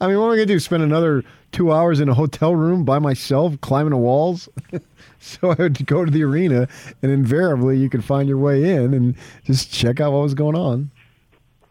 I 0.00 0.08
mean, 0.08 0.18
what 0.18 0.26
am 0.26 0.30
I 0.30 0.36
gonna 0.36 0.46
do? 0.46 0.58
Spend 0.58 0.82
another 0.82 1.22
two 1.52 1.70
hours 1.72 2.00
in 2.00 2.08
a 2.08 2.14
hotel 2.14 2.56
room 2.56 2.84
by 2.84 2.98
myself, 2.98 3.60
climbing 3.60 3.90
the 3.90 3.98
walls? 3.98 4.48
So 5.24 5.52
I 5.52 5.54
would 5.54 5.86
go 5.86 6.04
to 6.04 6.10
the 6.10 6.22
arena, 6.22 6.68
and 7.00 7.10
invariably 7.10 7.78
you 7.78 7.88
could 7.88 8.04
find 8.04 8.28
your 8.28 8.36
way 8.36 8.74
in 8.74 8.92
and 8.92 9.14
just 9.44 9.72
check 9.72 9.98
out 9.98 10.12
what 10.12 10.20
was 10.20 10.34
going 10.34 10.54
on. 10.54 10.90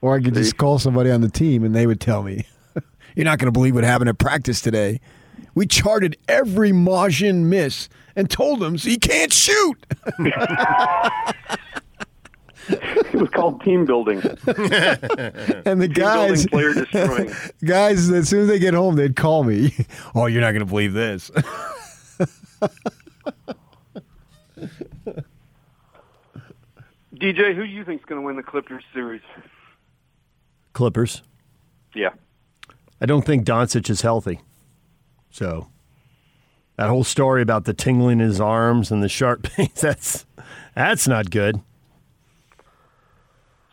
Or 0.02 0.16
I 0.16 0.22
could 0.22 0.34
just 0.34 0.58
call 0.58 0.80
somebody 0.80 1.12
on 1.12 1.22
the 1.22 1.30
team, 1.30 1.64
and 1.64 1.76
they 1.76 1.86
would 1.86 2.02
tell 2.02 2.24
me, 2.24 2.48
"You're 3.16 3.26
not 3.26 3.38
going 3.38 3.46
to 3.46 3.52
believe 3.52 3.76
what 3.76 3.84
happened 3.84 4.10
at 4.10 4.18
practice 4.18 4.60
today. 4.60 5.00
We 5.56 5.66
charted 5.68 6.18
every 6.28 6.72
Majin 6.72 7.44
miss 7.44 7.90
and 8.16 8.30
told 8.30 8.62
him 8.64 8.78
he 8.78 8.98
can't 8.98 9.34
shoot." 9.34 9.86
It 12.70 13.16
was 13.20 13.30
called 13.30 13.62
team 13.62 13.86
building. 13.86 14.20
And 15.66 15.82
the 15.82 15.88
Team 15.88 15.94
guys, 15.94 16.46
building, 16.46 16.48
player 16.48 16.74
destroying. 16.74 17.32
guys, 17.66 18.10
as 18.10 18.30
soon 18.30 18.42
as 18.44 18.48
they 18.48 18.60
get 18.60 18.74
home, 18.74 18.96
they'd 18.96 19.16
call 19.16 19.44
me. 19.44 19.74
Oh, 20.16 20.26
you're 20.28 20.42
not 20.42 20.52
going 20.52 20.62
to 20.62 20.66
believe 20.66 20.94
this. 20.94 21.30
DJ, 27.16 27.56
who 27.56 27.66
do 27.66 27.72
you 27.72 27.86
think's 27.86 28.06
going 28.06 28.20
to 28.20 28.26
win 28.26 28.36
the 28.36 28.44
Clippers 28.44 28.84
series? 28.94 29.22
Clippers. 30.74 31.22
Yeah. 31.94 32.10
I 33.02 33.06
don't 33.06 33.26
think 33.26 33.46
Doncic 33.46 33.90
is 33.90 34.02
healthy. 34.02 34.40
So 35.34 35.68
that 36.78 36.90
whole 36.90 37.04
story 37.04 37.42
about 37.42 37.66
the 37.66 37.74
tingling 37.74 38.20
in 38.20 38.28
his 38.28 38.40
arms 38.40 38.92
and 38.92 39.02
the 39.02 39.10
sharp 39.10 39.44
pains, 39.52 39.82
that's 39.82 40.26
that's 40.76 41.08
not 41.08 41.32
good. 41.32 41.60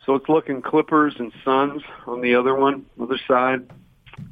So 0.07 0.15
it's 0.15 0.29
looking 0.29 0.63
Clippers 0.63 1.15
and 1.19 1.31
Suns 1.45 1.83
on 2.07 2.23
the 2.23 2.35
other 2.35 2.55
one, 2.55 2.87
other 3.01 3.21
side. 3.29 3.71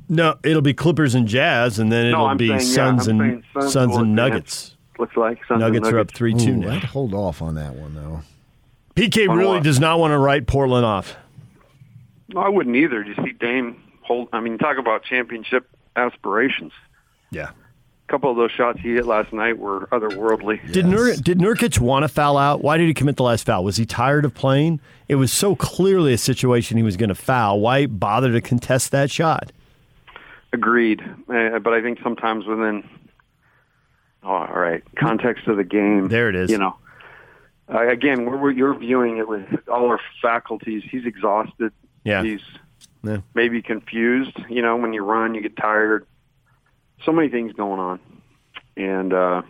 No, 0.08 0.36
it'll 0.42 0.62
be 0.62 0.72
Clippers 0.72 1.14
and 1.14 1.28
Jazz, 1.28 1.78
and 1.78 1.92
then 1.92 2.06
it'll 2.06 2.26
I'm 2.26 2.38
be 2.38 2.48
saying, 2.48 2.60
Suns 2.60 3.06
I'm 3.06 3.20
and 3.20 3.44
Suns 3.52 3.72
Suns 3.72 3.96
and. 3.96 4.14
Nuggets. 4.16 4.74
Looks 4.98 5.16
like 5.16 5.38
Suns 5.46 5.50
and 5.50 5.60
Nuggets 5.60 5.88
are 5.88 5.98
up 5.98 6.10
three 6.10 6.32
two 6.34 6.56
now. 6.56 6.70
I'd 6.76 6.84
hold 6.84 7.12
off 7.12 7.42
on 7.42 7.56
that 7.56 7.74
one 7.74 7.94
though. 7.94 8.22
PK 8.96 9.28
On 9.28 9.36
really 9.36 9.56
what? 9.56 9.62
does 9.62 9.78
not 9.78 9.98
want 10.00 10.12
to 10.12 10.18
write 10.18 10.46
Portland 10.46 10.86
off. 10.86 11.14
No, 12.28 12.40
I 12.40 12.48
wouldn't 12.48 12.74
either. 12.74 13.02
You 13.04 13.14
see 13.22 13.32
Dame 13.32 13.80
hold. 14.00 14.30
I 14.32 14.40
mean, 14.40 14.56
talk 14.56 14.78
about 14.78 15.04
championship 15.04 15.68
aspirations. 15.94 16.72
Yeah. 17.30 17.50
A 17.50 18.10
couple 18.10 18.30
of 18.30 18.36
those 18.38 18.50
shots 18.52 18.80
he 18.80 18.94
hit 18.94 19.04
last 19.06 19.32
night 19.34 19.58
were 19.58 19.86
otherworldly. 19.92 20.72
Did 20.72 20.86
Nur, 20.86 21.14
did 21.16 21.38
Nurkic 21.38 21.78
want 21.78 22.04
to 22.04 22.08
foul 22.08 22.38
out? 22.38 22.62
Why 22.62 22.78
did 22.78 22.86
he 22.86 22.94
commit 22.94 23.16
the 23.16 23.22
last 23.22 23.44
foul? 23.44 23.64
Was 23.64 23.76
he 23.76 23.84
tired 23.84 24.24
of 24.24 24.32
playing? 24.32 24.80
It 25.08 25.16
was 25.16 25.30
so 25.30 25.54
clearly 25.54 26.14
a 26.14 26.18
situation 26.18 26.78
he 26.78 26.82
was 26.82 26.96
going 26.96 27.10
to 27.10 27.14
foul. 27.14 27.60
Why 27.60 27.84
bother 27.86 28.32
to 28.32 28.40
contest 28.40 28.92
that 28.92 29.10
shot? 29.10 29.52
Agreed, 30.54 31.02
uh, 31.02 31.58
but 31.58 31.74
I 31.74 31.82
think 31.82 31.98
sometimes 32.02 32.46
within, 32.46 32.88
oh, 34.22 34.28
all 34.28 34.46
right, 34.58 34.82
context 34.98 35.46
of 35.46 35.58
the 35.58 35.64
game. 35.64 36.08
There 36.08 36.30
it 36.30 36.34
is. 36.34 36.50
You 36.50 36.56
know, 36.56 36.76
uh, 37.72 37.86
again, 37.86 38.24
where 38.24 38.38
we're, 38.38 38.52
you're 38.52 38.74
viewing 38.78 39.18
it 39.18 39.28
with 39.28 39.44
all 39.68 39.84
our 39.86 40.00
faculties. 40.22 40.82
He's 40.90 41.04
exhausted. 41.04 41.72
Yeah. 42.04 42.22
He's 42.22 42.40
Yeah. 43.04 43.18
maybe 43.34 43.60
confused. 43.60 44.38
You 44.48 44.62
know, 44.62 44.76
when 44.78 44.94
you 44.94 45.04
run, 45.04 45.34
you 45.34 45.42
get 45.42 45.54
tired. 45.58 46.06
So 47.04 47.12
many 47.12 47.28
things 47.28 47.52
going 47.52 47.80
on, 47.80 48.00
and 48.76 49.12
uh, 49.12 49.42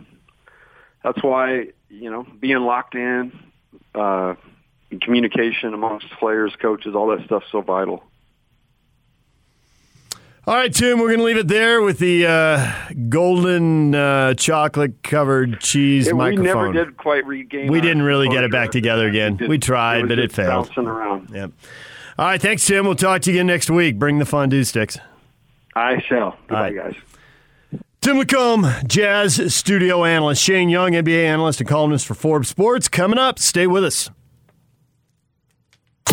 that's 1.02 1.22
why 1.22 1.68
you 1.88 2.11
know 2.11 2.26
being 2.38 2.58
locked 2.58 2.94
in, 2.94 3.32
uh, 3.94 4.34
communication 5.00 5.74
amongst 5.74 6.11
players, 6.18 6.54
coaches, 6.61 6.94
all 6.94 7.08
that 7.08 7.24
stuff's 7.24 7.46
so 7.50 7.61
vital. 7.61 8.04
All 10.48 10.54
right, 10.54 10.72
Tim, 10.72 10.98
we're 10.98 11.08
going 11.08 11.18
to 11.18 11.24
leave 11.24 11.37
it 11.37 11.46
there 11.46 11.82
with 11.82 11.98
the 11.98 12.26
uh, 12.26 12.72
golden 13.11 13.94
uh, 13.94 14.32
chocolate 14.32 15.02
covered 15.02 15.61
cheese 15.61 16.06
Yeah, 16.06 16.14
we 16.14 16.37
never 16.37 16.72
did 16.72 16.96
quite 16.96 17.26
regain. 17.26 17.70
We 17.70 17.82
didn't 17.82 18.02
really 18.02 18.30
get 18.30 18.44
it 18.44 18.50
back 18.50 18.70
together 18.70 19.06
again. 19.06 19.37
did- 19.37 19.50
We 19.50 19.58
tried, 19.58 20.04
was 20.04 20.08
but 20.08 20.18
it 20.18 20.32
failed. 20.32 20.68
Bouncing 20.68 20.87
around. 20.87 21.28
Yep. 21.34 21.52
All 22.18 22.24
right, 22.24 22.40
thanks, 22.40 22.66
Tim. 22.66 22.87
We'll 22.87 22.94
talk 22.94 23.20
to 23.22 23.30
you 23.30 23.37
again 23.37 23.46
next 23.46 23.68
week. 23.68 23.98
Bring 23.98 24.18
the 24.20 24.24
fondue 24.24 24.64
sticks. 24.64 24.96
I 25.76 26.00
shall. 26.00 26.38
Goodbye, 26.48 26.72
right. 26.72 26.76
guys. 26.76 26.94
Tim 28.00 28.16
McComb, 28.16 28.87
Jazz 28.87 29.52
studio 29.54 30.04
analyst. 30.04 30.42
Shane 30.42 30.68
Young, 30.68 30.92
NBA 30.92 31.24
analyst 31.24 31.61
and 31.61 31.68
columnist 31.68 32.06
for 32.06 32.14
Forbes 32.14 32.48
Sports. 32.48 32.88
Coming 32.88 33.18
up. 33.18 33.38
Stay 33.38 33.66
with 33.66 33.84
us. 33.84 34.11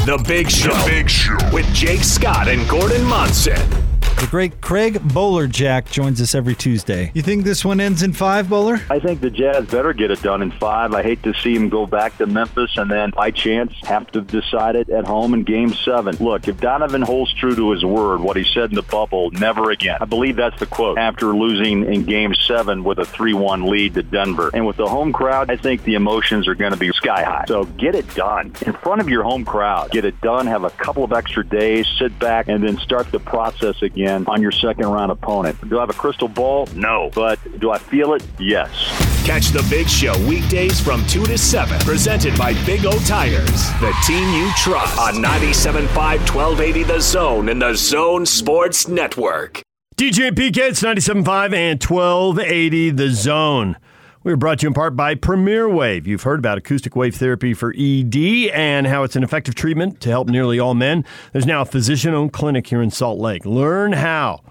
The 0.06 0.24
Big 0.28 0.50
Show. 0.50 0.74
The 0.74 0.90
Big 0.90 1.10
Show. 1.10 1.38
With 1.54 1.66
Jake 1.74 2.04
Scott 2.04 2.48
and 2.48 2.68
Gordon 2.68 3.04
Monson. 3.06 3.85
The 4.16 4.28
great 4.32 4.62
Craig 4.62 4.96
Bolerjack 4.96 5.92
joins 5.92 6.22
us 6.22 6.34
every 6.34 6.56
Tuesday. 6.56 7.12
You 7.14 7.22
think 7.22 7.44
this 7.44 7.66
one 7.66 7.82
ends 7.82 8.02
in 8.02 8.14
five, 8.14 8.50
Bowler? 8.50 8.80
I 8.90 8.98
think 8.98 9.20
the 9.20 9.30
Jazz 9.30 9.66
better 9.66 9.92
get 9.92 10.10
it 10.10 10.22
done 10.22 10.42
in 10.42 10.52
five. 10.52 10.94
I 10.94 11.04
hate 11.04 11.22
to 11.24 11.34
see 11.36 11.54
him 11.54 11.68
go 11.68 11.86
back 11.86 12.18
to 12.18 12.26
Memphis 12.26 12.78
and 12.78 12.90
then, 12.90 13.12
by 13.12 13.32
chance, 13.32 13.74
have 13.84 14.10
to 14.14 14.22
decide 14.22 14.78
it 14.78 14.90
at 14.90 15.06
home 15.06 15.34
in 15.34 15.44
Game 15.44 15.74
Seven. 15.74 16.16
Look, 16.16 16.48
if 16.48 16.60
Donovan 16.62 17.02
holds 17.02 17.34
true 17.34 17.56
to 17.56 17.72
his 17.72 17.84
word, 17.84 18.22
what 18.22 18.38
he 18.38 18.46
said 18.46 18.70
in 18.70 18.76
the 18.76 18.84
bubble, 18.84 19.32
never 19.32 19.70
again. 19.70 19.98
I 20.00 20.06
believe 20.06 20.38
that's 20.38 20.60
the 20.60 20.66
quote. 20.66 20.98
After 20.98 21.36
losing 21.36 21.94
in 21.94 22.06
Game 22.06 22.34
Seven 22.36 22.86
with 22.86 23.00
a 23.00 23.06
three-one 23.06 23.66
lead 23.70 23.96
to 23.96 24.04
Denver, 24.04 24.50
and 24.54 24.66
with 24.66 24.78
the 24.78 24.88
home 24.88 25.12
crowd, 25.12 25.52
I 25.52 25.58
think 25.58 25.84
the 25.84 25.96
emotions 25.96 26.48
are 26.48 26.56
going 26.56 26.72
to 26.72 26.80
be 26.80 26.92
sky 26.94 27.24
high. 27.24 27.46
So 27.50 27.66
get 27.66 27.96
it 27.96 28.12
done 28.16 28.54
in 28.66 28.74
front 28.74 29.02
of 29.02 29.10
your 29.10 29.24
home 29.24 29.44
crowd. 29.44 29.92
Get 29.92 30.06
it 30.06 30.20
done. 30.22 30.48
Have 30.48 30.64
a 30.64 30.70
couple 30.70 31.04
of 31.04 31.12
extra 31.12 31.46
days. 31.46 31.86
Sit 32.00 32.18
back 32.18 32.48
and 32.48 32.64
then 32.64 32.78
start 32.78 33.12
the 33.12 33.20
process 33.20 33.82
again 33.82 34.05
on 34.08 34.42
your 34.42 34.52
second 34.52 34.86
round 34.88 35.12
opponent. 35.12 35.58
Do 35.70 35.78
I 35.78 35.82
have 35.82 35.90
a 35.90 35.94
crystal 35.94 36.28
ball? 36.28 36.68
No. 36.76 37.10
But 37.14 37.40
do 37.60 37.72
I 37.72 37.78
feel 37.78 38.14
it? 38.14 38.24
Yes. 38.40 38.70
Catch 39.26 39.50
the 39.50 39.66
Big 39.70 39.88
Show 39.90 40.14
weekdays 40.28 40.80
from 40.80 41.06
2 41.08 41.26
to 41.26 41.38
7. 41.38 41.80
Presented 41.80 42.38
by 42.38 42.54
Big 42.66 42.86
O 42.86 42.98
Tires, 43.00 43.72
the 43.80 43.94
team 44.06 44.24
you 44.34 44.52
trust. 44.58 45.00
On 45.00 45.16
97.5 45.16 45.88
1280 45.96 46.84
The 46.84 47.02
Zone 47.02 47.50
and 47.50 47.62
the 47.62 47.74
Zone 47.74 48.26
Sports 48.26 48.88
Network. 48.88 49.62
DJ 49.98 50.32
PK, 50.32 50.58
it's 50.70 50.82
97.5 50.84 51.54
and 51.54 51.84
1280 51.84 52.90
The 52.92 53.10
Zone. 53.10 53.78
We 54.26 54.34
are 54.34 54.38
brought 54.38 54.58
to 54.58 54.64
you 54.64 54.70
in 54.70 54.74
part 54.74 54.96
by 54.96 55.14
Premier 55.14 55.70
Wave. 55.70 56.08
You've 56.08 56.24
heard 56.24 56.40
about 56.40 56.58
acoustic 56.58 56.96
wave 56.96 57.14
therapy 57.16 57.54
for 57.54 57.72
ED 57.78 58.16
and 58.56 58.88
how 58.88 59.04
it's 59.04 59.16
an 59.16 59.22
effective 59.22 59.54
treatment 59.54 60.02
to 60.02 60.10
help 60.10 60.28
nearly 60.28 60.58
all 60.58 60.74
men. 60.74 61.06
There's 61.32 61.46
now 61.46 61.62
a 61.62 61.66
physician 61.66 62.16
owned 62.16 62.34
clinic 62.34 62.66
here 62.66 62.82
in 62.82 62.90
Salt 62.90 63.20
Lake. 63.20 63.46
Learn 63.46 63.94
how 63.94 64.42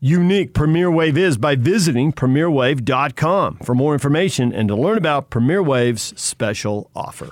unique 0.00 0.52
Premier 0.52 0.90
Wave 0.90 1.16
is 1.16 1.38
by 1.38 1.56
visiting 1.56 2.12
premierwave.com 2.12 3.60
for 3.64 3.74
more 3.74 3.94
information 3.94 4.52
and 4.52 4.68
to 4.68 4.76
learn 4.76 4.98
about 4.98 5.30
Premier 5.30 5.62
Wave's 5.62 6.12
special 6.20 6.90
offer. 6.94 7.30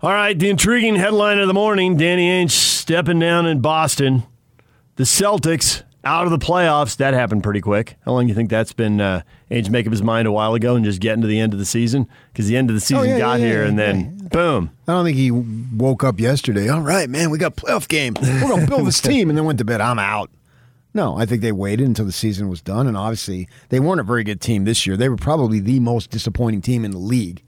All 0.00 0.12
right, 0.12 0.38
the 0.38 0.50
intriguing 0.50 0.94
headline 0.94 1.40
of 1.40 1.48
the 1.48 1.54
morning 1.54 1.96
Danny 1.96 2.28
Ainge 2.28 2.52
stepping 2.52 3.18
down 3.18 3.44
in 3.44 3.58
Boston. 3.58 4.22
The 4.94 5.02
Celtics 5.02 5.82
out 6.04 6.24
of 6.24 6.30
the 6.30 6.38
playoffs. 6.38 6.96
That 6.96 7.14
happened 7.14 7.42
pretty 7.42 7.60
quick. 7.60 7.96
How 8.04 8.12
long 8.12 8.24
do 8.24 8.28
you 8.28 8.34
think 8.34 8.50
that's 8.50 8.72
been? 8.72 9.00
Uh, 9.00 9.22
Ainge 9.50 9.70
make 9.70 9.86
up 9.86 9.92
his 9.92 10.02
mind 10.02 10.28
a 10.28 10.32
while 10.32 10.54
ago 10.54 10.76
and 10.76 10.84
just 10.84 11.00
getting 11.00 11.22
to 11.22 11.26
the 11.28 11.40
end 11.40 11.52
of 11.52 11.58
the 11.58 11.64
season 11.64 12.06
because 12.32 12.48
the 12.48 12.56
end 12.56 12.68
of 12.70 12.74
the 12.74 12.80
season 12.80 12.98
Oh, 12.98 13.02
yeah, 13.02 13.18
got 13.18 13.40
yeah, 13.40 13.46
here 13.46 13.62
yeah, 13.62 13.68
and 13.68 13.78
then 13.78 14.28
boom. 14.30 14.70
I 14.86 14.92
don't 14.92 15.04
think 15.04 15.16
he 15.16 15.30
woke 15.30 16.04
up 16.04 16.20
yesterday. 16.20 16.68
All 16.68 16.80
right, 16.82 17.08
man, 17.08 17.30
we 17.30 17.38
got 17.38 17.58
a 17.58 17.60
playoff 17.60 17.88
game. 17.88 18.14
We're 18.20 18.60
to 18.60 18.66
build 18.66 18.86
this 18.86 19.00
team, 19.02 19.28
and 19.30 19.38
then 19.38 19.44
went 19.44 19.58
to 19.58 19.64
bed. 19.64 19.80
I'm 19.80 19.98
out. 19.98 20.30
No, 20.94 21.16
I 21.16 21.26
think 21.26 21.42
they 21.42 21.52
waited 21.52 21.86
until 21.86 22.06
the 22.06 22.12
season 22.12 22.48
was 22.48 22.60
done, 22.60 22.86
and 22.86 22.96
obviously 22.96 23.48
they 23.68 23.78
weren't 23.78 24.00
a 24.00 24.04
very 24.04 24.24
good 24.24 24.40
team 24.40 24.64
this 24.64 24.86
year. 24.86 24.96
They 24.96 25.08
were 25.08 25.16
probably 25.16 25.60
the 25.60 25.80
most 25.80 26.10
disappointing 26.10 26.60
team 26.62 26.84
in 26.84 26.90
the 26.90 26.98
league 26.98 27.42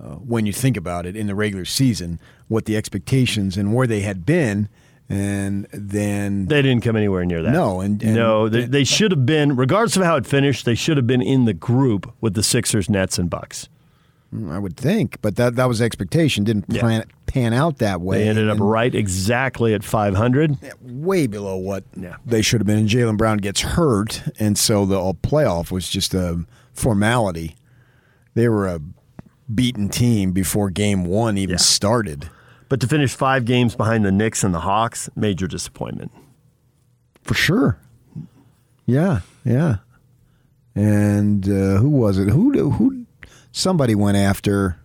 uh, 0.00 0.14
when 0.16 0.46
you 0.46 0.52
think 0.52 0.76
about 0.76 1.06
it 1.06 1.16
in 1.16 1.26
the 1.26 1.34
regular 1.34 1.64
season. 1.64 2.18
What 2.48 2.64
the 2.64 2.76
expectations 2.76 3.56
and 3.56 3.74
where 3.74 3.86
they 3.86 4.00
had 4.00 4.24
been, 4.26 4.68
and 5.08 5.66
then 5.72 6.46
They 6.46 6.62
didn't 6.62 6.82
come 6.82 6.96
anywhere 6.96 7.24
near 7.24 7.42
that. 7.42 7.52
No, 7.52 7.80
and- 7.80 8.02
and- 8.02 8.14
no, 8.14 8.48
they, 8.48 8.64
they 8.64 8.84
should 8.84 9.10
have 9.12 9.24
been, 9.26 9.54
regardless 9.56 9.96
of 9.96 10.02
how 10.02 10.16
it 10.16 10.26
finished, 10.26 10.64
they 10.64 10.74
should 10.74 10.96
have 10.96 11.06
been 11.06 11.22
in 11.22 11.44
the 11.44 11.54
group 11.54 12.12
with 12.20 12.34
the 12.34 12.42
Sixers, 12.42 12.90
Nets, 12.90 13.18
and 13.18 13.30
Bucks. 13.30 13.68
Mm, 14.34 14.50
I 14.50 14.58
would 14.58 14.76
think, 14.76 15.18
but 15.22 15.36
that 15.36 15.54
that 15.54 15.66
was 15.66 15.80
expectation. 15.80 16.42
Didn't 16.42 16.64
Yeah. 16.68 16.80
plan, 16.80 17.04
pan 17.26 17.52
out 17.52 17.78
that 17.78 18.00
way. 18.00 18.24
They 18.24 18.28
ended 18.28 18.48
up 18.50 18.56
and 18.56 18.68
right 18.68 18.92
exactly 18.92 19.72
at 19.72 19.84
500. 19.84 20.56
way 20.82 21.28
below 21.28 21.56
what 21.56 21.84
Yeah. 21.96 22.16
they 22.26 22.42
should 22.42 22.60
have 22.60 22.66
been. 22.66 22.78
And 22.78 22.88
Jaylen 22.88 23.16
Brown 23.16 23.38
gets 23.38 23.60
hurt, 23.60 24.22
and 24.40 24.58
so 24.58 24.84
the 24.84 24.96
playoff 25.22 25.70
was 25.70 25.88
just 25.88 26.12
a 26.12 26.40
formality. 26.72 27.54
They 28.34 28.48
were 28.48 28.66
a 28.66 28.80
beaten 29.54 29.88
team 29.88 30.32
before 30.32 30.70
Game 30.70 31.04
One 31.04 31.38
even 31.38 31.52
Yeah. 31.54 31.58
started. 31.58 32.28
But 32.68 32.80
to 32.80 32.88
finish 32.88 33.14
five 33.14 33.44
games 33.44 33.76
behind 33.76 34.04
the 34.04 34.12
Knicks 34.12 34.42
and 34.42 34.52
the 34.52 34.60
Hawks, 34.60 35.08
major 35.14 35.46
disappointment. 35.46 36.10
For 37.22 37.34
sure. 37.34 37.78
Yeah, 38.86 39.20
yeah. 39.44 39.76
And 40.74 41.48
uh, 41.48 41.78
who 41.78 41.88
was 41.88 42.18
it? 42.18 42.28
Who 42.28 42.70
who? 42.70 43.06
Somebody 43.52 43.94
went 43.94 44.16
after 44.16 44.78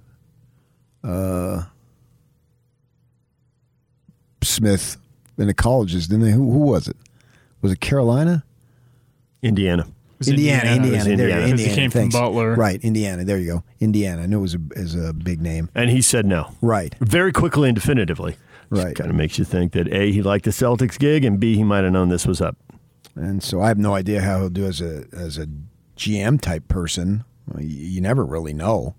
uh, 1.03 1.63
Smith 4.43 4.97
in 5.37 5.47
the 5.47 5.53
colleges, 5.53 6.07
didn't 6.07 6.25
they? 6.25 6.31
Who, 6.31 6.51
who 6.51 6.59
was 6.59 6.87
it? 6.87 6.97
Was 7.61 7.71
it 7.71 7.81
Carolina? 7.81 8.43
Indiana. 9.41 9.87
Was 10.21 10.27
Indiana, 10.29 10.71
Indiana. 10.71 10.77
Indiana, 10.77 10.93
It 10.93 10.95
was 10.95 11.05
there 11.05 11.11
Indiana. 11.13 11.45
he 11.45 11.51
Indiana, 11.51 11.75
came 11.75 11.91
from. 11.91 12.09
Butler. 12.09 12.55
Right, 12.55 12.81
Indiana. 12.83 13.23
There 13.25 13.37
you 13.37 13.47
go. 13.53 13.63
Indiana. 13.79 14.23
I 14.23 14.25
knew 14.27 14.39
it 14.39 14.41
was 14.41 14.55
a, 14.55 14.59
is 14.71 14.95
a 14.95 15.13
big 15.13 15.41
name. 15.41 15.69
And 15.75 15.89
he 15.89 16.01
said 16.01 16.25
no. 16.25 16.51
Right. 16.61 16.95
Very 16.99 17.31
quickly 17.31 17.69
and 17.69 17.75
definitively. 17.75 18.35
Right. 18.69 18.95
Kind 18.95 19.09
of 19.09 19.15
makes 19.15 19.37
you 19.37 19.43
think 19.45 19.73
that 19.73 19.87
A, 19.93 20.11
he 20.11 20.21
liked 20.21 20.45
the 20.45 20.51
Celtics 20.51 20.97
gig, 20.97 21.25
and 21.25 21.39
B, 21.39 21.55
he 21.55 21.63
might 21.63 21.83
have 21.83 21.91
known 21.91 22.07
this 22.09 22.25
was 22.25 22.39
up. 22.41 22.55
And 23.15 23.43
so 23.43 23.61
I 23.61 23.67
have 23.67 23.77
no 23.77 23.93
idea 23.93 24.21
how 24.21 24.39
he'll 24.39 24.49
do 24.49 24.65
as 24.65 24.79
a 24.79 25.03
as 25.11 25.37
a 25.37 25.47
GM 25.97 26.39
type 26.39 26.67
person. 26.69 27.25
You, 27.57 27.67
you 27.67 28.01
never 28.01 28.23
really 28.25 28.53
know. 28.53 28.95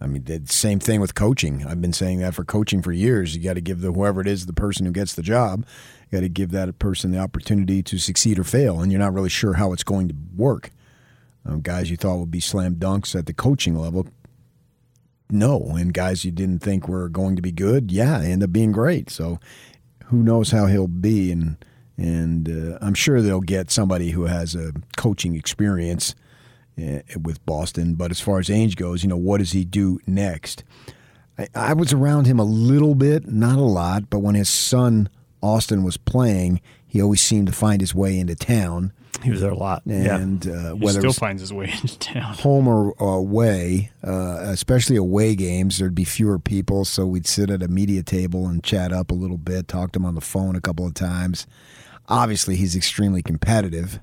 I 0.00 0.06
mean, 0.06 0.24
the 0.24 0.42
same 0.46 0.80
thing 0.80 1.00
with 1.00 1.14
coaching. 1.14 1.64
I've 1.66 1.80
been 1.80 1.94
saying 1.94 2.18
that 2.18 2.34
for 2.34 2.44
coaching 2.44 2.82
for 2.82 2.92
years. 2.92 3.34
You 3.34 3.42
got 3.42 3.54
to 3.54 3.62
give 3.62 3.80
the 3.80 3.90
whoever 3.92 4.20
it 4.20 4.26
is 4.26 4.44
the 4.44 4.52
person 4.52 4.84
who 4.84 4.92
gets 4.92 5.14
the 5.14 5.22
job. 5.22 5.64
Got 6.14 6.20
to 6.20 6.28
give 6.28 6.52
that 6.52 6.78
person 6.78 7.10
the 7.10 7.18
opportunity 7.18 7.82
to 7.82 7.98
succeed 7.98 8.38
or 8.38 8.44
fail, 8.44 8.80
and 8.80 8.92
you're 8.92 9.00
not 9.00 9.12
really 9.12 9.28
sure 9.28 9.54
how 9.54 9.72
it's 9.72 9.82
going 9.82 10.06
to 10.06 10.14
work. 10.36 10.70
Um, 11.44 11.60
guys 11.60 11.90
you 11.90 11.96
thought 11.96 12.18
would 12.18 12.30
be 12.30 12.38
slam 12.38 12.76
dunks 12.76 13.18
at 13.18 13.26
the 13.26 13.32
coaching 13.32 13.76
level, 13.76 14.06
no, 15.28 15.74
and 15.76 15.92
guys 15.92 16.24
you 16.24 16.30
didn't 16.30 16.60
think 16.60 16.86
were 16.86 17.08
going 17.08 17.34
to 17.34 17.42
be 17.42 17.50
good, 17.50 17.90
yeah, 17.90 18.20
end 18.20 18.44
up 18.44 18.52
being 18.52 18.70
great. 18.70 19.10
So 19.10 19.40
who 20.04 20.18
knows 20.22 20.52
how 20.52 20.66
he'll 20.66 20.86
be 20.86 21.32
and 21.32 21.56
and 21.98 22.48
uh, 22.48 22.78
I'm 22.80 22.94
sure 22.94 23.20
they'll 23.20 23.40
get 23.40 23.72
somebody 23.72 24.12
who 24.12 24.26
has 24.26 24.54
a 24.54 24.72
coaching 24.96 25.34
experience 25.34 26.14
uh, 26.80 27.00
with 27.20 27.44
Boston. 27.44 27.96
But 27.96 28.12
as 28.12 28.20
far 28.20 28.38
as 28.38 28.48
Ainge 28.48 28.76
goes, 28.76 29.02
you 29.02 29.08
know, 29.08 29.16
what 29.16 29.38
does 29.38 29.50
he 29.50 29.64
do 29.64 29.98
next? 30.06 30.62
I, 31.36 31.48
I 31.56 31.72
was 31.72 31.92
around 31.92 32.28
him 32.28 32.38
a 32.38 32.44
little 32.44 32.94
bit, 32.94 33.26
not 33.26 33.58
a 33.58 33.62
lot, 33.62 34.10
but 34.10 34.20
when 34.20 34.36
his 34.36 34.48
son 34.48 35.08
Austin 35.44 35.82
was 35.84 35.96
playing, 35.96 36.60
he 36.86 37.02
always 37.02 37.20
seemed 37.20 37.46
to 37.48 37.52
find 37.52 37.80
his 37.80 37.94
way 37.94 38.18
into 38.18 38.34
town. 38.34 38.92
He 39.22 39.30
was 39.30 39.40
there 39.42 39.50
a 39.50 39.56
lot. 39.56 39.82
yeah. 39.86 40.16
And 40.16 40.46
uh, 40.46 40.74
He 40.74 40.84
whether 40.84 41.00
still 41.00 41.12
finds 41.12 41.40
his 41.40 41.52
way 41.52 41.66
into 41.82 41.98
town. 41.98 42.34
home 42.34 42.66
or, 42.66 42.92
or 42.92 43.14
away, 43.18 43.90
uh, 44.02 44.38
especially 44.42 44.96
away 44.96 45.34
games, 45.34 45.78
there'd 45.78 45.94
be 45.94 46.04
fewer 46.04 46.38
people, 46.38 46.84
so 46.84 47.06
we'd 47.06 47.26
sit 47.26 47.50
at 47.50 47.62
a 47.62 47.68
media 47.68 48.02
table 48.02 48.46
and 48.46 48.62
chat 48.64 48.92
up 48.92 49.10
a 49.10 49.14
little 49.14 49.36
bit, 49.38 49.68
talk 49.68 49.92
to 49.92 49.98
him 49.98 50.06
on 50.06 50.14
the 50.14 50.20
phone 50.20 50.56
a 50.56 50.60
couple 50.60 50.86
of 50.86 50.94
times. 50.94 51.46
Obviously, 52.08 52.56
he's 52.56 52.74
extremely 52.76 53.22
competitive. 53.22 54.00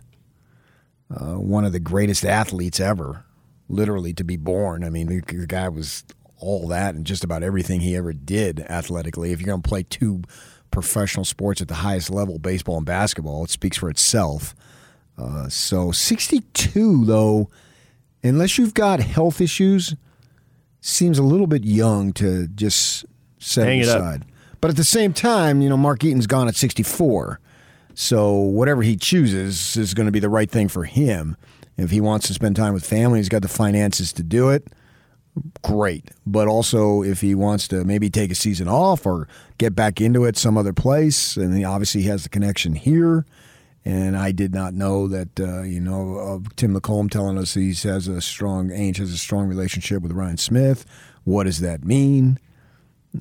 Uh, 1.13 1.35
one 1.35 1.65
of 1.65 1.73
the 1.73 1.79
greatest 1.79 2.23
athletes 2.23 2.79
ever, 2.79 3.25
literally 3.67 4.13
to 4.13 4.23
be 4.23 4.37
born. 4.37 4.83
I 4.83 4.89
mean, 4.89 5.07
the, 5.07 5.21
the 5.39 5.45
guy 5.47 5.67
was 5.69 6.03
all 6.37 6.67
that 6.69 6.95
and 6.95 7.05
just 7.05 7.23
about 7.23 7.43
everything 7.43 7.81
he 7.81 7.95
ever 7.95 8.13
did 8.13 8.61
athletically. 8.61 9.31
If 9.31 9.39
you're 9.41 9.47
going 9.47 9.61
to 9.61 9.67
play 9.69 9.83
two 9.83 10.23
professional 10.71 11.25
sports 11.25 11.61
at 11.61 11.67
the 11.67 11.75
highest 11.75 12.09
level, 12.09 12.39
baseball 12.39 12.77
and 12.77 12.85
basketball, 12.85 13.43
it 13.43 13.49
speaks 13.49 13.77
for 13.77 13.89
itself. 13.89 14.55
Uh, 15.17 15.49
so 15.49 15.91
62 15.91 17.05
though, 17.05 17.49
unless 18.23 18.57
you've 18.57 18.73
got 18.73 18.99
health 18.99 19.41
issues, 19.41 19.95
seems 20.79 21.19
a 21.19 21.23
little 21.23 21.47
bit 21.47 21.63
young 21.63 22.11
to 22.13 22.47
just 22.47 23.05
set 23.37 23.67
Hang 23.67 23.79
it 23.79 23.83
it 23.83 23.89
up. 23.89 23.97
aside. 23.97 24.25
But 24.61 24.71
at 24.71 24.77
the 24.77 24.83
same 24.83 25.13
time, 25.13 25.61
you 25.61 25.69
know, 25.69 25.77
Mark 25.77 26.03
Eaton's 26.03 26.27
gone 26.27 26.47
at 26.47 26.55
64. 26.55 27.39
So 27.93 28.33
whatever 28.33 28.81
he 28.83 28.95
chooses 28.95 29.75
is 29.75 29.93
going 29.93 30.05
to 30.05 30.11
be 30.11 30.19
the 30.19 30.29
right 30.29 30.49
thing 30.49 30.67
for 30.67 30.85
him. 30.85 31.35
If 31.77 31.91
he 31.91 31.99
wants 32.01 32.27
to 32.27 32.33
spend 32.33 32.55
time 32.55 32.73
with 32.73 32.85
family, 32.85 33.19
he's 33.19 33.29
got 33.29 33.41
the 33.41 33.47
finances 33.47 34.13
to 34.13 34.23
do 34.23 34.49
it. 34.49 34.67
Great. 35.61 36.11
But 36.25 36.47
also, 36.47 37.03
if 37.03 37.21
he 37.21 37.35
wants 37.35 37.67
to 37.69 37.85
maybe 37.85 38.09
take 38.09 38.31
a 38.31 38.35
season 38.35 38.67
off 38.67 39.05
or 39.05 39.27
get 39.57 39.75
back 39.75 40.01
into 40.01 40.25
it 40.25 40.37
some 40.37 40.57
other 40.57 40.73
place, 40.73 41.37
and 41.37 41.55
he 41.55 41.63
obviously 41.63 42.03
has 42.03 42.23
the 42.23 42.29
connection 42.29 42.75
here. 42.75 43.25
And 43.83 44.15
I 44.15 44.31
did 44.31 44.53
not 44.53 44.73
know 44.73 45.07
that, 45.07 45.39
uh, 45.39 45.63
you 45.63 45.79
know, 45.79 46.15
of 46.15 46.55
Tim 46.55 46.75
McComb 46.75 47.09
telling 47.09 47.37
us 47.37 47.55
he 47.55 47.73
has 47.73 48.07
a 48.07 48.21
strong, 48.21 48.69
Ainge 48.69 48.97
has 48.97 49.11
a 49.11 49.17
strong 49.17 49.47
relationship 49.47 50.03
with 50.03 50.11
Ryan 50.11 50.37
Smith. 50.37 50.85
What 51.23 51.45
does 51.45 51.61
that 51.61 51.83
mean? 51.83 52.37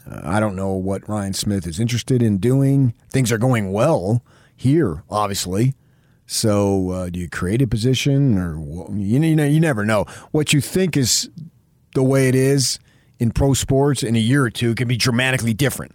Uh, 0.06 0.20
I 0.22 0.38
don't 0.40 0.56
know 0.56 0.72
what 0.72 1.08
Ryan 1.08 1.32
Smith 1.32 1.66
is 1.66 1.80
interested 1.80 2.22
in 2.22 2.38
doing. 2.38 2.92
Things 3.08 3.32
are 3.32 3.38
going 3.38 3.72
well 3.72 4.22
here, 4.54 5.02
obviously. 5.08 5.74
So, 6.26 6.90
uh, 6.90 7.10
do 7.10 7.18
you 7.18 7.28
create 7.28 7.62
a 7.62 7.66
position, 7.66 8.38
or 8.38 8.56
you 8.94 9.18
know, 9.18 9.44
you 9.44 9.58
never 9.58 9.84
know. 9.84 10.04
What 10.30 10.52
you 10.52 10.60
think 10.60 10.96
is 10.96 11.28
the 11.94 12.02
way 12.02 12.28
it 12.28 12.34
is 12.34 12.78
in 13.18 13.30
pro 13.30 13.54
sports 13.54 14.02
in 14.02 14.16
a 14.16 14.20
year 14.20 14.44
or 14.44 14.50
two 14.50 14.74
can 14.74 14.88
be 14.88 14.96
dramatically 14.96 15.54
different. 15.54 15.94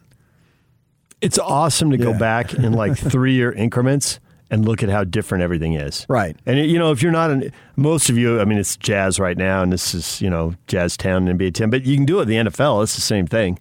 It's 1.21 1.39
awesome 1.39 1.91
to 1.91 1.97
go 1.97 2.17
back 2.17 2.53
in 2.53 2.73
like 2.73 2.97
three 2.97 3.33
year 3.33 3.51
increments 3.51 4.19
and 4.51 4.65
look 4.65 4.83
at 4.83 4.89
how 4.89 5.03
different 5.03 5.43
everything 5.43 5.73
is. 5.73 6.05
Right. 6.07 6.37
And 6.45 6.59
you 6.59 6.77
know, 6.77 6.91
if 6.91 7.01
you're 7.01 7.11
not 7.11 7.31
an, 7.31 7.51
most 7.75 8.09
of 8.09 8.17
you, 8.17 8.39
I 8.39 8.45
mean, 8.45 8.59
it's 8.59 8.77
jazz 8.77 9.19
right 9.19 9.37
now, 9.37 9.63
and 9.63 9.73
this 9.73 9.93
is 9.93 10.21
you 10.21 10.29
know 10.29 10.53
jazz 10.67 10.97
town 10.97 11.27
and 11.27 11.39
NBA 11.39 11.53
ten, 11.53 11.69
but 11.69 11.85
you 11.85 11.95
can 11.95 12.05
do 12.05 12.19
it 12.19 12.23
in 12.23 12.45
the 12.45 12.51
NFL. 12.51 12.83
It's 12.83 12.95
the 12.95 13.01
same 13.01 13.25
thing. 13.25 13.59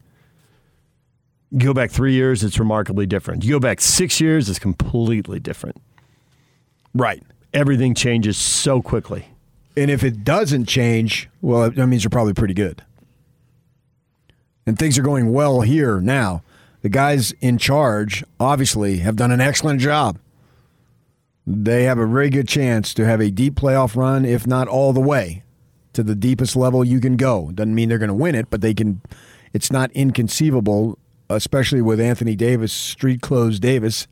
You 1.51 1.61
go 1.61 1.75
back 1.75 1.91
three 1.91 2.13
years, 2.13 2.43
it's 2.43 2.59
remarkably 2.59 3.07
different. 3.07 3.45
You 3.45 3.53
go 3.53 3.61
back 3.61 3.81
six 3.81 4.21
years, 4.21 4.51
it's 4.51 4.59
completely 4.59 5.39
different. 5.39 5.81
Right. 6.93 7.23
Everything 7.53 7.95
changes 7.95 8.37
so 8.37 8.83
quickly. 8.83 9.27
And 9.77 9.91
if 9.91 10.05
it 10.05 10.25
doesn't 10.25 10.67
change, 10.67 11.29
well, 11.43 11.71
that 11.71 11.87
means 11.87 12.05
you're 12.05 12.11
probably 12.11 12.35
pretty 12.35 12.55
good. 12.55 12.83
And 14.67 14.79
things 14.79 14.99
are 14.99 15.03
going 15.03 15.33
well 15.33 15.61
here 15.61 16.01
now. 16.01 16.43
The 16.83 16.89
guys 16.89 17.33
in 17.41 17.59
charge 17.59 18.25
obviously 18.39 18.99
have 18.99 19.17
done 19.17 19.31
an 19.31 19.41
excellent 19.41 19.81
job. 19.81 20.19
They 21.47 21.85
have 21.85 21.99
a 21.99 22.07
very 22.07 22.31
good 22.31 22.49
chance 22.49 22.95
to 22.95 23.05
have 23.05 23.21
a 23.21 23.31
deep 23.31 23.55
playoff 23.55 23.97
run, 23.97 24.25
if 24.25 24.47
not 24.47 24.69
all 24.69 24.93
the 24.93 25.01
way 25.01 25.43
to 25.93 26.03
the 26.03 26.15
deepest 26.15 26.57
level 26.57 26.85
you 26.85 27.01
can 27.01 27.17
go. 27.17 27.51
Doesn't 27.53 27.75
mean 27.75 27.89
they're 27.89 27.99
going 27.99 28.09
to 28.09 28.15
win 28.15 28.35
it, 28.35 28.49
but 28.51 28.61
they 28.61 28.75
can. 28.75 29.01
It's 29.53 29.71
not 29.71 29.91
inconceivable, 29.93 30.99
especially 31.29 31.83
with 31.83 32.01
Anthony 32.01 32.35
Davis, 32.37 32.73
street 32.73 33.21
clothes 33.21 33.61
Davis, 33.61 34.07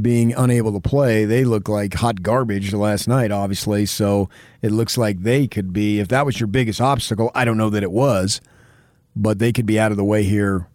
being 0.00 0.32
unable 0.34 0.72
to 0.72 0.80
play. 0.80 1.24
They 1.24 1.44
look 1.44 1.68
like 1.68 1.94
hot 1.94 2.22
garbage 2.22 2.72
last 2.72 3.08
night, 3.08 3.30
obviously. 3.30 3.86
So 3.86 4.28
it 4.62 4.70
looks 4.70 4.96
like 4.96 5.22
they 5.22 5.48
could 5.48 5.72
be, 5.72 6.00
if 6.00 6.08
that 6.08 6.24
was 6.24 6.38
your 6.38 6.46
biggest 6.46 6.80
obstacle, 6.80 7.30
I 7.34 7.44
don't 7.44 7.56
know 7.56 7.70
that 7.70 7.82
it 7.82 7.90
was, 7.90 8.40
but 9.16 9.38
they 9.38 9.52
could 9.52 9.66
be 9.66 9.80
out 9.80 9.90
of 9.90 9.96
the 9.96 10.04
way 10.04 10.22
here 10.22 10.68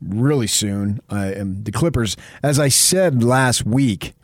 really 0.00 0.46
soon. 0.46 1.00
Uh, 1.10 1.32
and 1.36 1.64
the 1.64 1.72
Clippers, 1.72 2.16
as 2.42 2.58
I 2.58 2.68
said 2.68 3.22
last 3.22 3.64
week, 3.64 4.14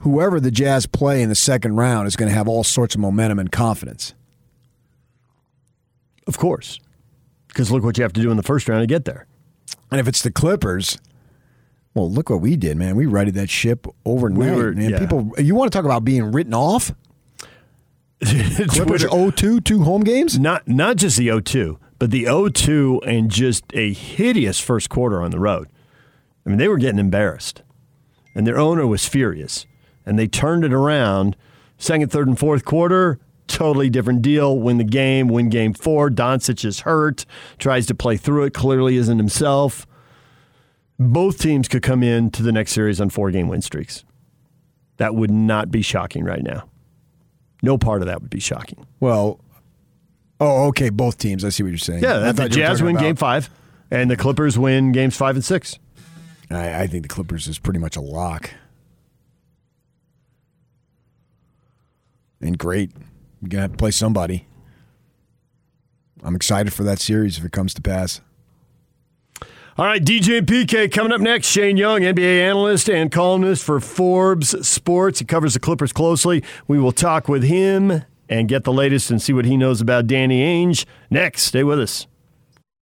whoever 0.00 0.38
the 0.38 0.50
Jazz 0.50 0.86
play 0.86 1.22
in 1.22 1.28
the 1.28 1.34
second 1.34 1.76
round 1.76 2.06
is 2.06 2.16
going 2.16 2.28
to 2.28 2.34
have 2.34 2.48
all 2.48 2.64
sorts 2.64 2.94
of 2.94 3.00
momentum 3.00 3.38
and 3.38 3.50
confidence. 3.50 4.14
Of 6.26 6.38
course. 6.38 6.78
Because 7.48 7.72
look 7.72 7.82
what 7.82 7.96
you 7.96 8.02
have 8.02 8.12
to 8.12 8.22
do 8.22 8.30
in 8.30 8.36
the 8.36 8.42
first 8.42 8.68
round 8.68 8.82
to 8.82 8.86
get 8.86 9.04
there. 9.04 9.26
And 9.90 9.98
if 9.98 10.06
it's 10.06 10.22
the 10.22 10.30
Clippers, 10.30 10.98
well, 11.98 12.10
look 12.10 12.30
what 12.30 12.40
we 12.40 12.56
did, 12.56 12.76
man. 12.76 12.96
We 12.96 13.06
righted 13.06 13.34
that 13.34 13.50
ship 13.50 13.86
overnight. 14.04 14.50
We 14.50 14.56
were, 14.56 14.72
man. 14.72 14.90
Yeah. 14.90 14.98
People, 15.00 15.32
you 15.38 15.54
want 15.54 15.72
to 15.72 15.76
talk 15.76 15.84
about 15.84 16.04
being 16.04 16.30
written 16.30 16.54
off? 16.54 16.92
Clippers 18.24 19.04
0-2, 19.04 19.64
two 19.64 19.82
home 19.82 20.02
games? 20.02 20.38
Not 20.38 20.66
not 20.68 20.96
just 20.96 21.16
the 21.16 21.28
0-2, 21.28 21.78
but 21.98 22.10
the 22.10 22.24
0-2 22.24 23.00
and 23.06 23.30
just 23.30 23.64
a 23.74 23.92
hideous 23.92 24.60
first 24.60 24.88
quarter 24.88 25.22
on 25.22 25.30
the 25.30 25.38
road. 25.38 25.68
I 26.46 26.50
mean, 26.50 26.58
they 26.58 26.68
were 26.68 26.78
getting 26.78 26.98
embarrassed. 26.98 27.62
And 28.34 28.46
their 28.46 28.58
owner 28.58 28.86
was 28.86 29.06
furious. 29.06 29.66
And 30.06 30.18
they 30.18 30.28
turned 30.28 30.64
it 30.64 30.72
around 30.72 31.36
second, 31.78 32.10
third, 32.10 32.28
and 32.28 32.38
fourth 32.38 32.64
quarter. 32.64 33.18
Totally 33.48 33.90
different 33.90 34.22
deal. 34.22 34.58
Win 34.58 34.78
the 34.78 34.84
game, 34.84 35.28
win 35.28 35.48
game 35.48 35.74
four. 35.74 36.10
Doncic 36.10 36.64
is 36.64 36.80
hurt, 36.80 37.24
tries 37.58 37.86
to 37.86 37.94
play 37.94 38.16
through 38.16 38.44
it, 38.44 38.54
clearly 38.54 38.96
isn't 38.96 39.18
himself 39.18 39.86
both 40.98 41.38
teams 41.38 41.68
could 41.68 41.82
come 41.82 42.02
in 42.02 42.30
to 42.32 42.42
the 42.42 42.52
next 42.52 42.72
series 42.72 43.00
on 43.00 43.10
four 43.10 43.30
game 43.30 43.48
win 43.48 43.62
streaks. 43.62 44.04
That 44.96 45.14
would 45.14 45.30
not 45.30 45.70
be 45.70 45.82
shocking 45.82 46.24
right 46.24 46.42
now. 46.42 46.68
No 47.62 47.78
part 47.78 48.02
of 48.02 48.08
that 48.08 48.20
would 48.20 48.30
be 48.30 48.40
shocking. 48.40 48.86
Well, 49.00 49.40
oh, 50.40 50.66
okay, 50.68 50.90
both 50.90 51.18
teams. 51.18 51.44
I 51.44 51.50
see 51.50 51.62
what 51.62 51.70
you're 51.70 51.78
saying. 51.78 52.02
Yeah, 52.02 52.32
the 52.32 52.48
Jazz 52.48 52.82
win 52.82 52.96
about. 52.96 53.02
game 53.02 53.16
five, 53.16 53.50
and 53.90 54.10
the 54.10 54.16
Clippers 54.16 54.58
win 54.58 54.92
games 54.92 55.16
five 55.16 55.36
and 55.36 55.44
six. 55.44 55.78
I, 56.50 56.82
I 56.82 56.86
think 56.86 57.02
the 57.02 57.08
Clippers 57.08 57.46
is 57.46 57.58
pretty 57.58 57.78
much 57.78 57.96
a 57.96 58.00
lock. 58.00 58.50
And 62.40 62.56
great. 62.56 62.92
You're 63.40 63.48
going 63.48 63.58
to 63.58 63.62
have 63.62 63.72
to 63.72 63.76
play 63.76 63.90
somebody. 63.90 64.46
I'm 66.22 66.34
excited 66.34 66.72
for 66.72 66.84
that 66.84 67.00
series 67.00 67.38
if 67.38 67.44
it 67.44 67.52
comes 67.52 67.74
to 67.74 67.82
pass. 67.82 68.20
All 69.78 69.84
right, 69.84 70.02
DJ 70.02 70.40
PK 70.40 70.90
coming 70.90 71.12
up 71.12 71.20
next. 71.20 71.46
Shane 71.46 71.76
Young, 71.76 72.00
NBA 72.00 72.40
analyst 72.40 72.90
and 72.90 73.12
columnist 73.12 73.62
for 73.62 73.78
Forbes 73.78 74.66
Sports. 74.66 75.20
He 75.20 75.24
covers 75.24 75.54
the 75.54 75.60
Clippers 75.60 75.92
closely. 75.92 76.42
We 76.66 76.80
will 76.80 76.90
talk 76.90 77.28
with 77.28 77.44
him 77.44 78.02
and 78.28 78.48
get 78.48 78.64
the 78.64 78.72
latest 78.72 79.12
and 79.12 79.22
see 79.22 79.32
what 79.32 79.44
he 79.44 79.56
knows 79.56 79.80
about 79.80 80.08
Danny 80.08 80.40
Ainge 80.40 80.84
next. 81.10 81.42
Stay 81.42 81.62
with 81.62 81.78
us. 81.78 82.08